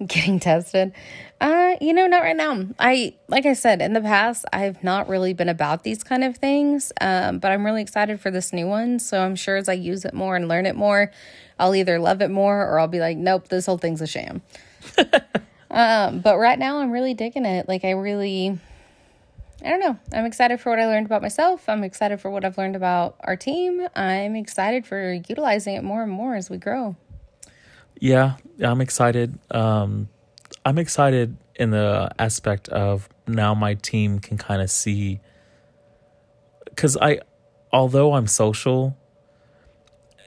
[0.07, 0.93] Getting tested.
[1.41, 2.67] Uh, you know, not right now.
[2.79, 6.37] I like I said in the past, I've not really been about these kind of
[6.37, 6.93] things.
[7.01, 8.99] Um, but I'm really excited for this new one.
[8.99, 11.11] So I'm sure as I use it more and learn it more,
[11.59, 14.43] I'll either love it more or I'll be like, nope, this whole thing's a sham.
[15.71, 17.69] um, but right now I'm really digging it.
[17.69, 18.59] Like I really
[19.65, 19.99] I don't know.
[20.13, 21.69] I'm excited for what I learned about myself.
[21.71, 23.87] I'm excited for what I've learned about our team.
[23.97, 26.97] I'm excited for utilizing it more and more as we grow.
[27.99, 29.39] Yeah, I'm excited.
[29.51, 30.11] Um,
[30.67, 35.21] I'm excited in the aspect of now my team can kind of see
[36.67, 37.21] because I,
[37.73, 38.99] although I'm social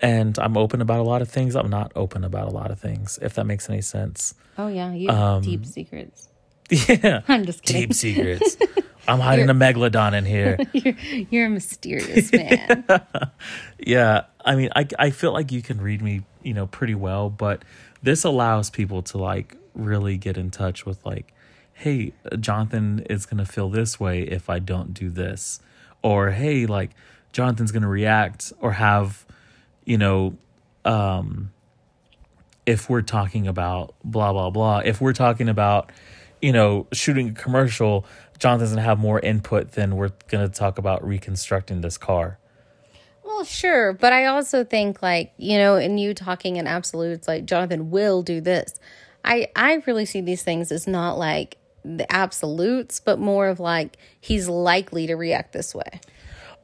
[0.02, 2.80] and I'm open about a lot of things, I'm not open about a lot of
[2.80, 3.20] things.
[3.22, 4.34] If that makes any sense.
[4.58, 6.30] Oh yeah, you um, deep secrets.
[6.70, 7.84] Yeah, I'm just kidding.
[7.84, 8.58] Deep secrets.
[9.08, 10.58] I'm hiding you're, a megalodon in here.
[10.74, 10.96] you're,
[11.30, 12.84] you're a mysterious man.
[13.80, 17.30] yeah, I mean, I I feel like you can read me, you know, pretty well,
[17.30, 17.64] but
[18.04, 21.34] this allows people to like really get in touch with like,
[21.74, 25.62] hey, Jonathan is gonna feel this way if I don't do this,
[26.02, 26.92] or hey, like
[27.32, 29.26] Jonathan's gonna react or have,
[29.88, 30.38] you know,
[30.86, 31.52] um,
[32.66, 35.92] if we're talking about blah blah blah, if we're talking about
[36.42, 38.06] you know, shooting a commercial,
[38.40, 42.38] John doesn't have more input than we're going to talk about reconstructing this car.
[43.24, 47.46] Well, sure, but I also think like, you know, in you talking in absolutes like
[47.46, 48.80] Jonathan will do this.
[49.26, 53.98] I I really see these things as not like the absolutes, but more of like
[54.22, 56.02] he's likely to react this way.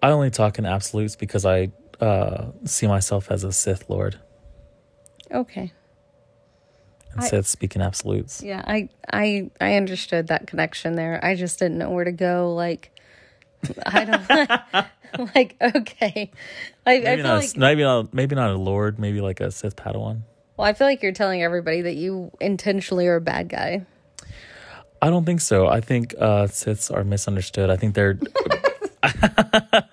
[0.02, 1.72] I only talk in absolutes because I
[2.04, 4.20] uh, see myself as a Sith Lord.
[5.32, 5.72] Okay
[7.16, 8.42] instead of speaking absolutes.
[8.42, 11.24] Yeah, I I I understood that connection there.
[11.24, 12.54] I just didn't know where to go.
[12.54, 12.92] Like,
[13.86, 15.56] I don't like.
[15.62, 16.32] Okay,
[16.86, 17.42] I, maybe I feel not.
[17.42, 18.14] Like, maybe not.
[18.14, 19.00] Maybe not a lord.
[19.00, 20.22] Maybe like a Sith Padawan.
[20.58, 23.86] Well, I feel like you're telling everybody that you intentionally are a bad guy.
[25.02, 25.68] I don't think so.
[25.68, 27.70] I think uh, Siths are misunderstood.
[27.70, 28.18] I think they're.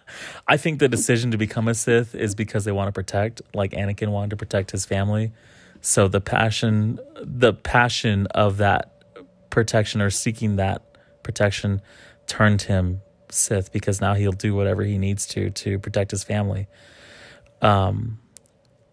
[0.47, 3.73] I think the decision to become a Sith is because they want to protect, like
[3.73, 5.33] Anakin wanted to protect his family.
[5.81, 9.03] So the passion, the passion of that
[9.51, 10.83] protection or seeking that
[11.23, 11.83] protection
[12.27, 16.69] turned him Sith because now he'll do whatever he needs to to protect his family.
[17.63, 18.21] Um,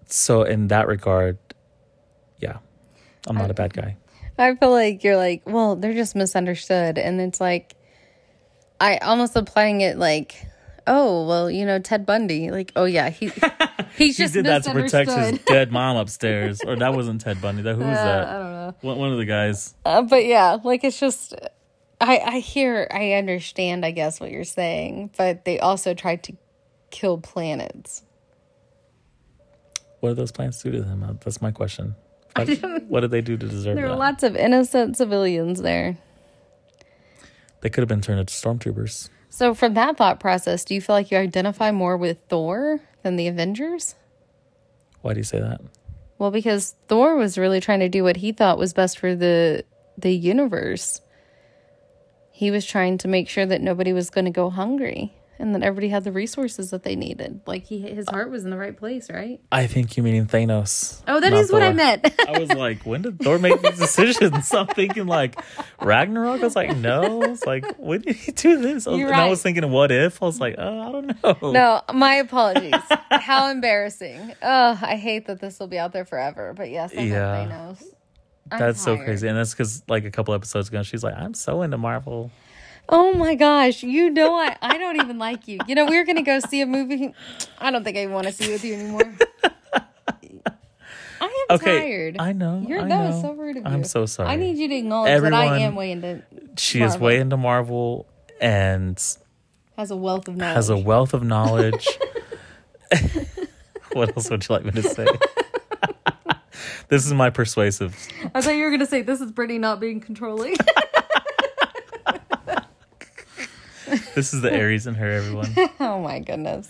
[0.07, 1.37] so in that regard,
[2.39, 2.57] yeah,
[3.27, 3.97] I'm not I, a bad guy.
[4.37, 7.75] I feel like you're like, well, they're just misunderstood, and it's like,
[8.79, 10.45] I almost applying it like,
[10.85, 13.31] oh, well, you know, Ted Bundy, like, oh yeah, he
[13.97, 16.61] He's just he did that to protect his dead mom upstairs.
[16.65, 17.63] Or that wasn't Ted Bundy.
[17.63, 18.27] That who was uh, that?
[18.27, 18.75] I don't know.
[18.81, 19.73] One, one of the guys.
[19.83, 21.33] Uh, but yeah, like it's just
[21.99, 26.37] I I hear I understand I guess what you're saying, but they also tried to
[26.91, 28.03] kill planets.
[29.99, 31.03] What did those planets do to them?
[31.03, 31.95] Uh, that's my question.
[32.37, 33.93] What, what did they do to deserve there that?
[33.93, 35.97] Were lots of innocent civilians there.
[37.61, 39.09] They could have been turned into stormtroopers.
[39.29, 43.15] So, from that thought process, do you feel like you identify more with Thor than
[43.15, 43.95] the Avengers?
[45.01, 45.61] Why do you say that?
[46.17, 49.63] Well, because Thor was really trying to do what he thought was best for the
[49.97, 51.01] the universe.
[52.31, 55.63] He was trying to make sure that nobody was going to go hungry and that
[55.63, 57.41] everybody had the resources that they needed.
[57.45, 59.39] Like he his heart was in the right place, right?
[59.51, 61.01] I think you mean Thanos.
[61.07, 62.15] Oh, that is not is what I meant.
[62.27, 64.53] I was like, when did Thor make these decisions?
[64.53, 65.39] I'm thinking like
[65.81, 66.41] Ragnarok.
[66.41, 67.21] I was like, no.
[67.23, 68.87] It's like, when did he do this?
[68.87, 70.21] I was- You're and I was thinking, what if?
[70.21, 71.51] I was like, oh, I don't know.
[71.51, 72.73] no, my apologies.
[73.11, 74.33] How embarrassing.
[74.41, 76.53] Oh, I hate that this will be out there forever.
[76.55, 77.13] But yes, I Yeah.
[77.47, 77.47] yeah.
[77.75, 77.83] Thanos.
[78.49, 79.27] I'm That's so crazy.
[79.27, 82.31] And that's because like a couple episodes ago, she's like, I'm so into Marvel.
[82.89, 85.59] Oh my gosh, you know I I don't even like you.
[85.67, 87.13] You know we were gonna go see a movie.
[87.59, 89.13] I don't think I want to see with you anymore.
[91.19, 91.79] I am Okay.
[91.79, 92.17] tired.
[92.19, 92.63] I know.
[92.67, 93.05] You're I that know.
[93.07, 93.69] was so rude of you.
[93.69, 94.29] I'm so sorry.
[94.29, 96.21] I need you to acknowledge that I am way into
[96.57, 98.07] she is way into Marvel
[98.39, 98.97] and
[99.77, 100.55] has a wealth of knowledge.
[100.55, 101.87] has a wealth of knowledge.
[103.93, 105.07] what else would you like me to say?
[106.87, 107.95] this is my persuasive.
[108.33, 110.55] I thought you were gonna say this is Brittany not being controlling.
[114.15, 115.53] This is the Aries in her, everyone.
[115.79, 116.69] oh my goodness.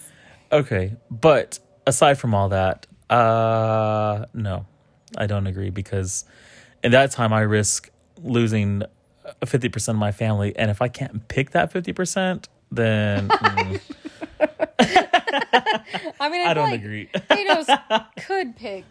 [0.51, 4.65] Okay, but aside from all that, uh no.
[5.17, 6.25] I don't agree because
[6.83, 7.89] in that time I risk
[8.21, 8.83] losing
[9.41, 13.79] 50% of my family and if I can't pick that 50%, then mm,
[16.19, 17.09] I mean, I, I don't like agree.
[17.13, 18.85] Thanos could pick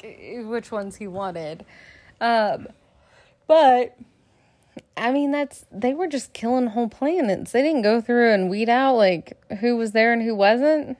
[0.47, 1.65] which ones he wanted.
[2.21, 2.69] Um,
[3.47, 3.97] but
[4.97, 7.53] I mean, that's they were just killing whole planets.
[7.53, 10.97] They didn't go through and weed out like who was there and who wasn't.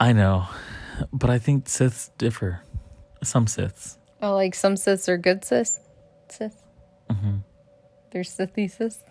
[0.00, 0.46] I know.
[1.12, 2.62] But I think Siths differ.
[3.22, 3.98] Some Siths.
[4.20, 5.80] Oh, like some Siths are good Siths.
[6.28, 6.62] Sith.
[7.10, 7.36] Mm-hmm.
[8.10, 9.02] They're Sithy Sith.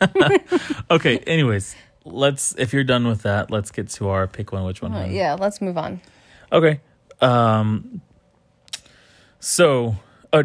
[0.90, 4.82] Okay, anyways, let's if you're done with that, let's get to our pick one which
[4.82, 4.92] one.
[4.92, 6.00] Uh, yeah, let's move on.
[6.52, 6.80] Okay.
[7.20, 8.00] Um
[9.38, 9.96] so
[10.32, 10.44] uh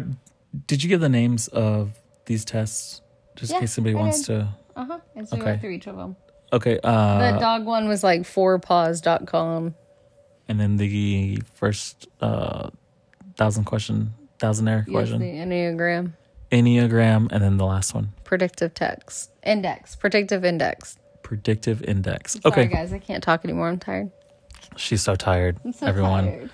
[0.66, 1.90] did you give the names of
[2.26, 3.00] these tests
[3.36, 4.26] just in case somebody I wants did.
[4.26, 4.98] to Uh huh.
[5.14, 5.50] And so we Okay.
[5.52, 6.16] went through each of them.
[6.52, 9.74] Okay, uh The dog one was like fourpaws.com.
[10.48, 12.70] and then the first uh
[13.36, 16.12] thousand question thousandaire Yes, question the Enneagram.
[16.52, 19.30] enneagram and then the last one Predictive text.
[19.44, 19.96] Index.
[19.96, 20.96] Predictive index.
[21.22, 22.92] predictive index Sorry, okay guys.
[22.92, 23.68] I can't talk anymore.
[23.68, 24.10] I'm tired.
[24.76, 26.50] she's so tired I'm so everyone tired.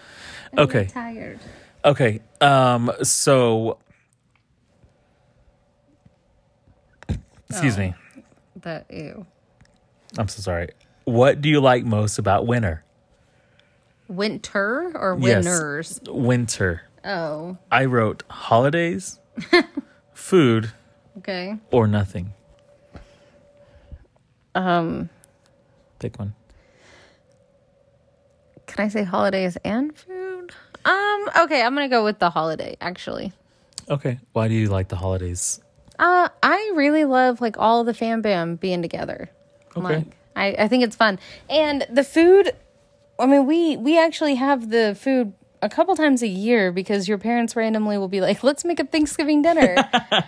[0.52, 0.85] I'm Okay.
[0.86, 1.39] tired.
[1.85, 3.79] Okay um so
[7.51, 7.81] excuse Oh.
[7.81, 7.95] me
[8.63, 9.27] That ew.
[10.19, 10.69] i'm so sorry
[11.05, 12.85] what do you like most about winter
[14.09, 15.45] Winter or Yes.
[15.45, 16.01] winners?
[16.07, 19.19] winter Oh, i wrote holidays
[20.15, 20.71] food
[21.19, 21.57] okay.
[21.71, 22.33] or nothing
[24.55, 25.09] Um,
[25.99, 26.35] pick one
[28.67, 30.55] can I say holidays and food?
[30.85, 32.77] Um, okay, I'm gonna go with the holiday.
[32.81, 33.33] Actually,
[33.89, 35.61] okay why do you like the holidays
[35.99, 39.31] uh, I really love like all the fam bam being together.
[39.77, 39.97] Okay.
[39.97, 41.19] Like, I I think it's fun,
[41.49, 42.53] and the food.
[43.19, 47.19] I mean, we we actually have the food a couple times a year because your
[47.19, 49.77] parents randomly will be like, "Let's make a Thanksgiving dinner."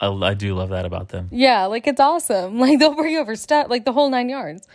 [0.00, 2.58] I, I do love that about them Yeah, like it's awesome.
[2.60, 4.66] Like they'll bring over stuff, like the whole nine yards.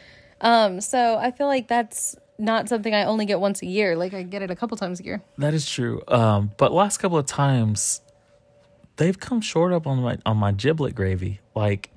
[0.41, 3.95] Um, so I feel like that's not something I only get once a year.
[3.95, 5.21] Like I get it a couple times a year.
[5.37, 6.01] That is true.
[6.07, 8.01] Um, but last couple of times,
[8.97, 11.39] they've come short up on my on my giblet gravy.
[11.55, 11.89] Like,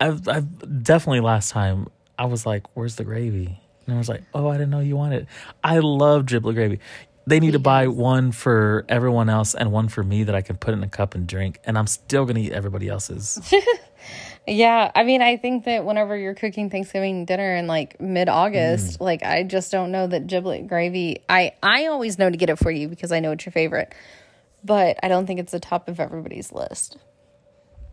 [0.00, 1.88] I've I've definitely last time
[2.18, 4.96] I was like, "Where's the gravy?" And I was like, "Oh, I didn't know you
[4.96, 5.28] wanted." it."
[5.62, 6.80] I love giblet gravy.
[7.26, 10.56] They need to buy one for everyone else and one for me that I can
[10.56, 13.38] put in a cup and drink, and I'm still gonna eat everybody else's.
[14.46, 19.00] Yeah, I mean, I think that whenever you're cooking Thanksgiving dinner in like mid August,
[19.00, 21.22] like I just don't know that giblet gravy.
[21.28, 23.94] I I always know to get it for you because I know it's your favorite,
[24.64, 26.96] but I don't think it's the top of everybody's list.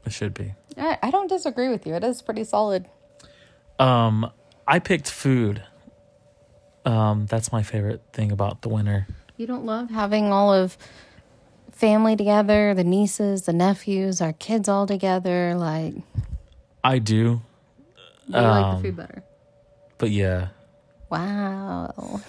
[0.05, 0.53] it should be.
[0.77, 1.93] I, I don't disagree with you.
[1.95, 2.87] It is pretty solid.
[3.77, 4.31] Um,
[4.67, 5.63] I picked food.
[6.85, 9.05] Um, that's my favorite thing about the winter.
[9.35, 10.77] You don't love having all of
[11.71, 15.53] family together, the nieces, the nephews, our kids all together.
[15.55, 15.95] Like,
[16.87, 17.41] I do,
[18.27, 19.23] You like Um, the food better.
[19.97, 20.47] but yeah.
[21.09, 22.21] Wow.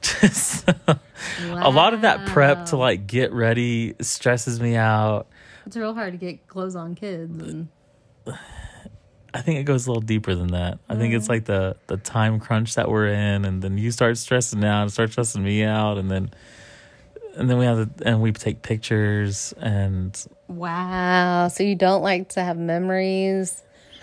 [0.00, 5.26] Just a lot of that prep to like get ready stresses me out.
[5.66, 7.42] It's real hard to get clothes on kids.
[7.42, 7.68] And
[9.34, 10.78] I think it goes a little deeper than that.
[10.88, 14.16] I think it's like the the time crunch that we're in, and then you start
[14.16, 16.30] stressing out, and start stressing me out, and then
[17.36, 21.48] and then we have to, and we take pictures, and wow.
[21.48, 23.62] So you don't like to have memories?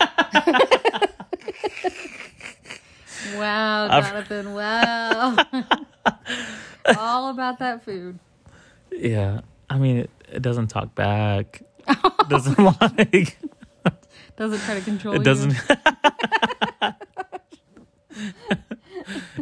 [3.36, 4.54] wow, I've- Jonathan.
[4.54, 5.36] Wow.
[6.98, 8.18] All about that food.
[8.92, 9.40] Yeah.
[9.68, 11.62] I mean, it, it doesn't talk back.
[11.88, 11.98] It
[12.28, 13.36] doesn't like.
[14.36, 15.54] Doesn't try to control It doesn't.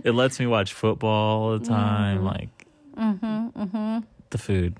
[0.04, 2.18] it lets me watch football all the time.
[2.96, 3.94] Mm-hmm.
[3.94, 4.76] Like, the food.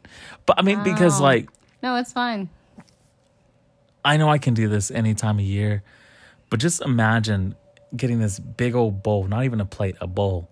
[0.47, 1.49] But I mean, because like,
[1.85, 2.49] No, it's fine.
[4.03, 5.83] I know I can do this any time of year,
[6.49, 7.57] but just imagine
[7.95, 10.51] getting this big old bowl, not even a plate, a bowl,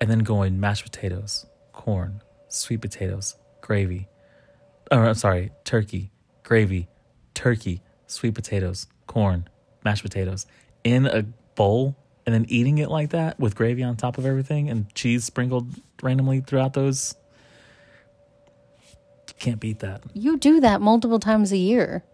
[0.00, 4.08] and then going mashed potatoes, corn, sweet potatoes, gravy.
[4.90, 6.10] Or I'm sorry, turkey,
[6.42, 6.88] gravy,
[7.32, 9.48] turkey, sweet potatoes, corn,
[9.84, 10.46] mashed potatoes
[10.82, 11.22] in a
[11.54, 11.94] bowl
[12.26, 15.68] and then eating it like that with gravy on top of everything and cheese sprinkled
[16.02, 17.14] randomly throughout those.
[19.38, 20.02] Can't beat that.
[20.14, 22.04] You do that multiple times a year.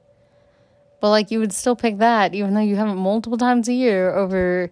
[1.01, 3.73] But like you would still pick that even though you have it multiple times a
[3.73, 4.71] year over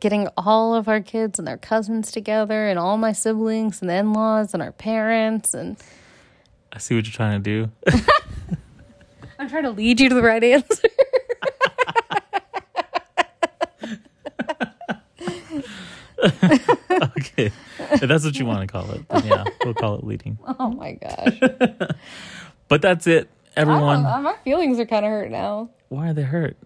[0.00, 3.94] getting all of our kids and their cousins together and all my siblings and the
[3.94, 5.76] in-laws and our parents and
[6.72, 7.70] I see what you're trying to do.
[9.38, 10.88] I'm trying to lead you to the right answer.
[17.18, 17.52] okay.
[17.78, 20.38] If that's what you want to call it, then yeah, we'll call it leading.
[20.58, 21.40] oh my gosh.
[22.66, 24.06] But that's it, everyone.
[24.06, 25.68] Oh, my feelings are kind of hurt now.
[25.90, 26.56] Why are they hurt?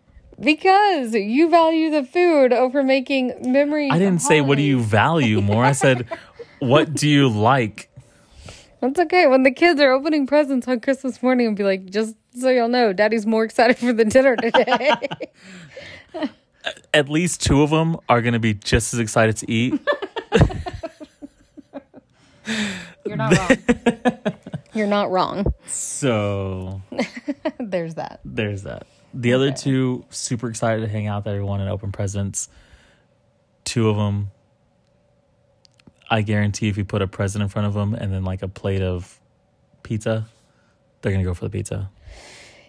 [0.41, 3.91] Because you value the food over making memories.
[3.93, 5.65] I didn't say what do you value more.
[5.65, 6.07] I said
[6.61, 7.91] what do you like?
[8.81, 9.27] That's okay.
[9.27, 12.69] When the kids are opening presents on Christmas morning, and be like, just so y'all
[12.69, 14.93] know, Daddy's more excited for the dinner today.
[16.95, 19.81] At least two of them are going to be just as excited to eat.
[23.07, 23.59] You're not wrong.
[24.75, 25.53] You're not wrong.
[25.67, 26.83] So
[27.59, 28.21] There's that.
[28.25, 28.87] there's that.
[29.15, 29.57] The other Okay.
[29.57, 32.49] two super excited to hang out with everyone and open presents.
[33.65, 34.31] Two of them,
[36.11, 38.49] I guarantee, if you put a present in front of them and then like a
[38.49, 39.19] plate of
[39.83, 40.27] pizza,
[41.01, 41.91] they're gonna go for the pizza.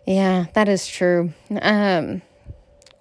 [0.06, 1.34] Yeah, that is true.
[1.62, 2.22] Um,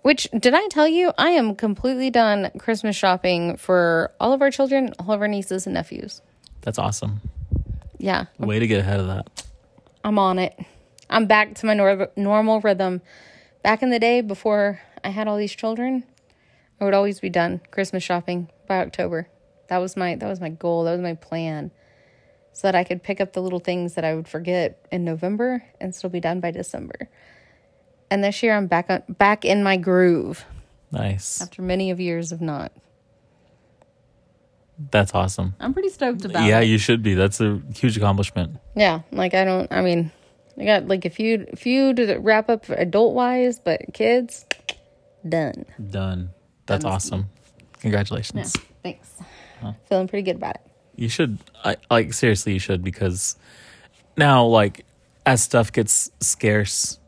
[0.03, 1.13] which did I tell you?
[1.19, 5.67] I am completely done Christmas shopping for all of our children, all of our nieces
[5.67, 6.23] and nephews.
[6.69, 7.23] That's awesome.
[7.97, 9.27] Yeah, Way to get ahead of that.
[10.05, 10.55] I'm on it.
[11.09, 13.01] I'm back to my nor- normal rhythm.
[13.63, 16.05] Back in the day, before I had all these children,
[16.79, 19.29] I would always be done Christmas shopping by October.
[19.69, 20.85] That was my that was my goal.
[20.85, 21.71] That was my plan,
[22.53, 25.65] so that I could pick up the little things that I would forget in November
[25.81, 27.09] and still be done by December.
[28.11, 30.45] And this year, I'm back on back in my groove
[30.93, 31.41] Nice.
[31.41, 32.73] after many of years of not.
[34.91, 35.55] That's awesome.
[35.59, 36.67] I'm pretty stoked about yeah, it.
[36.67, 37.15] you should be.
[37.15, 38.59] That's a huge accomplishment.
[38.77, 39.71] Yeah, like I don't.
[39.73, 40.13] I mean,
[40.59, 44.47] I got like a few few to wrap up adult wise, but kids,
[45.29, 45.65] done.
[45.91, 46.31] Done.
[46.67, 46.93] That's Done.
[46.93, 47.29] awesome.
[47.81, 48.55] Congratulations.
[48.83, 49.11] Thanks.
[49.89, 50.61] Feeling pretty good about it.
[50.95, 53.37] You should I like seriously you should because
[54.17, 54.85] now like
[55.27, 56.99] as stuff gets scarce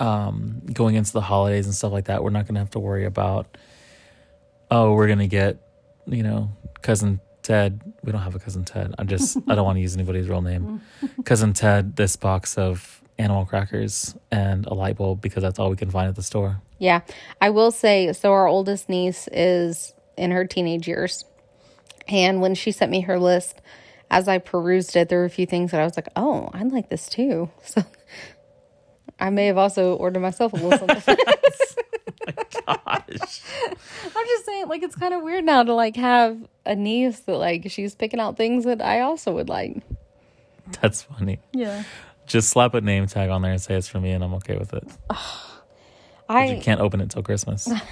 [0.00, 2.80] um going into the holidays and stuff like that, we're not going to have to
[2.80, 3.56] worry about
[4.72, 5.58] oh, we're going to get,
[6.06, 6.50] you know,
[6.82, 7.80] cousin Ted.
[8.02, 8.94] We don't have a cousin Ted.
[8.98, 10.80] I'm just I don't want to use anybody's real name.
[11.24, 15.76] cousin Ted this box of animal crackers and a light bulb because that's all we
[15.76, 16.60] can find at the store.
[16.78, 17.00] Yeah,
[17.40, 18.12] I will say.
[18.12, 21.24] So our oldest niece is in her teenage years,
[22.08, 23.60] and when she sent me her list,
[24.10, 26.72] as I perused it, there were a few things that I was like, "Oh, I'd
[26.72, 27.84] like this too." So
[29.20, 31.16] I may have also ordered myself a little something.
[32.26, 33.42] Gosh.
[34.16, 37.36] I'm just saying, like, it's kind of weird now to like have a niece that
[37.36, 39.82] like she's picking out things that I also would like.
[40.80, 41.40] That's funny.
[41.52, 41.82] Yeah,
[42.26, 44.56] Just slap a name tag on there and say it's for me and I'm okay
[44.56, 44.88] with it.
[46.28, 47.68] I You can't open it till Christmas.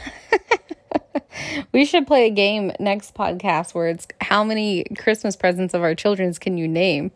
[1.72, 5.94] We should play a game next podcast where it's how many Christmas presents of our
[5.94, 7.12] children's can you name?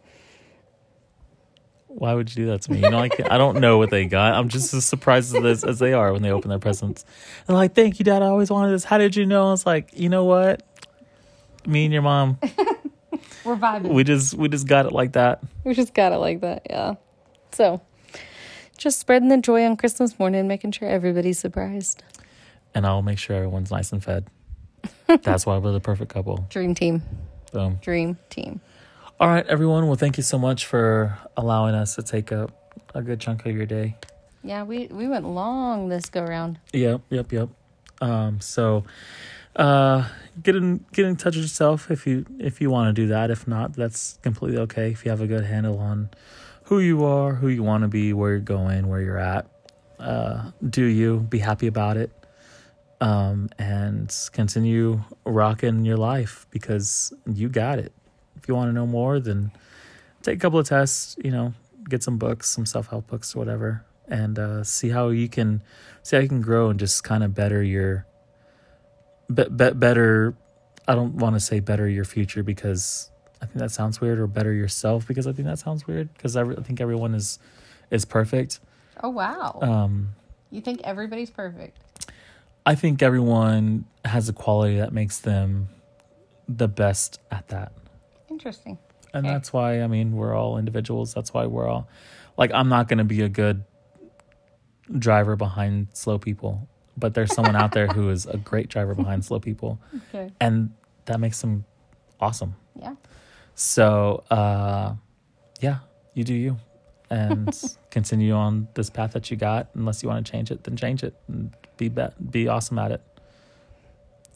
[1.97, 2.81] Why would you do that to me?
[2.81, 4.35] You know, like I don't know what they got.
[4.35, 7.05] I'm just as surprised as this as they are when they open their presents.
[7.47, 8.21] They're like, "Thank you, Dad.
[8.23, 8.85] I always wanted this.
[8.85, 10.62] How did you know?" I was like, "You know what?
[11.66, 12.39] Me and your mom,
[13.45, 13.95] We're vibing.
[13.95, 16.95] we just we just got it like that." We just got it like that, yeah.
[17.53, 17.81] So,
[18.77, 22.03] just spreading the joy on Christmas morning, making sure everybody's surprised.
[22.75, 24.27] And I'll make sure everyone's nice and fed.
[25.23, 26.45] That's why we're the perfect couple.
[26.51, 27.03] Dream team,
[27.53, 27.79] Boom.
[27.81, 28.61] dream team.
[29.25, 29.87] All right, everyone.
[29.87, 33.57] Well, thank you so much for allowing us to take up a good chunk of
[33.57, 33.97] your day.
[34.43, 36.59] Yeah, we we went long this go round.
[36.75, 37.49] Yep, yep, yep.
[38.03, 38.85] Um, so
[39.57, 40.07] uh
[40.43, 43.31] get in get in touch with yourself if you if you want to do that.
[43.31, 44.91] If not, that's completely okay.
[44.91, 46.11] If you have a good handle on
[46.65, 49.47] who you are, who you want to be, where you're going, where you're at,
[50.01, 52.11] uh, do you be happy about it.
[53.01, 57.95] Um, and continue rocking your life because you got it.
[58.45, 59.51] If you want to know more, then
[60.23, 61.16] take a couple of tests.
[61.25, 61.55] You know,
[61.89, 65.62] get some books, some self help books or whatever, and uh, see how you can
[66.03, 68.07] see how you can grow and just kind of better your
[69.33, 70.35] be, be, better.
[70.87, 73.11] I don't want to say better your future because
[73.41, 76.37] I think that sounds weird, or better yourself because I think that sounds weird because
[76.37, 77.39] I, I think everyone is
[77.91, 78.61] is perfect.
[79.03, 79.59] Oh wow.
[79.62, 80.11] Um,
[80.51, 81.79] you think everybody's perfect?
[82.66, 85.71] I think everyone has a quality that makes them
[86.47, 87.73] the best at that.
[88.35, 88.78] Interesting.
[89.15, 89.32] And Okay.
[89.35, 91.15] that's why I mean we're all individuals.
[91.15, 91.86] That's why we're all
[92.36, 93.62] like I'm not going to be a good
[95.06, 99.24] driver behind slow people, but there's someone out there who is a great driver behind
[99.24, 99.78] slow people
[100.15, 100.32] Okay.
[100.40, 100.70] and
[101.06, 101.65] that makes them
[102.20, 102.56] awesome.
[102.74, 102.97] Yeah.
[103.55, 104.94] So, uh
[105.61, 105.78] yeah,
[106.15, 106.56] you do you
[107.09, 107.56] and
[107.90, 111.05] continue on this path that you got unless you want to change it, then change
[111.05, 113.02] it and be be, be awesome at it.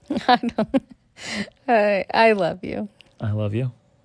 [0.29, 0.83] I don't.
[1.67, 2.89] I I love you.
[3.21, 3.73] I love you.